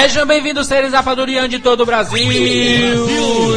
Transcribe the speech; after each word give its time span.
Sejam 0.00 0.24
bem-vindos, 0.24 0.68
seres 0.68 0.92
Rapadurian 0.92 1.48
de 1.48 1.58
todo 1.58 1.80
o 1.80 1.86
Brasil. 1.86 2.28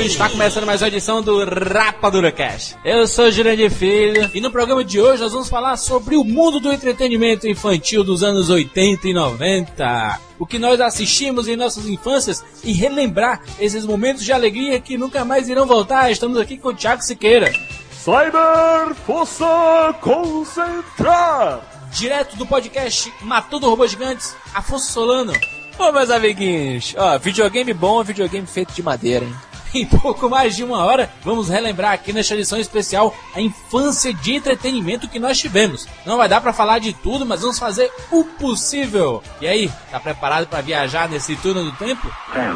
Está 0.01 0.27
começando 0.27 0.65
mais 0.65 0.81
uma 0.81 0.87
edição 0.87 1.21
do 1.21 1.45
Rapadura 1.45 2.31
Cast. 2.31 2.75
Eu 2.83 3.05
sou 3.05 3.29
Jurandir 3.29 3.69
Filho 3.69 4.27
e 4.33 4.41
no 4.41 4.49
programa 4.49 4.83
de 4.83 4.99
hoje 4.99 5.21
nós 5.21 5.33
vamos 5.33 5.49
falar 5.49 5.77
sobre 5.77 6.15
o 6.15 6.23
mundo 6.23 6.59
do 6.59 6.73
entretenimento 6.73 7.47
infantil 7.47 8.03
dos 8.03 8.23
anos 8.23 8.49
80 8.49 9.07
e 9.07 9.13
90. 9.13 10.19
O 10.39 10.47
que 10.47 10.57
nós 10.57 10.81
assistimos 10.81 11.47
em 11.47 11.55
nossas 11.55 11.87
infâncias 11.87 12.43
e 12.63 12.73
relembrar 12.73 13.43
esses 13.59 13.85
momentos 13.85 14.23
de 14.23 14.33
alegria 14.33 14.79
que 14.79 14.97
nunca 14.97 15.23
mais 15.23 15.47
irão 15.47 15.67
voltar. 15.67 16.09
Estamos 16.09 16.39
aqui 16.39 16.57
com 16.57 16.69
o 16.69 16.73
Thiago 16.73 17.03
Siqueira. 17.03 17.53
Cyber 17.91 18.95
Força 19.05 19.95
Concentrar! 20.01 21.61
Direto 21.91 22.35
do 22.35 22.47
podcast 22.47 23.13
Matando 23.21 23.69
Robôs 23.69 23.91
Gigantes, 23.91 24.35
Afonso 24.55 24.91
Solano. 24.91 25.33
Ô, 25.81 25.91
meus 25.91 26.11
amiguinhos, 26.11 26.93
ó, 26.95 27.17
videogame 27.17 27.73
bom 27.73 28.01
é 28.01 28.03
videogame 28.03 28.45
feito 28.45 28.71
de 28.71 28.83
madeira, 28.83 29.25
hein? 29.25 29.35
Em 29.73 29.83
pouco 29.83 30.29
mais 30.29 30.55
de 30.55 30.63
uma 30.63 30.85
hora, 30.85 31.11
vamos 31.23 31.49
relembrar 31.49 31.93
aqui 31.93 32.13
nesta 32.13 32.35
edição 32.35 32.59
especial 32.59 33.15
a 33.33 33.41
infância 33.41 34.13
de 34.13 34.35
entretenimento 34.35 35.09
que 35.09 35.17
nós 35.17 35.39
tivemos. 35.39 35.87
Não 36.05 36.17
vai 36.17 36.29
dar 36.29 36.39
pra 36.39 36.53
falar 36.53 36.77
de 36.77 36.93
tudo, 36.93 37.25
mas 37.25 37.41
vamos 37.41 37.57
fazer 37.57 37.91
o 38.11 38.23
possível. 38.23 39.23
E 39.41 39.47
aí, 39.47 39.71
tá 39.89 39.99
preparado 39.99 40.45
pra 40.45 40.61
viajar 40.61 41.09
nesse 41.09 41.35
túnel 41.37 41.63
do 41.63 41.71
tempo? 41.71 42.13
10, 42.35 42.55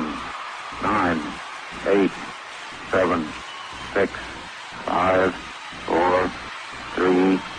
9, 0.84 1.22
8, 1.88 2.14
7, 2.92 3.26
6, 3.96 4.10
5, 4.86 5.34
4, 5.88 6.32
3, 6.94 7.55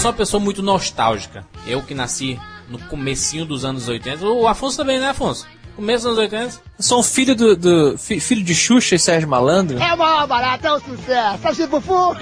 Eu 0.00 0.02
sou 0.02 0.10
uma 0.12 0.16
pessoa 0.16 0.42
muito 0.42 0.62
nostálgica. 0.62 1.46
Eu 1.66 1.82
que 1.82 1.92
nasci 1.94 2.40
no 2.70 2.78
comecinho 2.78 3.44
dos 3.44 3.66
anos 3.66 3.86
80. 3.86 4.24
O 4.28 4.46
Afonso 4.48 4.78
também, 4.78 4.98
né, 4.98 5.10
Afonso? 5.10 5.46
Começo 5.76 6.04
dos 6.08 6.16
anos 6.16 6.18
80. 6.32 6.54
Eu 6.78 6.82
sou 6.82 7.00
um 7.00 7.02
filho 7.02 7.36
do, 7.36 7.54
do- 7.54 7.98
fi- 7.98 8.18
filho 8.18 8.42
de 8.42 8.54
Xuxa 8.54 8.94
e 8.94 8.98
Sérgio 8.98 9.28
Malandro. 9.28 9.78
É 9.78 9.92
o 9.92 9.98
maior 9.98 10.26
barato, 10.26 10.66
é 10.66 10.72
um 10.72 10.80
sucesso. 10.80 11.42
Sabe 11.42 11.66
Fufu? 11.66 12.16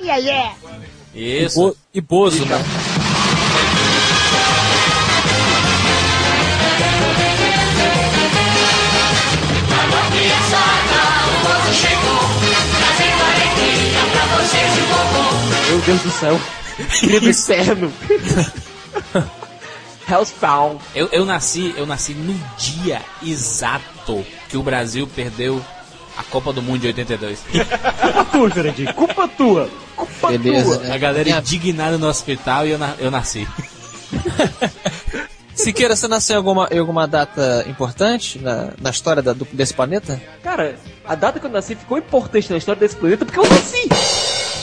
E 0.00 0.08
aí 0.10 0.26
é? 0.26 0.52
Isso. 1.14 1.60
Bo- 1.60 1.76
e 1.92 2.00
Bozo, 2.00 2.46
né? 2.46 2.56
Meu 15.68 15.78
Deus 15.80 16.00
do 16.02 16.10
céu! 16.10 16.40
Livro 17.02 17.30
externo! 17.30 17.92
Hellspawn! 20.08 20.78
Eu, 20.94 21.08
eu 21.10 21.24
nasci, 21.24 21.74
eu 21.76 21.86
nasci 21.86 22.12
no 22.14 22.34
dia 22.56 23.02
exato 23.22 24.24
que 24.48 24.56
o 24.56 24.62
Brasil 24.62 25.06
perdeu 25.06 25.62
a 26.16 26.22
Copa 26.22 26.52
do 26.52 26.62
Mundo 26.62 26.80
de 26.80 26.86
82. 26.88 27.40
Culpa 27.50 28.24
tua, 28.30 28.50
Jurandir! 28.50 28.94
Culpa 28.94 29.28
tua! 29.28 29.70
Culpa 29.96 30.28
Beleza, 30.38 30.76
tua! 30.78 30.86
né? 30.88 30.94
A 30.94 30.98
galera 30.98 31.24
Minha- 31.24 31.38
indignada 31.40 31.98
no 31.98 32.06
hospital 32.06 32.66
e 32.66 32.70
eu, 32.70 32.78
na- 32.78 32.94
eu 32.98 33.10
nasci. 33.10 33.46
Siqueira, 35.54 35.96
você 35.96 36.06
nasceu 36.06 36.34
em 36.34 36.36
alguma, 36.36 36.68
em 36.70 36.78
alguma 36.78 37.08
data 37.08 37.64
importante 37.66 38.38
na, 38.38 38.68
na 38.80 38.90
história 38.90 39.22
da- 39.22 39.32
do- 39.32 39.48
desse 39.52 39.72
planeta? 39.74 40.20
Cara, 40.42 40.76
a 41.04 41.14
data 41.14 41.40
que 41.40 41.46
eu 41.46 41.50
nasci 41.50 41.74
ficou 41.74 41.96
importante 41.98 42.50
na 42.50 42.58
história 42.58 42.78
desse 42.78 42.94
planeta 42.96 43.24
porque 43.24 43.40
eu 43.40 43.48
nasci! 43.48 43.88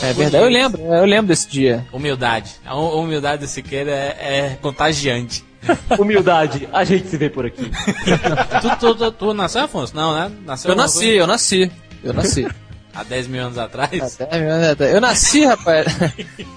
É 0.03 0.13
verdade, 0.13 0.43
eu 0.43 0.49
lembro, 0.49 0.81
eu 0.81 1.05
lembro 1.05 1.27
desse 1.27 1.47
dia. 1.49 1.85
Humildade. 1.93 2.51
A 2.65 2.75
hu- 2.75 2.99
humildade 2.99 3.43
do 3.45 3.47
Siqueira 3.47 3.91
é, 3.91 4.17
é 4.19 4.57
contagiante. 4.61 5.43
Humildade, 5.97 6.67
a 6.73 6.83
gente 6.83 7.07
se 7.07 7.15
vê 7.17 7.29
por 7.29 7.45
aqui. 7.45 7.71
tu, 8.61 8.77
tu, 8.79 8.95
tu, 8.95 9.11
tu 9.13 9.33
nasceu, 9.33 9.63
Afonso? 9.63 9.95
Não, 9.95 10.13
né? 10.13 10.29
Nasceu 10.45 10.71
Eu 10.71 10.75
nasci, 10.75 10.99
coisa? 10.99 11.13
eu 11.13 11.27
nasci. 11.27 11.71
Eu 12.03 12.13
nasci. 12.13 12.47
Há 12.93 13.03
10 13.03 13.27
mil 13.27 13.41
anos 13.43 13.57
atrás? 13.57 14.21
Até, 14.21 14.93
eu 14.93 15.01
nasci, 15.01 15.45
rapaz. 15.45 15.87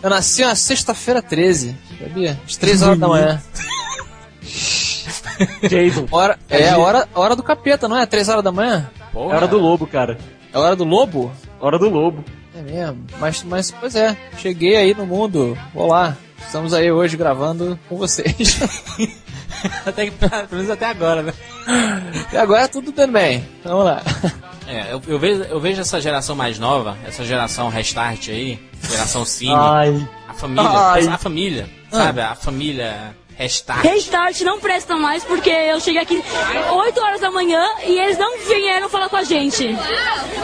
Eu 0.03 0.11
nasci 0.11 0.45
na 0.45 0.55
sexta-feira 0.55 1.23
13, 1.23 1.75
sabia? 1.99 2.39
Às 2.47 2.56
3 2.56 2.83
horas 2.83 2.99
da 2.99 3.09
manhã. 3.09 3.43
Jason, 5.69 6.06
Hora, 6.11 6.39
é 6.49 6.69
a 6.71 6.79
hora, 6.79 7.09
hora 7.15 7.37
do 7.37 7.43
capeta, 7.43 7.89
não 7.89 7.97
é? 7.99 8.06
3 8.06 8.29
horas 8.29 8.45
da 8.45 8.53
manhã? 8.53 8.91
é 9.01 9.05
Porra. 9.12 9.37
hora 9.37 9.49
do 9.49 9.59
lobo, 9.59 9.87
cara. 9.87 10.19
É 10.53 10.56
a 10.56 10.61
hora 10.61 10.77
do 10.77 10.85
lobo? 10.85 11.33
Hora 11.61 11.79
do 11.79 11.89
lobo. 11.89 12.25
É 12.56 12.62
mesmo. 12.62 13.05
Mas, 13.19 13.43
mas, 13.43 13.71
pois 13.71 13.94
é, 13.94 14.17
cheguei 14.39 14.77
aí 14.77 14.94
no 14.94 15.06
mundo. 15.06 15.56
Olá. 15.75 16.17
Estamos 16.39 16.72
aí 16.72 16.91
hoje 16.91 17.17
gravando 17.17 17.78
com 17.89 17.97
vocês. 17.97 18.59
Até, 19.84 20.06
que- 20.06 20.11
pelo 20.12 20.47
menos 20.53 20.71
até 20.71 20.87
agora, 20.87 21.22
né? 21.22 21.33
e 22.33 22.37
agora 22.37 22.69
tudo 22.69 22.93
tudo 22.93 23.11
bem. 23.12 23.44
Vamos 23.65 23.84
lá. 23.87 24.03
É, 24.69 24.93
eu, 24.93 25.03
eu 25.09 25.19
vejo, 25.19 25.43
eu 25.44 25.59
vejo 25.59 25.81
essa 25.81 26.00
geração 26.00 26.37
mais 26.37 26.59
nova, 26.59 26.97
essa 27.06 27.25
geração 27.25 27.69
restart 27.69 28.28
aí, 28.28 28.61
geração 28.88 29.25
cine, 29.25 29.55
Ai. 29.55 30.09
a 30.28 30.34
família, 30.34 30.69
Ai. 30.71 31.06
a 31.09 31.19
família, 31.19 31.69
sabe? 31.91 32.21
A 32.21 32.34
família 32.34 33.17
restart. 33.37 33.83
Restart 33.85 34.41
não 34.43 34.59
presta 34.59 34.97
mais 34.97 35.23
porque 35.25 35.51
eu 35.51 35.79
cheguei 35.81 36.01
aqui 36.03 36.23
8 36.73 37.01
horas 37.01 37.21
da 37.21 37.31
manhã 37.31 37.63
e 37.87 37.99
eles 37.99 38.19
não 38.19 38.39
vieram 38.41 38.89
falar 38.89 39.09
com 39.09 39.17
a 39.17 39.25
gente. 39.25 39.67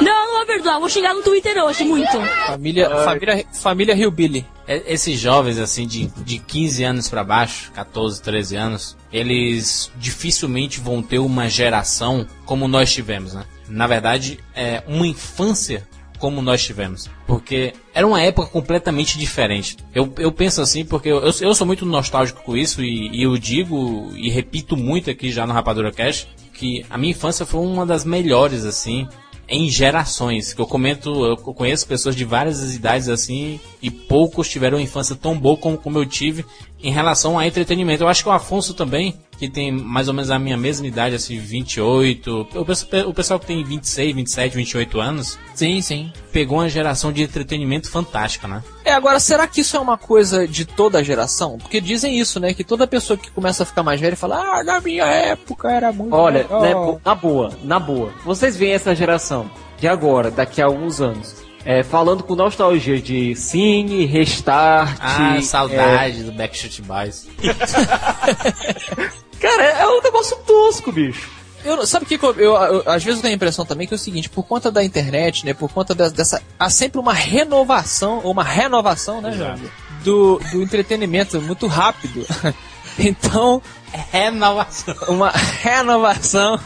Não, 0.00 0.26
não 0.26 0.36
vou 0.38 0.46
perdoar, 0.46 0.78
vou 0.78 0.88
xingar 0.88 1.14
no 1.14 1.22
Twitter 1.22 1.56
hoje 1.64 1.84
muito. 1.84 2.12
Família, 2.46 2.88
família, 3.04 3.46
família 3.52 3.94
Hillbilly. 3.94 4.46
É- 4.66 4.92
Esses 4.92 5.18
jovens, 5.18 5.58
assim, 5.58 5.86
de, 5.86 6.06
de 6.18 6.38
15 6.38 6.84
anos 6.84 7.08
pra 7.08 7.24
baixo, 7.24 7.72
14, 7.72 8.20
13 8.22 8.56
anos, 8.56 8.96
eles 9.12 9.90
dificilmente 9.96 10.78
vão 10.80 11.02
ter 11.02 11.18
uma 11.18 11.48
geração 11.48 12.26
como 12.44 12.68
nós 12.68 12.92
tivemos, 12.92 13.34
né? 13.34 13.44
Na 13.68 13.86
verdade, 13.86 14.38
é 14.54 14.82
uma 14.86 15.06
infância 15.06 15.88
como 16.22 16.40
nós 16.40 16.62
tivemos. 16.62 17.10
Porque 17.26 17.72
era 17.92 18.06
uma 18.06 18.22
época 18.22 18.46
completamente 18.46 19.18
diferente. 19.18 19.76
Eu, 19.92 20.14
eu 20.18 20.30
penso 20.30 20.62
assim 20.62 20.84
porque 20.84 21.08
eu, 21.08 21.18
eu, 21.18 21.52
sou 21.52 21.66
muito 21.66 21.84
nostálgico 21.84 22.44
com 22.44 22.56
isso 22.56 22.80
e, 22.80 23.08
e 23.08 23.24
eu 23.24 23.36
digo 23.36 24.12
e 24.14 24.30
repito 24.30 24.76
muito 24.76 25.10
aqui 25.10 25.32
já 25.32 25.44
no 25.44 25.52
Rapadura 25.52 25.90
Cash 25.90 26.28
que 26.54 26.86
a 26.88 26.96
minha 26.96 27.10
infância 27.10 27.44
foi 27.44 27.60
uma 27.60 27.84
das 27.84 28.04
melhores, 28.04 28.64
assim, 28.64 29.08
em 29.48 29.68
gerações. 29.68 30.54
Que 30.54 30.60
eu 30.60 30.66
comento, 30.66 31.10
eu 31.24 31.36
conheço 31.36 31.88
pessoas 31.88 32.14
de 32.14 32.24
várias 32.24 32.72
idades 32.72 33.08
assim 33.08 33.58
e 33.82 33.90
poucos 33.90 34.48
tiveram 34.48 34.78
uma 34.78 34.84
infância 34.84 35.16
tão 35.16 35.36
boa 35.36 35.56
como, 35.56 35.76
como 35.76 35.98
eu 35.98 36.06
tive 36.06 36.44
em 36.80 36.92
relação 36.92 37.36
a 37.36 37.48
entretenimento. 37.48 38.04
Eu 38.04 38.08
acho 38.08 38.22
que 38.22 38.28
o 38.28 38.32
Afonso 38.32 38.74
também, 38.74 39.16
que 39.42 39.48
tem 39.48 39.72
mais 39.72 40.06
ou 40.06 40.14
menos 40.14 40.30
a 40.30 40.38
minha 40.38 40.56
mesma 40.56 40.86
idade, 40.86 41.16
assim, 41.16 41.36
28. 41.36 42.48
O 42.54 42.64
pessoal, 42.64 43.08
o 43.08 43.12
pessoal 43.12 43.40
que 43.40 43.46
tem 43.46 43.64
26, 43.64 44.14
27, 44.14 44.54
28 44.54 45.00
anos, 45.00 45.36
Sim, 45.52 45.82
sim. 45.82 46.12
pegou 46.30 46.58
uma 46.58 46.68
geração 46.68 47.10
de 47.10 47.24
entretenimento 47.24 47.90
fantástica, 47.90 48.46
né? 48.46 48.62
É, 48.84 48.92
agora, 48.92 49.18
será 49.18 49.48
que 49.48 49.60
isso 49.62 49.76
é 49.76 49.80
uma 49.80 49.98
coisa 49.98 50.46
de 50.46 50.64
toda 50.64 51.00
a 51.00 51.02
geração? 51.02 51.58
Porque 51.58 51.80
dizem 51.80 52.20
isso, 52.20 52.38
né? 52.38 52.54
Que 52.54 52.62
toda 52.62 52.86
pessoa 52.86 53.16
que 53.16 53.32
começa 53.32 53.64
a 53.64 53.66
ficar 53.66 53.82
mais 53.82 54.00
velha 54.00 54.16
fala, 54.16 54.36
ah, 54.36 54.62
na 54.62 54.80
minha 54.80 55.06
época 55.06 55.68
era 55.68 55.92
muito 55.92 56.14
Olha, 56.14 56.42
legal." 56.42 56.62
né, 56.62 57.00
na 57.04 57.14
boa, 57.16 57.50
na 57.64 57.80
boa. 57.80 58.12
Vocês 58.24 58.56
veem 58.56 58.74
essa 58.74 58.94
geração 58.94 59.50
de 59.76 59.88
agora, 59.88 60.30
daqui 60.30 60.62
a 60.62 60.66
alguns 60.66 61.00
anos, 61.00 61.34
é, 61.64 61.82
falando 61.82 62.22
com 62.22 62.36
nostalgia 62.36 63.02
de 63.02 63.34
cine, 63.34 64.04
restart. 64.06 64.98
Ah, 65.00 65.36
é, 65.36 65.40
saudade 65.40 66.22
do 66.22 66.30
Backstreet 66.30 66.80
Boys. 66.82 67.26
cara, 69.42 69.62
é 69.64 69.86
um 69.88 70.00
negócio 70.02 70.36
tosco, 70.46 70.90
bicho. 70.92 71.28
Eu, 71.64 71.76
não- 71.76 71.86
sabe 71.86 72.04
o 72.04 72.08
que, 72.08 72.14
eu, 72.24 72.34
eu- 72.34 72.54
eu- 72.56 72.82
Às 72.86 73.04
vezes 73.04 73.18
eu 73.18 73.22
tenho 73.22 73.34
a 73.34 73.36
impressão 73.36 73.64
também 73.64 73.86
que 73.86 73.94
é 73.94 73.96
o 73.96 73.98
seguinte, 73.98 74.28
por 74.28 74.42
conta 74.44 74.70
da 74.70 74.82
internet, 74.82 75.44
né? 75.44 75.52
Por 75.54 75.70
conta 75.70 75.94
de- 75.94 76.10
dessa. 76.10 76.42
Há 76.58 76.68
sempre 76.70 76.98
uma 76.98 77.12
renovação, 77.12 78.20
ou 78.24 78.32
uma 78.32 78.42
renovação, 78.44 79.20
né, 79.20 79.32
Jorge? 79.32 79.70
do, 80.02 80.40
do 80.50 80.62
entretenimento 80.62 81.40
muito 81.40 81.66
rápido. 81.66 82.26
Então, 82.98 83.62
Renovação. 84.10 84.94
uma 85.08 85.30
renovação 85.30 86.60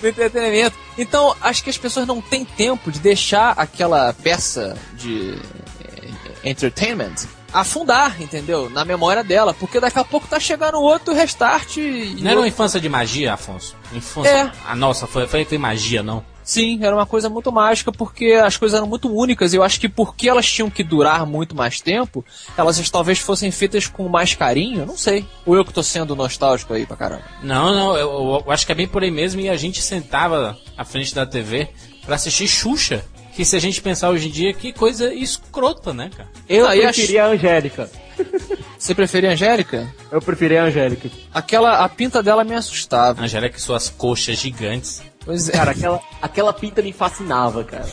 do 0.00 0.08
entretenimento. 0.08 0.76
Então, 0.98 1.36
acho 1.40 1.62
que 1.62 1.70
as 1.70 1.78
pessoas 1.78 2.04
não 2.04 2.20
têm 2.20 2.44
tempo 2.44 2.90
de 2.90 2.98
deixar 2.98 3.54
aquela 3.56 4.12
peça 4.12 4.76
de 4.94 5.38
eh, 5.84 6.50
entertainment 6.50 7.14
afundar, 7.52 8.20
entendeu? 8.20 8.70
Na 8.70 8.84
memória 8.84 9.22
dela, 9.22 9.52
porque 9.54 9.80
daqui 9.80 9.98
a 9.98 10.04
pouco 10.04 10.26
tá 10.26 10.40
chegando 10.40 10.80
outro 10.80 11.14
restart 11.14 11.76
e 11.76 12.16
Não 12.20 12.30
era 12.30 12.40
uma 12.40 12.48
infância 12.48 12.80
de 12.80 12.88
magia, 12.88 13.34
Afonso? 13.34 13.76
Infância. 13.92 14.30
É. 14.30 14.50
A 14.66 14.74
nossa 14.74 15.06
foi, 15.06 15.26
foi, 15.26 15.44
foi 15.44 15.58
magia, 15.58 16.02
não? 16.02 16.24
Sim, 16.44 16.80
era 16.82 16.94
uma 16.94 17.06
coisa 17.06 17.28
muito 17.28 17.52
mágica 17.52 17.92
porque 17.92 18.32
as 18.32 18.56
coisas 18.56 18.76
eram 18.76 18.86
muito 18.86 19.08
únicas. 19.12 19.52
e 19.52 19.56
Eu 19.56 19.62
acho 19.62 19.78
que 19.78 19.88
porque 19.88 20.28
elas 20.28 20.50
tinham 20.50 20.68
que 20.68 20.82
durar 20.82 21.24
muito 21.24 21.54
mais 21.54 21.80
tempo, 21.80 22.24
elas 22.56 22.90
talvez 22.90 23.18
fossem 23.18 23.50
feitas 23.50 23.86
com 23.86 24.08
mais 24.08 24.34
carinho, 24.34 24.84
não 24.84 24.96
sei. 24.96 25.24
Ou 25.46 25.56
eu 25.56 25.64
que 25.64 25.72
tô 25.72 25.82
sendo 25.82 26.16
nostálgico 26.16 26.74
aí 26.74 26.84
pra 26.84 26.96
caramba. 26.96 27.22
Não, 27.42 27.72
não, 27.72 27.96
eu, 27.96 28.42
eu 28.44 28.50
acho 28.52 28.66
que 28.66 28.72
é 28.72 28.74
bem 28.74 28.88
por 28.88 29.02
aí 29.02 29.10
mesmo 29.10 29.40
e 29.40 29.48
a 29.48 29.56
gente 29.56 29.80
sentava 29.80 30.58
à 30.76 30.84
frente 30.84 31.14
da 31.14 31.24
TV 31.24 31.68
pra 32.04 32.16
assistir 32.16 32.48
Xuxa. 32.48 33.04
Que 33.34 33.44
se 33.44 33.56
a 33.56 33.58
gente 33.58 33.80
pensar 33.80 34.10
hoje 34.10 34.28
em 34.28 34.30
dia, 34.30 34.52
que 34.52 34.72
coisa 34.72 35.12
escrota, 35.12 35.92
né, 35.92 36.10
cara? 36.14 36.28
Eu 36.48 36.66
Ah, 36.66 36.76
e 36.76 36.84
a 36.84 36.92
preferia 36.92 37.24
a 37.24 37.28
Angélica. 37.28 37.90
Você 38.78 38.94
preferia 38.94 39.30
a 39.30 39.32
Angélica? 39.32 39.94
Eu 40.10 40.20
preferia 40.20 40.62
a 40.62 40.66
Angélica. 40.66 41.08
Aquela, 41.32 41.84
a 41.84 41.88
pinta 41.88 42.22
dela 42.22 42.44
me 42.44 42.54
assustava. 42.54 43.22
Angélica, 43.22 43.54
com 43.54 43.60
suas 43.60 43.88
coxas 43.88 44.38
gigantes. 44.38 45.02
Pois 45.24 45.48
é, 45.48 45.52
Cara, 45.52 45.70
aquela, 45.70 46.00
aquela 46.20 46.52
pinta 46.52 46.82
me 46.82 46.92
fascinava, 46.92 47.64
cara. 47.64 47.88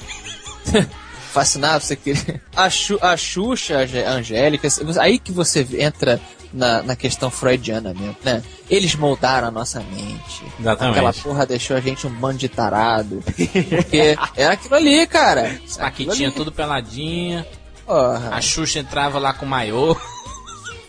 fascinava 1.31 1.79
você 1.79 1.95
queria. 1.95 2.41
A, 2.55 2.69
Xu, 2.69 2.97
a 3.01 3.15
Xuxa, 3.15 3.77
a 3.77 4.11
Angélica, 4.11 4.67
aí 4.99 5.19
que 5.19 5.31
você 5.31 5.65
entra 5.77 6.19
na, 6.53 6.81
na 6.81 6.95
questão 6.95 7.29
freudiana 7.29 7.93
mesmo, 7.93 8.15
né? 8.23 8.43
Eles 8.69 8.95
moldaram 8.95 9.47
a 9.47 9.51
nossa 9.51 9.79
mente. 9.79 10.43
Exatamente. 10.59 10.97
Aquela 10.97 11.13
porra 11.13 11.45
deixou 11.45 11.77
a 11.77 11.81
gente 11.81 12.05
um 12.07 12.11
bando 12.11 12.37
de 12.37 12.49
tarado. 12.49 13.21
Porque 13.23 14.17
era 14.35 14.53
aquilo 14.53 14.75
ali, 14.75 15.05
cara. 15.07 15.41
Era 15.41 15.87
aquilo 15.87 16.09
Paquitinha 16.09 16.27
ali. 16.29 16.35
tudo 16.35 16.51
peladinha. 16.51 17.45
Porra. 17.85 18.29
A 18.31 18.41
Xuxa 18.41 18.79
entrava 18.79 19.17
lá 19.19 19.33
com 19.33 19.45
maiô. 19.45 19.95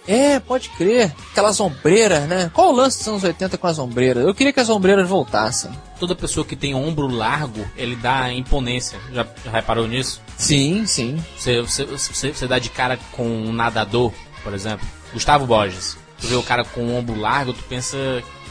É, 0.09 0.41
pode 0.41 0.71
crer. 0.71 1.15
Aquelas 1.31 1.61
ombreiras, 1.61 2.27
né? 2.27 2.51
Qual 2.53 2.71
o 2.71 2.75
lance 2.75 2.99
dos 2.99 3.09
anos 3.09 3.23
80 3.23 3.57
com 3.57 3.67
as 3.67 3.79
ombreiras? 3.79 4.25
Eu 4.25 4.35
queria 4.35 4.53
que 4.53 4.59
as 4.59 4.69
ombreiras 4.69 5.09
voltassem. 5.09 5.71
Toda 6.01 6.17
pessoa 6.17 6.45
que 6.45 6.57
tem 6.57 6.75
ombro 6.75 7.07
largo, 7.07 7.65
ele 7.77 7.95
dá 7.95 8.33
imponência. 8.33 8.99
Já, 9.13 9.27
já 9.45 9.51
reparou 9.51 9.87
nisso? 9.87 10.21
Sim, 10.37 10.85
sim. 10.87 11.23
Você, 11.39 11.61
você, 11.61 11.85
você, 11.85 12.33
você 12.33 12.47
dá 12.49 12.59
de 12.59 12.71
cara 12.71 12.99
com 13.13 13.25
um 13.25 13.53
nadador, 13.53 14.13
por 14.43 14.53
exemplo. 14.53 14.87
Gustavo 15.13 15.47
Borges. 15.47 15.97
Tu 16.21 16.27
vê 16.27 16.35
o 16.37 16.43
cara 16.43 16.65
com 16.65 16.81
o 16.83 16.97
ombro 16.97 17.19
largo, 17.19 17.53
tu 17.53 17.63
pensa, 17.65 17.97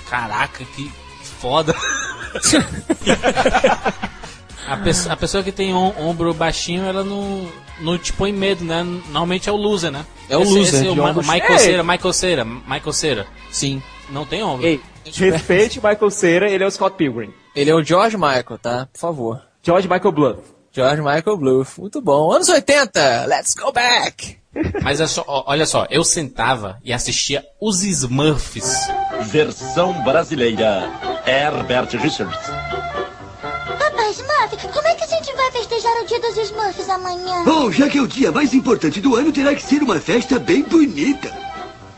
caraca, 0.10 0.64
que 0.76 0.92
foda. 1.40 1.76
a, 4.68 4.78
pesso- 4.78 5.12
a 5.12 5.16
pessoa 5.18 5.44
que 5.44 5.52
tem 5.52 5.74
om- 5.74 5.94
ombro 6.00 6.34
baixinho, 6.34 6.84
ela 6.86 7.04
não, 7.04 7.48
não 7.82 7.98
te 7.98 8.12
põe 8.14 8.32
medo, 8.32 8.64
né? 8.64 8.84
Normalmente 8.84 9.50
é 9.50 9.52
o 9.52 9.56
loser, 9.56 9.92
né? 9.92 10.06
É 10.30 10.38
o 10.38 10.42
Esse- 10.42 10.54
loser 10.54 10.76
esse 10.82 10.88
é 10.88 10.92
o 10.92 10.96
Ma- 10.96 11.14
Michael! 11.14 11.60
Cera, 11.60 11.84
Michael 11.84 12.14
Cera, 12.14 12.46
Michael 12.46 12.94
Cera. 12.94 13.28
Sim. 13.52 13.82
Não 14.10 14.26
tem 14.26 14.44
ombro. 14.44 14.66
Ei, 14.66 14.82
respeite 15.06 15.78
Michael 15.80 16.10
Cera, 16.12 16.50
ele 16.50 16.64
é 16.64 16.68
o 16.68 16.72
Scott 16.72 16.96
Pilgrim. 16.98 17.32
Ele 17.56 17.70
é 17.70 17.76
o 17.76 17.84
George 17.84 18.18
Michael, 18.18 18.58
tá? 18.62 18.88
Por 18.92 19.00
favor. 19.00 19.42
George 19.64 19.88
Michael 19.88 20.12
Bluff. 20.12 20.42
George 20.72 21.02
Michael 21.02 21.38
Bluff. 21.38 21.80
Muito 21.80 22.02
bom. 22.02 22.32
Anos 22.32 22.50
80, 22.50 23.26
let's 23.28 23.54
go 23.54 23.72
back! 23.72 24.39
Mas 24.84 25.00
é 25.00 25.08
só, 25.08 25.24
olha 25.28 25.66
só, 25.66 25.86
eu 25.90 26.04
sentava 26.04 26.80
e 26.84 26.92
assistia 26.92 27.46
os 27.60 27.84
Smurfs. 27.84 28.88
Versão 29.24 29.94
brasileira. 30.04 30.90
Herbert 31.26 31.90
Richards. 32.02 32.40
Papai 33.78 34.10
Smurf, 34.12 34.68
como 34.74 34.88
é 34.88 34.96
que 34.96 35.04
a 35.04 35.08
gente 35.08 35.34
vai 35.34 35.52
festejar 35.52 35.94
o 36.02 36.06
dia 36.06 36.20
dos 36.20 36.38
Smurfs 36.38 36.90
amanhã? 36.90 37.44
Bom, 37.44 37.72
já 37.72 37.88
que 37.88 37.98
é 37.98 38.02
o 38.02 38.08
dia 38.08 38.32
mais 38.32 38.54
importante 38.54 39.00
do 39.00 39.16
ano, 39.16 39.32
terá 39.32 39.54
que 39.54 39.62
ser 39.62 39.84
uma 39.84 40.00
festa 40.00 40.40
bem 40.40 40.64
bonita. 40.64 41.49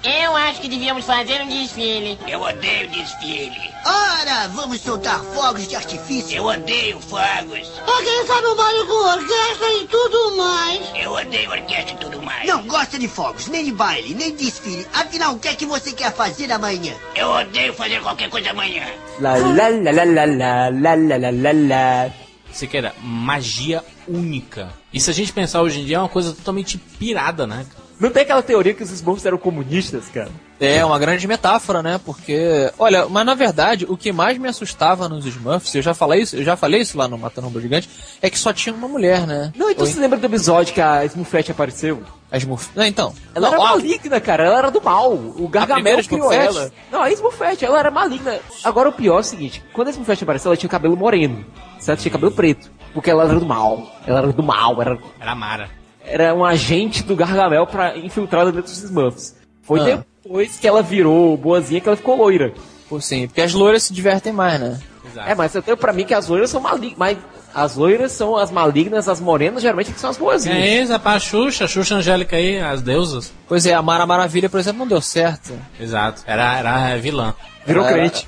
Eu 0.03 0.35
acho 0.35 0.61
que 0.61 0.67
devíamos 0.67 1.05
fazer 1.05 1.41
um 1.41 1.47
desfile. 1.47 2.17
Eu 2.27 2.41
odeio 2.41 2.89
desfile. 2.89 3.71
Ora, 3.85 4.47
vamos 4.47 4.81
soltar 4.81 5.19
fogos 5.25 5.67
de 5.67 5.75
artifício. 5.75 6.37
Eu 6.37 6.45
odeio 6.45 6.99
fogos. 6.99 7.71
Alguém 7.85 8.25
sabe 8.25 8.47
o 8.47 8.55
baile 8.55 8.85
com 8.85 8.93
orquestra 8.93 9.73
e 9.79 9.87
tudo 9.87 10.37
mais. 10.37 10.81
Eu 10.95 11.11
odeio 11.11 11.51
orquestra 11.51 11.93
e 11.93 11.97
tudo 11.97 12.21
mais. 12.21 12.47
Não 12.47 12.63
gosta 12.63 12.97
de 12.97 13.07
fogos, 13.07 13.47
nem 13.47 13.65
de 13.65 13.71
baile, 13.71 14.15
nem 14.15 14.35
de 14.35 14.45
desfile. 14.45 14.87
Afinal, 14.91 15.35
o 15.35 15.39
que 15.39 15.49
é 15.49 15.53
que 15.53 15.67
você 15.67 15.91
quer 15.91 16.11
fazer 16.13 16.51
amanhã? 16.51 16.95
Eu 17.15 17.29
odeio 17.29 17.73
fazer 17.73 18.01
qualquer 18.01 18.29
coisa 18.29 18.49
amanhã. 18.49 18.87
La 19.19 19.37
la 19.37 19.69
la 19.69 19.91
la 19.91 20.03
la 20.03 20.25
la 20.25 20.69
la 20.69 20.95
la 20.95 21.17
la 21.17 21.31
la 21.31 21.51
la. 21.53 22.11
Siqueira, 22.51 22.93
magia 23.01 23.83
única. 24.07 24.73
E 24.91 24.99
se 24.99 25.11
a 25.11 25.13
gente 25.13 25.31
pensar 25.31 25.61
hoje 25.61 25.79
em 25.79 25.85
dia, 25.85 25.97
é 25.97 25.99
uma 25.99 26.09
coisa 26.09 26.33
totalmente 26.33 26.77
pirada, 26.77 27.45
né? 27.45 27.65
Não 28.01 28.09
tem 28.09 28.23
aquela 28.23 28.41
teoria 28.41 28.73
que 28.73 28.81
os 28.81 28.89
Smurfs 28.89 29.23
eram 29.27 29.37
comunistas, 29.37 30.07
cara? 30.07 30.31
É 30.59 30.83
uma 30.83 30.97
grande 30.97 31.27
metáfora, 31.27 31.83
né? 31.83 32.01
Porque, 32.03 32.71
olha, 32.79 33.07
mas 33.07 33.23
na 33.23 33.35
verdade, 33.35 33.85
o 33.87 33.95
que 33.95 34.11
mais 34.11 34.39
me 34.39 34.47
assustava 34.47 35.07
nos 35.07 35.23
Smurfs, 35.23 35.75
eu 35.75 35.83
já 35.83 35.93
falei 35.93 36.23
isso, 36.23 36.35
eu 36.35 36.43
já 36.43 36.57
falei 36.57 36.81
isso 36.81 36.97
lá 36.97 37.07
no 37.07 37.15
Matando 37.15 37.47
um 37.47 37.61
Gigante, 37.61 37.87
é 38.19 38.27
que 38.27 38.39
só 38.39 38.51
tinha 38.51 38.73
uma 38.73 38.87
mulher, 38.87 39.27
né? 39.27 39.53
Não, 39.55 39.69
então 39.69 39.85
Oi? 39.85 39.91
você 39.91 39.99
lembra 39.99 40.17
do 40.17 40.25
episódio 40.25 40.73
que 40.73 40.81
a 40.81 41.05
Smurfette 41.05 41.51
apareceu? 41.51 42.01
A 42.31 42.37
Smurf. 42.37 42.71
Não, 42.75 42.85
então. 42.85 43.13
Ela 43.35 43.49
não, 43.49 43.53
era 43.53 43.61
ó, 43.61 43.69
maligna, 43.75 44.19
cara. 44.19 44.45
Ela 44.45 44.57
era 44.57 44.71
do 44.71 44.81
mal. 44.81 45.13
O 45.13 45.47
Gargamel 45.47 46.03
criou 46.03 46.33
ela. 46.33 46.71
Não, 46.91 47.03
a 47.03 47.11
Smurfette, 47.11 47.65
ela 47.65 47.77
era 47.77 47.91
maligna. 47.91 48.39
Agora 48.63 48.89
o 48.89 48.93
pior 48.93 49.17
é 49.17 49.19
o 49.19 49.23
seguinte: 49.23 49.63
quando 49.73 49.89
a 49.89 49.91
Smurfette 49.91 50.23
apareceu, 50.23 50.49
ela 50.49 50.57
tinha 50.57 50.69
cabelo 50.69 50.97
moreno. 50.97 51.45
Certo? 51.77 51.99
Tinha 51.99 52.11
cabelo 52.11 52.31
preto. 52.31 52.71
Porque 52.93 53.11
ela 53.11 53.25
era 53.25 53.39
do 53.39 53.45
mal. 53.45 53.95
Ela 54.07 54.19
era 54.19 54.33
do 54.33 54.41
mal. 54.41 54.81
Era, 54.81 54.97
Era 55.19 55.35
Mara. 55.35 55.80
Era 56.05 56.33
um 56.33 56.43
agente 56.43 57.03
do 57.03 57.15
Gargamel 57.15 57.65
pra 57.67 57.97
infiltrada 57.97 58.51
dentro 58.51 58.71
dos 58.71 58.83
Smurfs. 58.83 59.35
Foi 59.61 59.79
Ah. 59.91 60.03
depois 60.23 60.57
que 60.57 60.67
ela 60.67 60.81
virou 60.81 61.35
boazinha 61.37 61.79
que 61.81 61.87
ela 61.87 61.95
ficou 61.97 62.15
loira. 62.17 62.53
Por 62.89 63.01
sim, 63.01 63.27
porque 63.27 63.41
as 63.41 63.53
loiras 63.53 63.83
se 63.83 63.93
divertem 63.93 64.33
mais, 64.33 64.59
né? 64.59 64.79
Exato. 65.09 65.29
É, 65.29 65.35
mas 65.35 65.55
eu 65.55 65.61
tenho 65.61 65.77
pra 65.77 65.93
mim 65.93 66.03
que 66.05 66.13
as 66.13 66.27
loiras 66.27 66.49
são 66.49 66.59
malignas. 66.61 66.97
Mas 66.97 67.17
as 67.53 67.75
loiras 67.75 68.11
são 68.11 68.35
as 68.37 68.51
malignas, 68.51 69.07
as 69.09 69.19
morenas 69.19 69.61
geralmente 69.61 69.91
que 69.91 69.99
são 69.99 70.09
as 70.09 70.17
boazinhas. 70.17 70.57
É 70.57 70.81
isso, 70.81 70.93
a 70.93 71.19
Xuxa, 71.19 71.65
a 71.65 71.67
Xuxa 71.67 71.95
Angélica 71.95 72.35
aí, 72.35 72.59
as 72.59 72.81
deusas. 72.81 73.31
Pois 73.47 73.65
é, 73.65 73.73
a 73.73 73.81
Mara 73.81 74.05
Maravilha, 74.05 74.49
por 74.49 74.59
exemplo, 74.59 74.79
não 74.79 74.87
deu 74.87 75.01
certo. 75.01 75.53
Exato. 75.79 76.21
Era, 76.25 76.57
era 76.59 76.97
vilã. 76.97 77.33
Virou 77.65 77.83
Ela- 77.85 77.93
crente. 77.93 78.27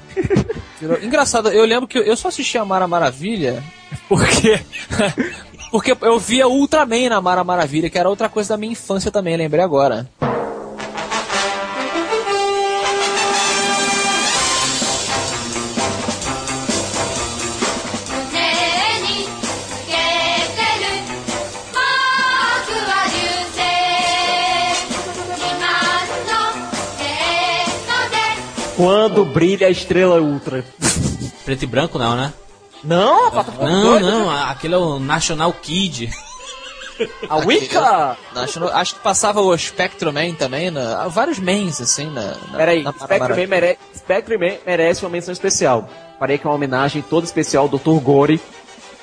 Virou- 0.80 1.02
Engraçado, 1.02 1.50
eu 1.50 1.66
lembro 1.66 1.88
que 1.88 1.98
eu 1.98 2.16
só 2.16 2.28
assisti 2.28 2.58
a 2.58 2.66
Mara 2.66 2.88
Maravilha 2.88 3.64
porque. 4.08 4.60
porque 5.74 5.98
eu 6.04 6.20
via 6.20 6.48
Ultraman 6.48 7.10
na 7.10 7.20
Mara 7.20 7.44
Maravilha, 7.44 7.90
que 7.90 7.98
era 7.98 8.08
outra 8.08 8.30
coisa 8.30 8.50
da 8.50 8.58
minha 8.58 8.74
infância 8.74 9.10
também, 9.10 9.36
lembrei 9.36 9.64
agora. 9.64 10.08
Quando 28.78 29.26
brilha 29.26 29.66
a 29.66 29.72
estrela 29.72 30.22
ultra. 30.22 30.64
Preto 31.44 31.64
e 31.64 31.66
branco 31.66 31.98
não, 31.98 32.16
né? 32.16 32.32
Não, 32.84 33.28
a 33.28 33.32
plataforma 33.32 33.70
Não, 33.70 34.00
não, 34.00 34.30
a- 34.30 34.52
aquele 34.52 34.74
é 34.74 34.78
o 34.78 35.00
National 35.00 35.54
Kid. 35.54 36.10
A 37.28 37.38
Wicca! 37.38 38.16
Acho, 38.36 38.66
acho 38.66 38.96
que 38.96 39.02
passava 39.02 39.42
o 39.42 39.58
Spectrum 39.58 40.12
Man 40.12 40.36
também, 40.36 40.70
na, 40.70 41.08
vários 41.08 41.40
mans, 41.40 41.82
assim, 41.82 42.06
na. 42.06 42.36
na 42.52 42.58
Peraí, 42.58 42.84
na 42.84 42.94
Maravilha. 42.94 43.48
Man, 43.48 43.50
mere... 43.50 43.80
Spectre 43.96 44.38
Man 44.38 44.58
merece 44.64 45.04
uma 45.04 45.10
menção 45.10 45.32
especial. 45.32 45.90
Parei 46.20 46.38
que 46.38 46.46
é 46.46 46.50
uma 46.50 46.56
homenagem 46.56 47.02
toda 47.02 47.26
especial 47.26 47.64
ao 47.64 47.70
Dr. 47.80 48.00
Gore, 48.00 48.40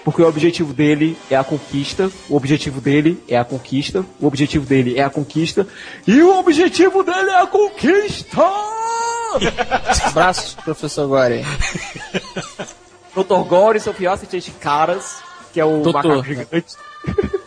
porque 0.04 0.22
o 0.22 0.28
objetivo 0.28 0.72
dele 0.72 1.18
é 1.28 1.34
a 1.36 1.42
conquista, 1.42 2.10
o 2.28 2.36
objetivo 2.36 2.80
dele 2.80 3.22
é 3.28 3.36
a 3.36 3.44
conquista, 3.44 4.04
o 4.20 4.26
objetivo 4.26 4.64
dele 4.64 4.96
é 4.96 5.02
a 5.02 5.10
conquista, 5.10 5.66
e 6.06 6.22
o 6.22 6.38
objetivo 6.38 7.02
dele 7.02 7.30
é 7.30 7.40
a 7.42 7.46
conquista! 7.46 8.40
Abraços, 10.06 10.54
professor 10.54 11.08
Gore. 11.08 11.44
Dr. 13.14 13.48
Gore 13.48 13.78
e 13.78 13.80
seu 13.80 13.94
pior 13.94 14.12
assistente 14.12 14.50
Caras, 14.52 15.22
que 15.52 15.60
é 15.60 15.64
o 15.64 15.82
Doutor. 15.82 16.04
macaco 16.04 16.24
gigante. 16.24 16.76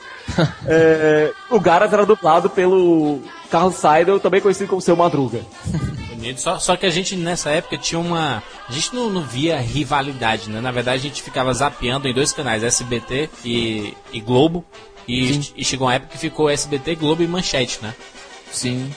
É, 0.65 1.31
o 1.51 1.59
Garas 1.59 1.93
era 1.93 2.07
dublado 2.07 2.49
pelo 2.49 3.21
Carlos 3.51 3.75
Seidel, 3.75 4.19
também 4.19 4.41
conhecido 4.41 4.67
como 4.67 4.81
Seu 4.81 4.95
Madruga. 4.95 5.41
Bonito. 6.09 6.41
Só, 6.41 6.57
só 6.57 6.75
que 6.75 6.85
a 6.85 6.89
gente 6.89 7.15
nessa 7.15 7.51
época 7.51 7.77
tinha 7.77 7.99
uma. 7.99 8.41
A 8.67 8.71
gente 8.71 8.95
não, 8.95 9.09
não 9.09 9.21
via 9.21 9.59
rivalidade, 9.59 10.49
né? 10.49 10.59
Na 10.59 10.71
verdade 10.71 10.97
a 10.97 11.01
gente 11.01 11.21
ficava 11.21 11.53
zapeando 11.53 12.07
em 12.07 12.13
dois 12.13 12.31
canais, 12.31 12.63
SBT 12.63 13.29
e, 13.45 13.95
e 14.11 14.19
Globo. 14.21 14.65
E, 15.07 15.53
e 15.57 15.65
chegou 15.65 15.87
uma 15.87 15.95
época 15.95 16.13
que 16.13 16.17
ficou 16.17 16.49
SBT, 16.49 16.95
Globo 16.95 17.21
e 17.21 17.27
Manchete, 17.27 17.79
né? 17.81 17.93
Sim. 18.51 18.91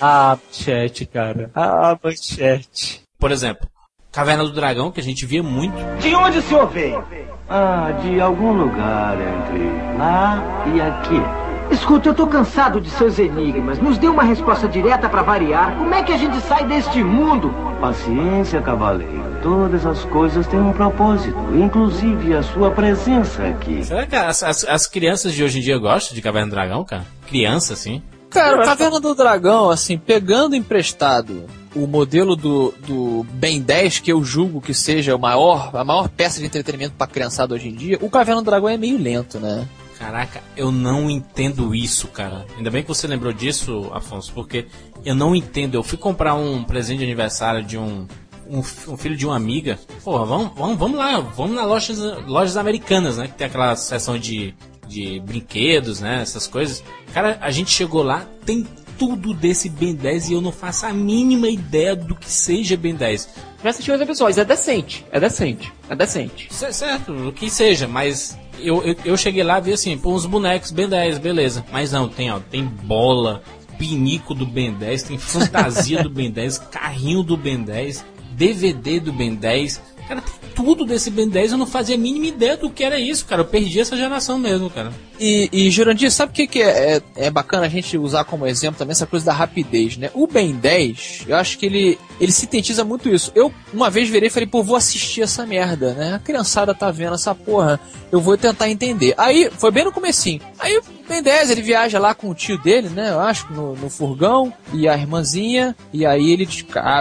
Ah, 0.00 0.36
manchete, 0.44 1.06
cara. 1.06 1.50
Ah, 1.54 1.96
manchete. 2.02 3.02
Por 3.18 3.30
exemplo, 3.30 3.68
Caverna 4.12 4.44
do 4.44 4.52
Dragão, 4.52 4.90
que 4.90 5.00
a 5.00 5.02
gente 5.02 5.24
via 5.24 5.42
muito. 5.42 5.74
De 5.98 6.14
onde 6.14 6.36
o 6.36 6.42
senhor 6.42 6.68
veio? 6.68 7.02
Ah, 7.48 7.92
de 8.02 8.20
algum 8.20 8.52
lugar 8.52 9.14
entre 9.14 9.96
lá 9.98 10.66
e 10.74 10.80
aqui. 10.82 11.74
Escuta, 11.74 12.10
eu 12.10 12.14
tô 12.14 12.26
cansado 12.26 12.78
de 12.78 12.90
seus 12.90 13.18
enigmas. 13.18 13.78
Nos 13.78 13.96
dê 13.96 14.06
uma 14.06 14.22
resposta 14.22 14.68
direta 14.68 15.08
pra 15.08 15.22
variar. 15.22 15.74
Como 15.78 15.94
é 15.94 16.02
que 16.02 16.12
a 16.12 16.18
gente 16.18 16.38
sai 16.42 16.66
deste 16.66 17.02
mundo? 17.02 17.54
Paciência, 17.80 18.60
cavaleiro. 18.60 19.38
Todas 19.42 19.86
as 19.86 20.04
coisas 20.04 20.46
têm 20.46 20.60
um 20.60 20.74
propósito, 20.74 21.38
inclusive 21.54 22.34
a 22.34 22.42
sua 22.42 22.70
presença 22.70 23.44
aqui. 23.44 23.82
Será 23.82 24.06
que 24.06 24.14
as, 24.14 24.42
as, 24.42 24.64
as 24.64 24.86
crianças 24.86 25.32
de 25.32 25.42
hoje 25.42 25.58
em 25.58 25.62
dia 25.62 25.78
gostam 25.78 26.14
de 26.14 26.20
Caverna 26.20 26.48
do 26.48 26.54
Dragão, 26.54 26.84
cara? 26.84 27.06
Criança, 27.26 27.72
assim? 27.72 28.02
Cara, 28.28 28.62
Caverna 28.62 29.00
do 29.00 29.14
Dragão, 29.14 29.70
assim, 29.70 29.96
pegando 29.96 30.54
emprestado 30.54 31.46
o 31.74 31.86
modelo 31.86 32.36
do, 32.36 32.74
do 32.86 33.26
Ben 33.32 33.60
10, 33.60 34.00
que 34.00 34.12
eu 34.12 34.22
julgo 34.24 34.60
que 34.60 34.74
seja 34.74 35.16
o 35.16 35.18
maior, 35.18 35.74
a 35.74 35.84
maior 35.84 36.08
peça 36.08 36.40
de 36.40 36.46
entretenimento 36.46 36.94
pra 36.96 37.06
criançada 37.06 37.54
hoje 37.54 37.68
em 37.68 37.74
dia, 37.74 37.98
o 38.00 38.10
Caverna 38.10 38.42
do 38.42 38.46
Dragão 38.46 38.68
é 38.68 38.76
meio 38.76 38.98
lento, 38.98 39.38
né? 39.38 39.66
Caraca, 39.98 40.42
eu 40.56 40.72
não 40.72 41.08
entendo 41.08 41.74
isso, 41.74 42.08
cara. 42.08 42.44
Ainda 42.56 42.70
bem 42.70 42.82
que 42.82 42.88
você 42.88 43.06
lembrou 43.06 43.32
disso, 43.32 43.88
Afonso, 43.94 44.32
porque 44.32 44.66
eu 45.04 45.14
não 45.14 45.34
entendo. 45.34 45.76
Eu 45.76 45.82
fui 45.84 45.96
comprar 45.96 46.34
um 46.34 46.64
presente 46.64 46.98
de 46.98 47.04
aniversário 47.04 47.62
de 47.62 47.78
um, 47.78 48.06
um, 48.48 48.58
um 48.58 48.96
filho 48.96 49.16
de 49.16 49.24
uma 49.24 49.36
amiga. 49.36 49.78
Porra, 50.02 50.24
vamos, 50.24 50.52
vamos, 50.56 50.76
vamos 50.76 50.98
lá, 50.98 51.20
vamos 51.20 51.54
nas 51.54 51.66
lojas, 51.66 51.98
lojas 52.26 52.56
americanas, 52.56 53.16
né? 53.16 53.28
Que 53.28 53.34
tem 53.34 53.46
aquela 53.46 53.76
seção 53.76 54.18
de, 54.18 54.52
de 54.88 55.20
brinquedos, 55.20 56.00
né? 56.00 56.20
Essas 56.20 56.48
coisas. 56.48 56.82
Cara, 57.14 57.38
a 57.40 57.52
gente 57.52 57.70
chegou 57.70 58.02
lá, 58.02 58.26
tem 58.44 58.66
tudo 58.98 59.32
desse 59.34 59.68
Ben 59.68 59.94
10 59.94 60.30
e 60.30 60.32
eu 60.34 60.40
não 60.40 60.52
faço 60.52 60.86
a 60.86 60.92
mínima 60.92 61.48
ideia 61.48 61.94
do 61.96 62.14
que 62.14 62.30
seja 62.30 62.76
Ben 62.76 62.94
10. 62.94 63.28
Já 63.62 63.70
assisti 63.70 63.92
os 63.92 64.00
episódios, 64.00 64.38
é 64.38 64.44
decente. 64.44 65.04
É 65.12 65.20
decente. 65.20 65.72
É 65.88 65.94
decente. 65.96 66.48
C- 66.52 66.72
Certo, 66.72 67.12
o 67.28 67.32
que 67.32 67.48
seja, 67.50 67.86
mas 67.86 68.36
eu, 68.58 68.82
eu, 68.82 68.96
eu 69.04 69.16
cheguei 69.16 69.42
lá 69.42 69.58
e 69.58 69.62
vi 69.62 69.72
assim, 69.72 69.96
pô, 69.96 70.12
uns 70.14 70.26
bonecos 70.26 70.70
Ben 70.70 70.88
10, 70.88 71.18
beleza. 71.18 71.64
Mas 71.72 71.92
não, 71.92 72.08
tem, 72.08 72.30
ó, 72.30 72.38
tem 72.40 72.64
bola, 72.64 73.42
pinico 73.78 74.34
do 74.34 74.44
Ben 74.46 74.72
10, 74.72 75.02
tem 75.04 75.18
fantasia 75.18 76.02
do 76.02 76.10
Ben 76.10 76.30
10, 76.30 76.58
carrinho 76.70 77.22
do 77.22 77.36
Ben 77.36 77.62
10, 77.62 78.04
DVD 78.32 78.98
do 79.00 79.12
Ben 79.12 79.34
10. 79.34 79.80
Cara, 80.08 80.20
tem 80.20 80.41
tudo 80.54 80.84
desse 80.84 81.10
Ben 81.10 81.28
10, 81.28 81.52
eu 81.52 81.58
não 81.58 81.66
fazia 81.66 81.94
a 81.94 81.98
mínima 81.98 82.26
ideia 82.26 82.56
do 82.56 82.70
que 82.70 82.84
era 82.84 82.98
isso, 82.98 83.24
cara. 83.26 83.42
Eu 83.42 83.46
perdi 83.46 83.80
essa 83.80 83.96
geração 83.96 84.38
mesmo, 84.38 84.70
cara. 84.70 84.92
E, 85.18 85.48
e 85.52 85.70
Jurandir, 85.70 86.10
sabe 86.10 86.32
o 86.32 86.34
que, 86.34 86.46
que 86.46 86.62
é, 86.62 86.96
é, 86.96 87.02
é 87.26 87.30
bacana 87.30 87.66
a 87.66 87.68
gente 87.68 87.96
usar 87.96 88.24
como 88.24 88.46
exemplo 88.46 88.78
também 88.78 88.92
essa 88.92 89.06
coisa 89.06 89.26
da 89.26 89.32
rapidez, 89.32 89.96
né? 89.96 90.10
O 90.14 90.26
Ben 90.26 90.52
10, 90.52 91.24
eu 91.28 91.36
acho 91.36 91.58
que 91.58 91.66
ele, 91.66 91.98
ele 92.20 92.32
sintetiza 92.32 92.84
muito 92.84 93.08
isso. 93.08 93.30
Eu, 93.34 93.52
uma 93.72 93.88
vez 93.88 94.08
virei 94.08 94.28
e 94.28 94.30
falei, 94.30 94.46
pô, 94.46 94.62
vou 94.62 94.76
assistir 94.76 95.22
essa 95.22 95.46
merda, 95.46 95.94
né? 95.94 96.14
A 96.14 96.18
criançada 96.18 96.74
tá 96.74 96.90
vendo 96.90 97.14
essa 97.14 97.34
porra, 97.34 97.78
eu 98.10 98.20
vou 98.20 98.36
tentar 98.36 98.68
entender. 98.68 99.14
Aí, 99.16 99.50
foi 99.56 99.70
bem 99.70 99.84
no 99.84 99.92
comecinho. 99.92 100.40
Aí 100.58 100.80
Ben 101.08 101.22
10, 101.22 101.50
ele 101.50 101.62
viaja 101.62 101.98
lá 101.98 102.14
com 102.14 102.30
o 102.30 102.34
tio 102.34 102.56
dele, 102.56 102.88
né? 102.88 103.10
Eu 103.10 103.20
acho, 103.20 103.52
no, 103.52 103.74
no 103.74 103.90
furgão, 103.90 104.52
e 104.72 104.88
a 104.88 104.96
irmãzinha, 104.96 105.76
e 105.92 106.06
aí 106.06 106.30
ele 106.30 106.48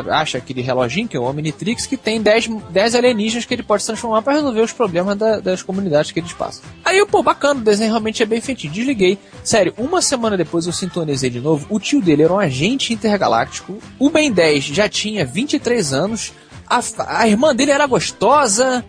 acha 0.10 0.38
aquele 0.38 0.62
reloginho, 0.62 1.08
que 1.08 1.16
é 1.16 1.20
o 1.20 1.24
Omnitrix, 1.24 1.86
que 1.86 1.96
tem 1.96 2.22
10, 2.22 2.50
10 2.70 2.96
alienígenas 2.96 3.41
que 3.46 3.54
ele 3.54 3.64
pode 3.64 3.84
se 3.84 3.88
transformar 3.88 4.22
pra 4.22 4.34
resolver 4.34 4.62
os 4.62 4.72
problemas 4.72 5.16
da- 5.18 5.40
das 5.40 5.62
comunidades 5.64 6.12
que 6.12 6.20
eles 6.20 6.34
passam. 6.34 6.64
Aí 6.86 7.06
pô, 7.06 7.22
bacana, 7.24 7.60
o 7.60 7.64
desenho 7.64 7.90
realmente 7.92 8.22
é 8.22 8.26
bem 8.26 8.42
feitinho. 8.42 8.74
Desliguei. 8.74 9.18
Sério, 9.44 9.74
uma 9.78 10.02
semana 10.02 10.38
depois 10.38 10.66
eu 10.68 10.74
sintonizei 10.74 11.30
de 11.30 11.40
novo. 11.40 11.66
O 11.70 11.80
tio 11.80 12.02
dele 12.02 12.24
era 12.24 12.34
um 12.34 12.40
agente 12.40 12.94
intergaláctico. 12.94 13.78
O 14.00 14.10
Ben 14.10 14.32
10 14.32 14.64
já 14.66 14.88
tinha 14.90 15.26
23 15.26 15.94
anos. 15.94 16.34
A, 16.68 16.80
a 17.20 17.28
irmã 17.28 17.54
dele 17.56 17.72
era 17.72 17.86
gostosa. 17.86 18.84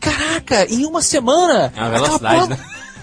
Caraca, 0.00 0.66
em 0.70 0.84
uma 0.84 1.00
semana. 1.00 1.72
É 1.76 1.80
uma 1.80 1.90
velocidade, 1.90 2.34
porra 2.34 2.46
né? 2.48 2.58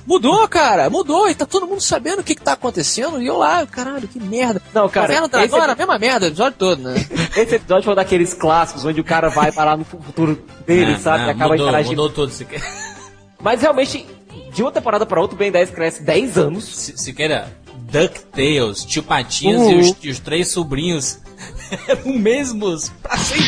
Mudou, 0.10 0.48
cara, 0.48 0.90
mudou. 0.90 1.30
E 1.30 1.36
tá 1.36 1.46
todo 1.46 1.68
mundo 1.68 1.82
sabendo 1.82 2.22
o 2.22 2.24
que, 2.24 2.34
que 2.34 2.42
tá 2.42 2.54
acontecendo. 2.54 3.22
E 3.22 3.28
eu 3.28 3.38
lá, 3.38 3.64
caralho, 3.68 4.08
que 4.08 4.20
merda. 4.20 4.60
Não, 4.74 4.90
cara, 4.90 5.06
Caverna 5.06 5.28
do 5.28 5.32
Dragão 5.32 5.58
esse- 5.58 5.64
era 5.64 5.74
a 5.74 5.76
mesma 5.76 6.00
merda, 6.00 6.26
o 6.26 6.30
episódio 6.30 6.58
todo, 6.58 6.82
né? 6.82 6.96
Esse 7.38 7.56
episódio 7.56 7.84
foi 7.84 7.94
um 7.94 7.96
daqueles 7.96 8.34
clássicos 8.34 8.84
onde 8.84 9.00
o 9.00 9.04
cara 9.04 9.30
vai 9.30 9.52
parar 9.52 9.78
no 9.78 9.86
futuro 9.86 10.44
dele, 10.66 10.94
Não, 10.94 11.00
sabe? 11.00 11.20
não, 11.20 11.28
e 11.28 11.32
acaba 11.32 11.52
mudou, 11.54 11.68
interagindo. 11.68 11.96
mudou 12.02 12.10
tudo. 12.10 12.32
Se, 12.34 12.44
quer- 12.44 12.62
Mas 13.40 13.62
realmente, 13.62 14.04
de 14.52 14.62
uma 14.64 14.72
temporada 14.72 15.06
pra 15.06 15.22
outra, 15.22 15.36
o 15.36 15.38
Ben 15.38 15.52
10 15.52 15.70
cresce 15.70 16.02
10 16.02 16.38
anos. 16.40 16.64
se, 16.66 16.98
se 16.98 17.14
queira, 17.14 17.48
DuckTales, 17.92 18.84
Tio 18.86 19.04
Patinhas 19.04 19.62
Uhum. 19.62 19.72
e, 19.72 19.80
os, 19.80 19.96
e 20.04 20.10
os 20.10 20.20
três 20.20 20.48
sobrinhos 20.52 21.20
eram 21.88 22.14
mesmos 22.18 22.90
pra 23.04 23.16
sempre. 23.16 23.46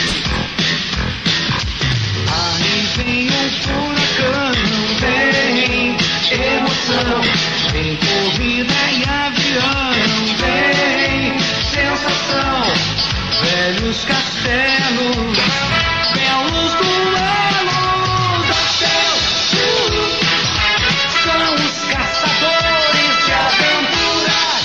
Aí 2.30 3.03
vem 3.03 3.27
um 3.27 3.50
furacão, 3.62 4.51
vem 5.01 5.98
emoção, 6.33 7.21
vem 7.71 7.97
corrida 7.97 8.73
e 8.91 9.03
avião, 9.03 9.91
vem 10.39 11.39
sensação, 11.39 12.63
velhos 13.41 14.05
castelos, 14.05 15.38
belos 16.13 16.71
duelos 16.81 18.47
do 18.47 18.53
céu. 18.79 19.13
São 21.23 21.55
os 21.55 21.75
caçadores 21.91 23.15
de 23.25 23.31
aventuras, 23.33 24.63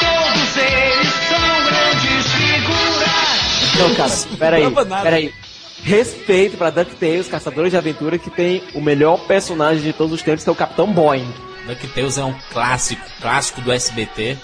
todos 0.00 0.50
eles 0.56 1.12
são 1.28 1.48
grandes 1.66 2.24
figuras. 2.32 3.74
Não, 3.78 3.88
cara, 3.94 4.16
peraí, 4.38 4.64
peraí. 5.02 5.47
Respeito 5.82 6.56
pra 6.56 6.70
DuckTales, 6.70 7.28
Caçadores 7.28 7.70
de 7.70 7.76
Aventura, 7.76 8.18
que 8.18 8.30
tem 8.30 8.62
o 8.74 8.80
melhor 8.80 9.18
personagem 9.20 9.82
de 9.82 9.92
todos 9.92 10.12
os 10.14 10.22
tempos, 10.22 10.42
que 10.44 10.50
é 10.50 10.52
o 10.52 10.56
Capitão 10.56 10.92
Boing. 10.92 11.32
DuckTales 11.66 12.18
é 12.18 12.24
um 12.24 12.34
clássico, 12.52 13.02
clássico 13.20 13.60
do 13.60 13.72
SBT. 13.72 14.36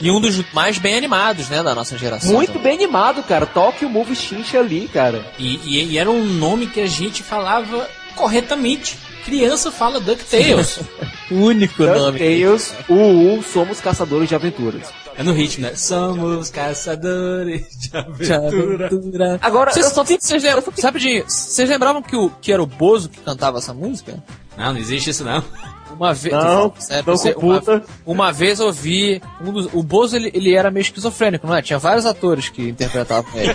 E 0.00 0.10
um 0.10 0.18
dos 0.20 0.42
mais 0.52 0.78
bem 0.78 0.96
animados, 0.96 1.48
né, 1.50 1.62
da 1.62 1.74
nossa 1.74 1.96
geração. 1.98 2.32
Muito 2.32 2.58
bem 2.58 2.72
animado, 2.74 3.22
cara. 3.22 3.44
Toque 3.44 3.84
o 3.84 3.88
Move 3.90 4.16
Chincha 4.16 4.58
ali, 4.58 4.88
cara. 4.92 5.22
E, 5.38 5.56
e- 5.62 5.92
e 5.92 5.98
era 5.98 6.10
um 6.10 6.24
nome 6.24 6.66
que 6.66 6.80
a 6.80 6.86
gente 6.86 7.22
falava 7.22 7.86
corretamente. 8.16 8.96
Criança 9.26 9.70
fala 9.70 10.00
DuckTales. 10.00 10.80
Único 11.30 11.82
nome. 11.84 12.18
DuckTales, 12.18 12.74
o 12.88 12.94
U, 12.94 13.42
somos 13.42 13.78
Caçadores 13.80 14.28
de 14.28 14.34
Aventuras. 14.34 14.88
É 15.20 15.22
no 15.24 15.32
ritmo, 15.32 15.62
né? 15.66 15.74
Somos 15.74 16.50
caçadores 16.50 17.66
de 17.78 17.90
De 18.24 18.32
aventura. 18.32 18.86
aventura. 18.86 19.38
Agora, 19.42 19.70
Vocês, 19.72 19.86
eu 19.86 19.92
só 19.94 20.04
fico- 20.04 20.22
vocês 20.22 20.42
lembram, 20.42 20.62
de, 20.98 21.22
vocês 21.22 21.68
lembravam 21.68 22.02
que, 22.02 22.16
o, 22.16 22.30
que 22.40 22.52
era 22.52 22.62
o 22.62 22.66
Bozo 22.66 23.08
que 23.08 23.20
cantava 23.20 23.58
essa 23.58 23.72
música? 23.74 24.22
Não, 24.56 24.72
não 24.72 24.80
existe 24.80 25.10
isso 25.10 25.24
não. 25.24 25.42
Uma 25.92 26.14
vez. 26.14 26.34
Não, 26.34 26.72
Sério, 26.78 27.04
não 27.06 27.16
você- 27.16 27.32
computa. 27.34 27.82
uma, 28.06 28.24
uma 28.26 28.32
vez 28.32 28.60
eu 28.60 28.72
vi. 28.72 29.20
Um 29.40 29.52
dos, 29.52 29.68
o 29.74 29.82
Bozo 29.82 30.16
ele, 30.16 30.30
ele 30.32 30.54
era 30.54 30.70
meio 30.70 30.82
esquizofrênico, 30.82 31.46
não 31.46 31.54
é? 31.54 31.60
Tinha 31.60 31.78
vários 31.78 32.06
atores 32.06 32.48
que 32.48 32.68
interpretavam 32.68 33.30
ele. 33.34 33.54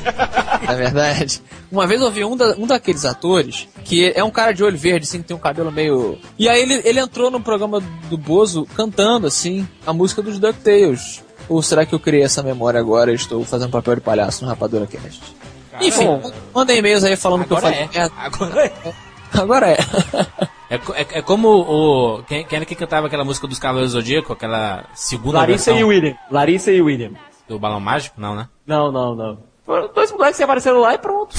na 0.67 0.74
verdade. 0.75 1.41
Uma 1.72 1.88
vez 1.88 2.01
eu 2.01 2.12
vi 2.12 2.24
um, 2.24 2.36
da- 2.38 2.55
um 2.57 2.67
daqueles 2.67 3.05
atores 3.05 3.67
que 3.84 4.12
é 4.15 4.24
um 4.24 4.29
cara 4.29 4.51
de 4.51 4.63
olho 4.63 4.77
verde, 4.77 5.05
assim, 5.07 5.22
que 5.22 5.27
tem 5.27 5.36
um 5.36 5.39
cabelo 5.39 5.72
meio. 5.72 6.17
E 6.38 6.48
aí 6.50 6.62
ele, 6.62 6.81
ele 6.84 7.00
entrou 7.00 7.31
no 7.31 7.39
programa 7.41 7.81
do 8.10 8.17
Bozo 8.17 8.67
cantando, 8.75 9.25
assim, 9.27 9.67
a 9.88 9.93
música 9.93 10.22
dos 10.22 10.38
DuckTales. 10.38 11.24
Ou 11.48 11.62
será 11.62 11.86
que 11.86 11.94
eu 11.94 12.00
criei 12.00 12.24
essa 12.24 12.42
memória 12.42 12.80
agora 12.80 13.12
e 13.12 13.16
estou 13.16 13.44
fazendo 13.46 13.70
papel 13.72 13.96
de 13.96 14.02
palhaço 14.02 14.44
no 14.44 14.50
Rapadura 14.50 14.88
Cast? 14.88 15.22
Enfim, 15.82 16.06
Bom. 16.06 16.32
mandem 16.54 16.78
e-mails 16.78 17.04
aí 17.04 17.16
falando 17.16 17.46
que 17.46 17.52
eu 17.54 17.58
Agora 17.58 17.74
falei 17.74 17.90
é. 17.94 17.98
merda. 18.00 18.16
Agora 18.18 18.66
é. 18.66 18.74
Agora 19.34 19.70
é. 19.70 19.78
É, 20.70 20.75
é- 20.75 21.20
é 21.20 21.22
como 21.22 21.50
o. 21.50 22.24
Quem, 22.24 22.46
quem 22.46 22.56
era 22.56 22.66
que 22.66 22.74
cantava 22.75 23.08
aquela 23.08 23.24
música 23.25 23.46
dos 23.48 23.60
Cavaleiros 23.60 23.92
do 23.94 24.00
Zodíaco? 24.00 24.34
Aquela 24.34 24.86
segunda 24.96 25.40
Larissa 25.40 25.72
versão 25.74 25.78
e 25.80 25.84
William. 25.84 26.16
Larissa 26.32 26.72
e 26.72 26.82
William. 26.82 27.12
do 27.48 27.60
Balão 27.60 27.80
Mágico? 27.80 28.20
Não, 28.20 28.34
né? 28.36 28.48
Não, 28.66 28.92
não, 28.92 29.14
não. 29.16 29.38
Foram 29.66 29.90
dois 29.94 30.12
moleques 30.12 30.38
que 30.38 30.44
apareceram 30.44 30.80
lá 30.80 30.94
e 30.94 30.98
pronto. 30.98 31.36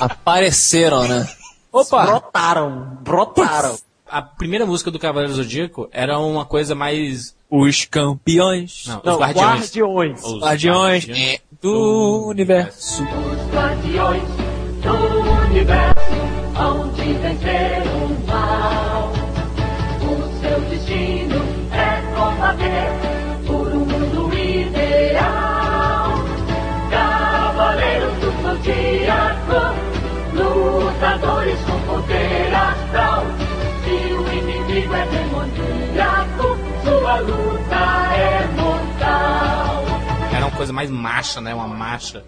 Apareceram, 0.00 1.06
né? 1.06 1.26
Opa! 1.72 2.04
Brotaram. 2.04 2.98
Brotaram. 3.02 3.76
A 4.12 4.20
primeira 4.20 4.66
música 4.66 4.90
do 4.90 4.98
Cavaleiro 4.98 5.32
do 5.32 5.42
Zodíaco 5.42 5.88
era 5.90 6.18
uma 6.18 6.44
coisa 6.44 6.74
mais. 6.74 7.34
Os 7.48 7.86
campeões. 7.86 8.84
Não, 8.86 9.00
Não, 9.02 9.14
os 9.14 9.20
guardiões. 9.20 9.60
guardiões. 9.60 10.22
Os 10.24 10.42
Guardiões 10.42 11.08
é, 11.08 11.38
do 11.62 12.26
universo. 12.28 13.02
guardiões 13.52 14.41
inimigo 34.96 34.96
é 34.96 35.06
demoníaco, 35.06 36.58
sua 36.84 37.20
luta 37.20 38.14
é 38.16 38.46
mortal. 38.60 39.84
Era 40.34 40.46
uma 40.46 40.56
coisa 40.56 40.72
mais 40.72 40.90
macha, 40.90 41.40
né? 41.40 41.54
Uma 41.54 41.66
marcha. 41.68 42.24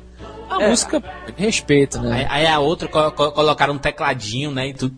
A 0.48 0.58
música 0.68 1.00
de 1.00 1.32
respeito, 1.42 2.00
né? 2.00 2.26
Aí, 2.30 2.42
aí 2.42 2.46
a 2.52 2.58
outra 2.60 2.86
co- 2.88 3.10
co- 3.12 3.32
colocaram 3.32 3.74
um 3.74 3.78
tecladinho, 3.78 4.50
né? 4.50 4.68
E 4.68 4.74
tudo. 4.74 4.94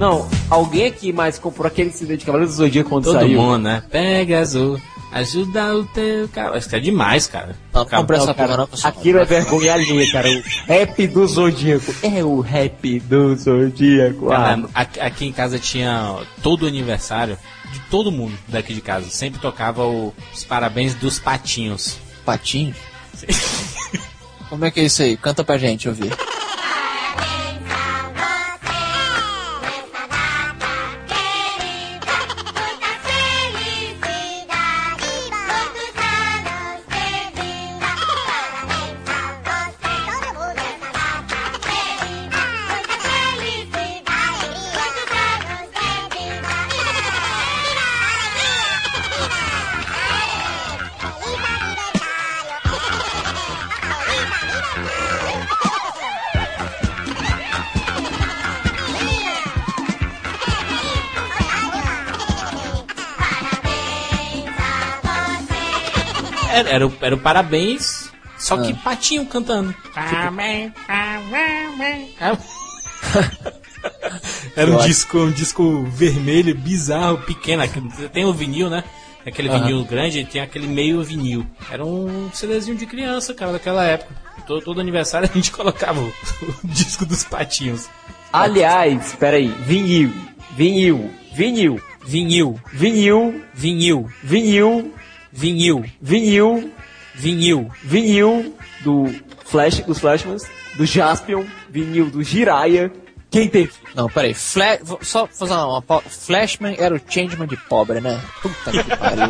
Não, 0.00 0.26
alguém 0.48 0.86
aqui 0.86 1.12
mais 1.12 1.38
comprou 1.38 1.66
aquele 1.66 1.90
CD 1.92 2.16
de 2.16 2.24
Cavaleiro 2.24 2.50
do 2.50 2.56
Zodíaco 2.56 2.88
quando 2.88 3.04
Todo 3.04 3.18
saiu? 3.20 3.38
mundo, 3.40 3.58
né? 3.64 3.82
Pega 3.90 4.40
azul, 4.40 4.80
ajuda 5.12 5.76
o 5.76 5.84
teu 5.84 6.26
cara. 6.28 6.56
Isso 6.56 6.74
é 6.74 6.80
demais, 6.80 7.26
cara. 7.26 7.54
Não, 7.70 7.84
Cara, 7.84 8.00
compra 8.00 8.16
essa 8.16 8.32
cara, 8.32 8.56
não, 8.56 8.68
aquilo 8.82 9.18
é 9.18 9.26
vergonha 9.26 9.74
alheia, 9.74 10.10
cara. 10.10 10.26
O 10.30 10.42
rap 10.66 11.06
do 11.06 11.26
Zodíaco. 11.26 11.94
É 12.02 12.24
o 12.24 12.40
rap 12.40 12.98
do 13.00 13.36
Zodíaco. 13.36 14.28
Cara, 14.28 14.64
Ah, 14.74 14.86
aqui, 15.00 15.26
em 15.26 15.32
casa 15.32 15.58
tinha 15.58 16.16
todo 16.42 16.62
o 16.62 16.66
aniversário 16.66 17.36
de 17.70 17.78
todo 17.90 18.10
mundo 18.10 18.32
daqui 18.48 18.72
de 18.72 18.80
casa. 18.80 19.10
Sempre 19.10 19.38
tocava 19.38 19.84
o- 19.84 20.14
os 20.34 20.42
parabéns 20.44 20.94
dos 20.94 21.18
patinhos. 21.18 21.98
Patinho? 22.24 22.74
Como 24.48 24.64
é 24.64 24.70
que 24.70 24.80
é 24.80 24.84
isso 24.84 25.02
aí? 25.02 25.16
Canta 25.18 25.44
pra 25.44 25.58
gente 25.58 25.88
ouvir. 25.88 26.10
Era, 67.10 67.16
o, 67.16 67.18
parabéns, 67.18 68.08
só 68.38 68.56
que 68.56 68.72
Ah. 68.72 68.76
patinho 68.84 69.26
cantando. 69.26 69.74
Parabéns, 69.92 70.72
parabéns. 70.86 72.10
Era 74.54 74.70
um 74.70 74.78
disco, 74.84 75.18
um 75.18 75.30
disco 75.32 75.84
vermelho, 75.86 76.54
bizarro, 76.54 77.18
pequeno. 77.18 77.62
Tem 78.12 78.24
o 78.24 78.32
vinil, 78.32 78.70
né? 78.70 78.84
Aquele 79.26 79.48
Aham. 79.48 79.60
vinil 79.60 79.84
grande 79.84 80.24
tem 80.24 80.40
aquele 80.40 80.66
meio 80.66 81.02
vinil. 81.02 81.44
Era 81.70 81.84
um 81.84 82.30
CDzinho 82.32 82.76
de 82.76 82.86
criança, 82.86 83.34
cara, 83.34 83.52
daquela 83.52 83.84
época. 83.84 84.14
Todo, 84.46 84.62
todo 84.62 84.80
aniversário 84.80 85.28
a 85.30 85.34
gente 85.34 85.50
colocava 85.52 86.00
o, 86.00 86.06
o 86.06 86.66
disco 86.68 87.04
dos 87.04 87.24
patinhos. 87.24 87.88
aliás, 88.32 89.14
peraí. 89.18 89.48
Vinil. 89.66 90.12
Vinil. 90.52 91.10
Vinil. 91.34 91.80
Vinil, 92.04 92.60
Vinil. 92.72 93.40
vinil, 93.52 94.08
Vinil. 94.22 94.94
vinil, 95.32 95.84
Vinil. 96.00 96.72
Vinil. 97.20 97.70
Vinil 97.82 98.54
do 98.80 99.06
Flash, 99.44 99.80
dos 99.80 99.98
Flashmans. 99.98 100.42
Do 100.76 100.86
Jaspion. 100.86 101.44
Vinil 101.68 102.10
do 102.10 102.22
Jiraiya. 102.22 102.90
Quem 103.30 103.48
teve? 103.48 103.72
Não, 103.94 104.08
peraí. 104.08 104.34
Fla 104.34 104.78
vou 104.82 104.98
só 105.02 105.26
fazer 105.26 105.52
uma, 105.52 105.82
Flashman 106.00 106.74
era 106.78 106.94
o 106.94 107.00
changeman 107.06 107.46
de 107.46 107.56
pobre, 107.56 108.00
né? 108.00 108.20
Puta 108.42 108.70
que 108.72 108.82
pariu. 108.96 109.28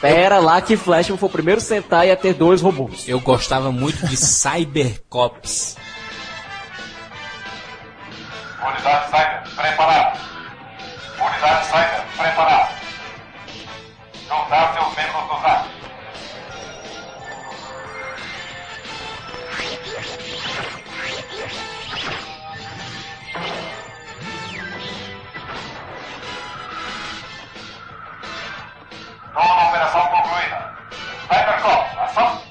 Pera 0.00 0.38
lá 0.40 0.60
que 0.60 0.76
Flashman 0.76 1.16
foi 1.16 1.28
o 1.28 1.32
primeiro 1.32 1.60
e 1.60 2.10
a 2.10 2.16
ter 2.16 2.34
dois 2.34 2.60
robôs. 2.60 3.08
Eu 3.08 3.20
gostava 3.20 3.70
muito 3.70 4.06
de 4.06 4.16
Cybercops. 4.16 5.76
Unidade 8.60 9.10
Cyber, 9.10 9.42
preparado. 9.56 10.20
Unidade 11.18 11.66
Cyber, 11.66 12.04
preparado. 12.16 12.74
Juntar 14.28 14.74
seus 14.74 14.96
membros 14.96 15.28
do 15.28 15.42
ZAP. 15.42 15.71
Operação 29.82 30.06
concluída. 30.08 30.72
Cybercop, 31.28 31.98
ação. 31.98 32.42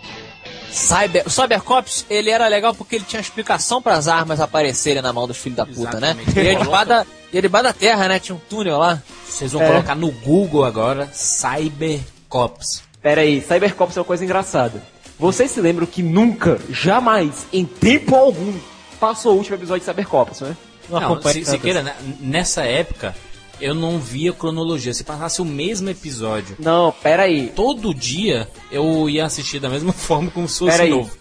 Cyber, 0.72 1.24
o 1.26 1.30
Cybercops, 1.30 2.06
ele 2.10 2.30
era 2.30 2.48
legal 2.48 2.74
porque 2.74 2.96
ele 2.96 3.04
tinha 3.06 3.20
explicação 3.22 3.82
para 3.82 3.96
as 3.96 4.08
armas 4.08 4.39
aparecerem 4.39 5.02
na 5.02 5.12
mão 5.12 5.28
dos 5.28 5.38
filhos 5.38 5.58
da 5.58 5.65
puta, 5.65 6.00
né? 6.00 6.12
Exatamente. 6.12 6.39
Ele 6.39 6.50
ia 6.54 6.60
debaixo 6.60 6.86
da, 6.88 7.06
ia 7.34 7.41
debaixo 7.41 7.63
da 7.65 7.74
terra, 7.74 8.08
né? 8.08 8.20
Tinha 8.20 8.36
um 8.36 8.39
túnel 8.39 8.78
lá. 8.78 9.02
Vocês 9.28 9.52
vão 9.52 9.62
É. 9.62 9.67
colocar 9.67 9.96
no 9.96 10.10
Google 10.12 10.63
agora 10.63 11.10
Cybercops. 11.12 12.84
Pera 13.02 13.22
aí, 13.22 13.41
Cybercops 13.41 13.98
é 13.98 14.00
uma 14.00 14.06
coisa 14.06 14.24
engraçada. 14.24 14.82
Vocês 15.20 15.52
se 15.52 15.60
lembram 15.62 15.86
que 15.86 16.02
nunca, 16.02 16.60
jamais, 16.70 17.46
em 17.52 17.65
tempo 17.65 18.15
algum, 18.15 18.58
passou 19.00 19.34
o 19.34 19.38
último 19.38 19.56
episódio 19.58 19.82
de 19.82 19.86
Cybercops, 19.86 20.41
né? 20.41 20.56
Não, 20.89 21.00
Não, 21.15 21.22
se. 21.22 21.46
Siqueira, 21.46 21.82
né, 21.84 21.96
nessa 22.20 22.63
época 22.63 23.15
eu 23.62 23.74
não 23.76 24.00
via 24.00 24.34
cronologia. 24.34 24.93
Se 24.93 25.04
passasse 25.04 25.41
o 25.41 25.45
mesmo 25.45 25.89
episódio 25.89 26.56
Não, 26.60 26.91
pera 26.91 27.24
aí. 27.24 27.52
todo 27.56 27.93
dia, 27.93 28.47
eu 28.71 29.10
ia 29.10 29.26
assistir 29.26 29.60
da 29.60 29.69
mesma 29.69 29.93
forma 29.93 30.30
como 30.32 30.47
se 30.47 30.60
fosse 30.60 30.71
Pera 30.71 30.84
aí. 30.84 30.89
novo. 30.89 31.12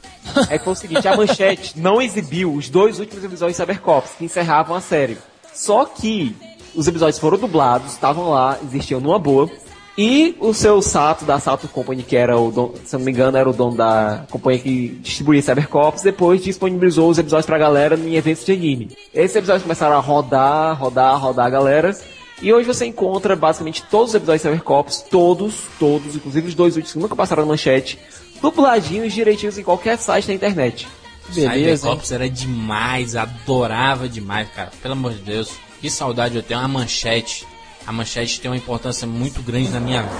É 0.50 0.58
que 0.58 0.64
foi 0.64 0.72
o 0.72 0.76
seguinte, 0.76 1.08
a 1.08 1.16
Manchete 1.16 1.78
não 1.78 2.00
exibiu 2.00 2.52
os 2.52 2.68
dois 2.68 2.98
últimos 3.00 3.24
episódios 3.24 3.56
de 3.56 3.62
Cybercops, 3.62 4.12
que 4.18 4.24
encerravam 4.24 4.76
a 4.76 4.80
série. 4.80 5.16
Só 5.54 5.84
que 5.84 6.36
os 6.74 6.86
episódios 6.86 7.18
foram 7.18 7.38
dublados, 7.38 7.92
estavam 7.92 8.30
lá, 8.30 8.58
existiam 8.62 9.00
numa 9.00 9.18
boa. 9.18 9.50
E 9.98 10.36
o 10.38 10.54
seu 10.54 10.80
Sato, 10.80 11.24
da 11.24 11.38
Sato 11.38 11.68
Company, 11.68 12.02
que 12.02 12.16
era 12.16 12.38
o 12.38 12.50
dono, 12.50 12.74
se 12.84 12.96
não 12.96 13.04
me 13.04 13.10
engano, 13.10 13.36
era 13.36 13.50
o 13.50 13.52
dono 13.52 13.76
da 13.76 14.24
companhia 14.30 14.60
que 14.60 14.88
distribuía 15.02 15.42
Cybercops, 15.42 16.02
depois 16.02 16.42
disponibilizou 16.42 17.10
os 17.10 17.18
episódios 17.18 17.44
pra 17.46 17.58
galera 17.58 17.96
em 17.96 18.14
eventos 18.14 18.44
de 18.46 18.52
anime. 18.52 18.88
Esses 19.12 19.36
episódios 19.36 19.62
começaram 19.62 19.96
a 19.96 20.00
rodar, 20.00 20.78
rodar, 20.78 21.20
rodar 21.20 21.46
a 21.46 21.50
galera. 21.50 21.96
E 22.42 22.52
hoje 22.52 22.66
você 22.66 22.86
encontra 22.86 23.36
basicamente 23.36 23.82
todos 23.90 24.10
os 24.10 24.14
episódios 24.14 24.42
de 24.42 24.48
Cybercops, 24.48 25.04
todos, 25.10 25.54
todos, 25.78 26.16
inclusive 26.16 26.48
os 26.48 26.54
dois 26.54 26.76
últimos 26.76 26.92
que 26.92 26.98
nunca 26.98 27.14
passaram 27.14 27.42
na 27.42 27.48
manchete, 27.48 27.98
dubladinhos 28.40 29.12
direitinhos 29.12 29.58
em 29.58 29.62
qualquer 29.62 29.98
site 29.98 30.26
da 30.26 30.34
internet. 30.34 30.88
Beleza? 31.28 31.82
Cybercops 31.82 32.12
era 32.12 32.30
demais, 32.30 33.14
adorava 33.14 34.08
demais, 34.08 34.48
cara. 34.50 34.70
Pelo 34.82 34.92
amor 34.92 35.12
de 35.12 35.20
Deus. 35.20 35.52
Que 35.80 35.90
saudade 35.90 36.36
eu 36.36 36.42
tenho. 36.42 36.60
A 36.60 36.68
manchete. 36.68 37.46
A 37.86 37.92
manchete 37.92 38.40
tem 38.40 38.50
uma 38.50 38.56
importância 38.56 39.06
muito 39.06 39.42
grande 39.42 39.68
na 39.70 39.80
minha 39.80 40.02
vida. 40.02 40.10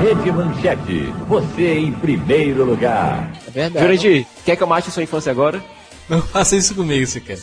Rede 0.00 0.30
Manchete, 0.30 1.12
você 1.26 1.78
em 1.78 1.92
primeiro 1.92 2.64
lugar. 2.64 3.32
É 3.46 3.50
verdade. 3.50 3.84
Jurandir, 3.84 4.26
quer 4.44 4.56
que 4.56 4.62
eu 4.62 4.66
mate 4.66 4.90
sua 4.90 5.02
infância 5.02 5.30
agora? 5.30 5.62
Não 6.08 6.22
faça 6.22 6.56
isso 6.56 6.74
comigo, 6.74 7.04
se 7.06 7.20
quer. 7.20 7.38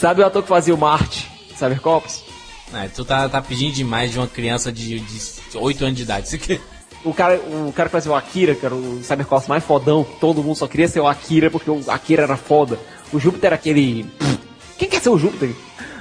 Sabe 0.00 0.22
o 0.22 0.26
ator 0.26 0.42
que 0.42 0.48
fazia 0.48 0.74
o 0.74 0.78
Marte 0.78 1.30
Cybercops? 1.56 2.24
Ah, 2.72 2.86
tu 2.94 3.04
tá, 3.04 3.28
tá 3.28 3.42
pedindo 3.42 3.74
demais 3.74 4.10
de 4.12 4.18
uma 4.18 4.26
criança 4.26 4.72
de, 4.72 5.00
de 5.00 5.20
8 5.54 5.84
anos 5.84 5.96
de 5.96 6.02
idade. 6.04 6.28
Você 6.28 6.38
quer? 6.38 6.60
O 7.04 7.12
cara, 7.12 7.36
o 7.36 7.72
cara 7.74 7.88
que 7.88 7.92
fazia 7.92 8.12
o 8.12 8.14
Akira, 8.14 8.54
que 8.54 8.64
era 8.64 8.74
o 8.74 9.02
Cybercops 9.02 9.48
mais 9.48 9.64
fodão, 9.64 10.04
que 10.04 10.18
todo 10.20 10.42
mundo 10.42 10.56
só 10.56 10.66
queria 10.66 10.86
ser 10.88 11.00
o 11.00 11.06
Akira 11.06 11.50
porque 11.50 11.70
o 11.70 11.82
Akira 11.88 12.22
era 12.22 12.36
foda. 12.36 12.78
O 13.12 13.18
Júpiter 13.18 13.48
era 13.48 13.56
aquele. 13.56 14.06
Quem 14.78 14.88
quer 14.88 15.00
ser 15.02 15.08
o 15.10 15.18
Júpiter? 15.18 15.50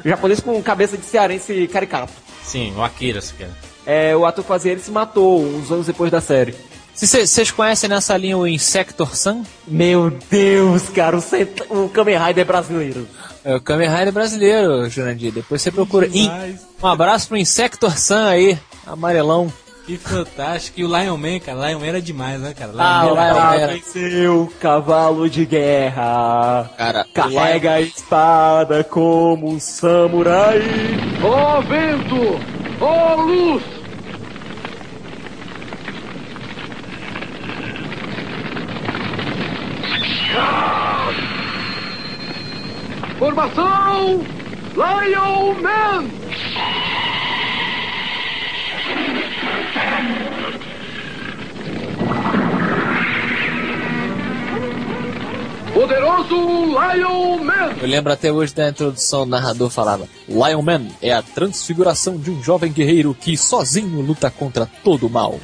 O 0.05 0.07
japonês 0.07 0.39
com 0.39 0.62
cabeça 0.62 0.97
de 0.97 1.03
cearense 1.05 1.67
caricato. 1.67 2.13
Sim, 2.43 2.73
o 2.77 2.83
Akira, 2.83 3.19
se 3.21 3.33
quer. 3.33 3.49
É, 3.85 4.15
o 4.15 4.25
ator 4.25 4.43
que 4.43 4.47
fazia 4.47 4.71
ele 4.71 4.81
se 4.81 4.91
matou 4.91 5.41
uns 5.43 5.71
anos 5.71 5.88
depois 5.88 6.12
da 6.12 6.21
série. 6.21 6.55
Vocês 6.93 7.49
conhecem 7.51 7.89
nessa 7.89 8.15
linha 8.17 8.38
o 8.38 8.45
Insector 8.45 9.15
Sun? 9.15 9.43
Meu 9.67 10.09
Deus, 10.29 10.89
cara, 10.89 11.15
o, 11.17 11.21
Cent- 11.21 11.62
o 11.69 11.88
Kamen 11.89 12.17
Rider 12.17 12.45
brasileiro. 12.45 13.07
É 13.43 13.56
o 13.56 13.62
Kamen 13.62 13.89
Rider 13.89 14.12
brasileiro, 14.12 14.89
Jurandir. 14.89 15.32
Depois 15.32 15.62
você 15.62 15.71
procura. 15.71 16.08
In- 16.08 16.30
Um 16.82 16.88
abraço 16.88 17.28
pro 17.30 17.38
Insector 17.38 17.97
Sun 17.97 18.25
aí, 18.25 18.58
amarelão. 18.86 19.52
Que 19.86 19.97
fantástico. 19.97 20.80
E 20.80 20.84
o 20.84 20.88
Lion 20.88 21.17
Man, 21.17 21.39
cara. 21.39 21.67
Lion 21.69 21.80
Man 21.80 21.86
era 21.88 22.02
demais, 22.02 22.39
né, 22.39 22.54
cara? 22.54 22.71
Ah, 22.78 23.06
o 23.12 23.15
Man 23.15 23.21
era- 23.23 23.34
Lion 23.34 23.41
Man 23.45 23.56
era- 23.56 23.73
Venceu, 23.73 24.54
cavalo 24.60 25.30
de 25.30 25.45
guerra. 25.45 26.69
Cara, 26.78 27.06
Carrega 27.13 27.71
a 27.71 27.82
espada 27.82 28.84
como 28.84 29.49
um 29.49 29.60
samurai. 29.60 30.62
Ó 31.23 31.62
vento! 31.62 32.39
Ó 32.82 33.15
luz! 33.15 33.63
Formação! 43.19 44.21
Lion 44.75 45.62
Man! 45.62 46.08
Poderoso 55.73 56.34
Lion 56.34 57.43
Man! 57.43 57.75
Eu 57.82 57.88
lembro 57.89 58.13
até 58.13 58.32
hoje 58.32 58.55
da 58.55 58.69
introdução, 58.69 59.23
o 59.23 59.25
narrador 59.25 59.69
falava: 59.69 60.08
Lion 60.25 60.62
Man 60.62 60.88
é 61.01 61.12
a 61.12 61.21
transfiguração 61.21 62.15
de 62.15 62.32
um 62.32 62.41
jovem 62.41 62.71
guerreiro 62.71 63.13
que 63.13 63.36
sozinho 63.36 63.99
luta 63.99 64.32
contra 64.32 64.65
todo 64.82 65.08
o 65.08 65.10
mal. 65.10 65.38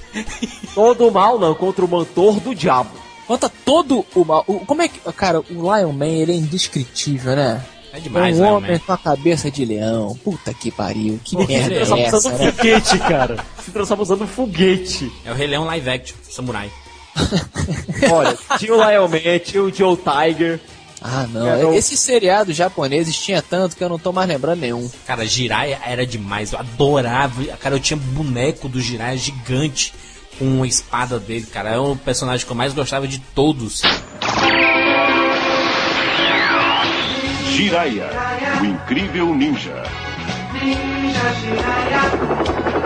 Todo 0.73 1.11
mal 1.11 1.37
não, 1.37 1.53
contra 1.53 1.83
o 1.83 1.89
mantor 1.89 2.39
do 2.39 2.55
diabo. 2.55 3.04
Contra 3.27 3.49
todo 3.49 4.05
o 4.15 4.23
mal. 4.23 4.43
O- 4.47 4.59
como 4.59 4.81
é 4.81 4.87
que. 4.87 4.99
Cara, 5.13 5.39
o 5.41 5.43
Lion 5.49 5.91
Man 5.91 6.05
ele 6.07 6.31
é 6.33 6.35
indescritível, 6.35 7.35
né? 7.35 7.63
É 7.93 7.99
demais, 7.99 8.37
um 8.37 8.43
Lion 8.43 8.55
homem 8.57 8.77
com 8.79 8.91
a 8.93 8.97
cabeça 8.97 9.49
de 9.49 9.63
leão. 9.65 10.17
Puta 10.23 10.53
que 10.53 10.69
pariu. 10.69 11.19
Que 11.23 11.29
Se 11.31 11.37
merda 11.47 11.75
transforma 11.75 12.03
é 12.03 12.13
usando 12.13 12.37
né? 12.37 12.51
foguete, 12.51 12.99
cara. 12.99 13.45
Se 13.63 13.71
transforma 13.71 14.03
usando 14.03 14.23
um 14.23 14.27
foguete. 14.27 15.11
É 15.25 15.31
o 15.31 15.35
Rei 15.35 15.47
Leão 15.47 15.63
live 15.65 15.89
action, 15.89 16.15
samurai. 16.29 16.69
Olha, 18.11 18.37
tinha 18.59 18.73
o 18.73 18.89
Lion 18.89 19.07
Man, 19.07 19.39
tinha 19.43 19.63
o 19.63 19.73
Joe 19.73 19.97
Tiger. 19.97 20.59
Ah, 21.01 21.27
não. 21.31 21.45
Não. 21.61 21.73
Esses 21.73 21.99
seriados 21.99 22.55
japoneses 22.55 23.15
tinha 23.15 23.41
tanto 23.41 23.75
que 23.75 23.83
eu 23.83 23.89
não 23.89 23.99
tô 23.99 24.11
mais 24.11 24.27
lembrando 24.27 24.59
nenhum. 24.61 24.89
Cara, 25.05 25.25
Jiraiya 25.25 25.79
era 25.85 26.05
demais. 26.05 26.51
Eu 26.51 26.59
adorava. 26.59 27.43
Cara, 27.61 27.75
eu 27.75 27.79
tinha 27.79 27.97
boneco 27.97 28.67
do 28.67 28.81
Jiraiya 28.81 29.17
gigante 29.17 29.93
com 30.37 30.63
a 30.63 30.67
espada 30.67 31.19
dele, 31.19 31.45
cara. 31.45 31.69
É 31.71 31.77
o 31.77 31.95
personagem 31.95 32.45
que 32.45 32.51
eu 32.51 32.55
mais 32.55 32.73
gostava 32.73 33.07
de 33.07 33.19
todos. 33.19 33.81
Jiraiya, 37.51 38.09
o 38.61 38.65
incrível 38.65 39.33
ninja. 39.33 39.83
Nós 41.13 42.84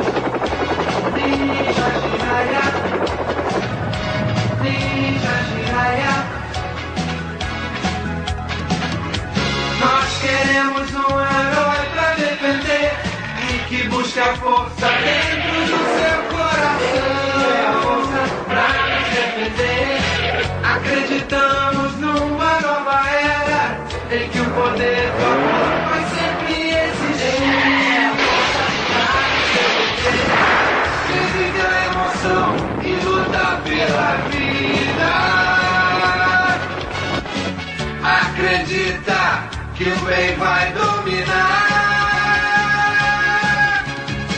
que 39.80 39.90
o 39.90 39.96
bem 40.02 40.36
vai 40.36 40.74
dominar. 40.74 41.86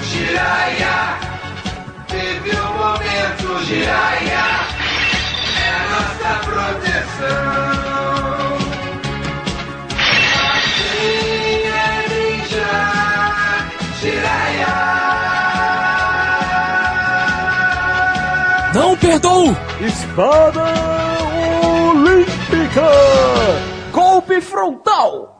Jiraiya, 0.03 1.17
teve 2.07 2.51
um 2.57 2.73
momento, 2.77 3.65
Jiraiya, 3.65 4.45
é 5.57 5.71
nossa 5.89 6.31
proteção. 6.45 7.71
Assim 10.53 11.65
é 11.65 12.05
ninja, 12.13 12.73
Jiraiya. 13.99 14.75
Não 18.75 18.95
perdoo! 18.95 19.57
Espada 19.81 20.65
Olímpica! 21.89 22.91
Golpe 23.91 24.39
frontal! 24.39 25.30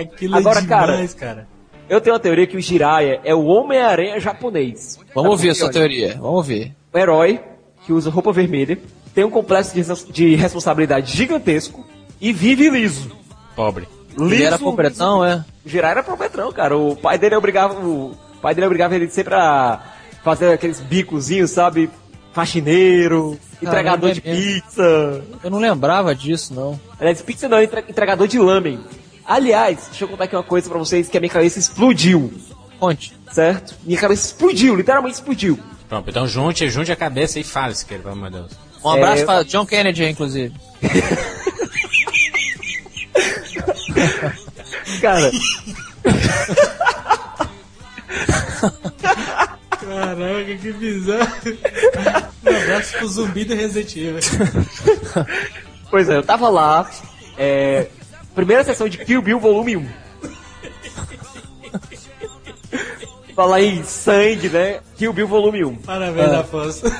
Aquilo 0.00 0.36
Agora, 0.36 0.58
é 0.58 0.62
demais, 0.62 1.14
cara. 1.14 1.46
Eu 1.88 2.00
tenho 2.00 2.14
uma 2.14 2.20
teoria 2.20 2.46
que 2.46 2.56
o 2.56 2.60
Jiraiya 2.60 3.20
é 3.24 3.34
o 3.34 3.44
Homem-Aranha 3.46 4.20
japonês. 4.20 4.98
Vamos 5.14 5.30
ouvir 5.30 5.50
a 5.50 5.54
Sabe 5.54 5.72
sua 5.72 5.82
por 5.82 5.88
quê? 5.88 5.96
Olha, 5.96 6.08
teoria. 6.08 6.20
Vamos 6.20 6.46
ver. 6.46 6.72
Um 6.94 6.98
herói 6.98 7.40
que 7.86 7.92
usa 7.92 8.10
roupa 8.10 8.32
vermelha, 8.32 8.78
tem 9.14 9.24
um 9.24 9.30
complexo 9.30 9.74
de, 9.74 9.82
res- 9.82 10.06
de 10.10 10.34
responsabilidade 10.36 11.10
gigantesco 11.16 11.86
e 12.20 12.32
vive 12.32 12.68
liso. 12.68 13.10
Pobre. 13.56 13.88
Liso. 14.16 14.34
Ele 14.34 14.42
era 14.42 14.58
pobretão, 14.58 15.24
é? 15.24 15.44
O 15.64 15.68
Jiraiya 15.68 15.92
era 15.92 16.02
pobretão, 16.02 16.52
cara. 16.52 16.76
O 16.76 16.94
pai 16.96 17.16
dele 17.18 17.36
obrigava, 17.36 17.74
o 17.74 18.14
pai 18.42 18.54
dele 18.54 18.66
obrigava 18.66 18.94
ele 18.94 19.08
sempre 19.08 19.34
a 19.34 19.80
fazer 20.22 20.52
aqueles 20.52 20.80
bicozinhos, 20.80 21.50
sabe? 21.52 21.88
Faxineiro, 22.32 23.38
entregador 23.62 24.10
é 24.10 24.14
de 24.14 24.20
pizza. 24.20 25.22
Eu 25.42 25.50
não 25.50 25.58
lembrava 25.58 26.14
disso, 26.14 26.54
não. 26.54 26.78
Aliás, 27.00 27.20
pizza 27.22 27.48
não, 27.48 27.60
entre- 27.60 27.84
entregador 27.88 28.26
de 28.28 28.38
lamen. 28.38 28.78
Aliás, 29.28 29.88
deixa 29.90 30.04
eu 30.04 30.08
contar 30.08 30.24
aqui 30.24 30.34
uma 30.34 30.42
coisa 30.42 30.70
pra 30.70 30.78
vocês 30.78 31.06
que 31.06 31.16
a 31.16 31.20
minha 31.20 31.30
cabeça 31.30 31.58
explodiu. 31.58 32.32
Conte. 32.80 33.14
Certo? 33.30 33.74
Minha 33.84 34.00
cabeça 34.00 34.26
explodiu, 34.26 34.74
literalmente 34.74 35.16
explodiu. 35.16 35.58
Pronto, 35.86 36.08
então 36.08 36.26
junte, 36.26 36.68
junte 36.70 36.90
a 36.90 36.96
cabeça 36.96 37.38
e 37.38 37.44
fale, 37.44 37.74
se 37.74 37.84
quer, 37.84 37.98
pelo 38.00 38.12
amor 38.14 38.30
de 38.30 38.36
Deus. 38.38 38.52
Um 38.82 38.88
abraço 38.90 39.22
É, 39.22 39.26
para 39.26 39.44
John 39.44 39.66
Kennedy, 39.66 40.04
inclusive. 40.04 40.54
Cara, 45.02 45.30
Caraca, 49.70 50.56
que 50.60 50.72
bizarro. 50.72 51.32
Um 52.44 52.56
abraço 52.56 52.92
pro 52.98 53.08
zumbi 53.08 53.44
do 53.44 53.54
Resident 53.54 53.96
Evil. 53.96 54.18
pois 55.90 56.08
é, 56.08 56.16
eu 56.16 56.22
tava 56.22 56.48
lá, 56.48 56.88
é, 57.36 57.86
primeira 58.38 58.62
sessão 58.62 58.88
de 58.88 58.98
Kill 58.98 59.20
Bill 59.20 59.40
Volume 59.40 59.76
1. 59.78 59.88
Falar 63.34 63.60
em 63.62 63.82
sangue, 63.82 64.48
né? 64.48 64.78
Kill 64.96 65.12
Bill 65.12 65.26
Volume 65.26 65.64
1. 65.64 65.76
Parabéns, 65.78 66.32
Ah. 66.32 66.38
Afonso. 66.40 66.82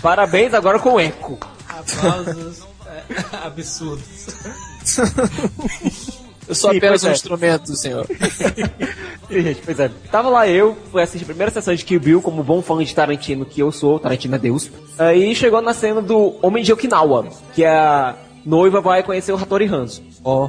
Parabéns 0.00 0.54
agora 0.54 0.78
com 0.78 0.98
eco. 0.98 1.38
Aplausos 1.68 2.62
é, 2.86 3.02
absurdos. 3.44 4.26
Eu 6.48 6.54
sou 6.54 6.70
Sim, 6.70 6.78
apenas 6.78 7.04
um 7.04 7.08
é. 7.08 7.12
instrumento 7.12 7.64
do 7.70 7.76
senhor. 7.76 8.06
Sim, 9.28 9.42
gente, 9.42 9.60
pois 9.64 9.78
é. 9.78 9.90
Tava 10.10 10.30
lá 10.30 10.48
eu, 10.48 10.76
fui 10.90 11.02
assistir 11.02 11.24
a 11.24 11.26
primeira 11.26 11.52
sessão 11.52 11.74
de 11.74 11.84
Kill 11.84 12.00
Bill, 12.00 12.22
como 12.22 12.42
bom 12.42 12.62
fã 12.62 12.82
de 12.82 12.94
Tarantino 12.94 13.44
que 13.44 13.60
eu 13.60 13.70
sou, 13.70 13.98
Tarantino 13.98 14.34
é 14.34 14.38
Deus. 14.38 14.70
Aí 14.98 15.34
chegou 15.34 15.60
na 15.60 15.74
cena 15.74 16.00
do 16.00 16.36
Homem 16.40 16.64
de 16.64 16.72
Okinawa, 16.72 17.28
que 17.54 17.64
a 17.64 18.16
noiva 18.44 18.80
vai 18.80 19.02
conhecer 19.02 19.32
o 19.32 19.36
Hattori 19.36 19.66
Hanzo. 19.66 20.02
Ó. 20.24 20.48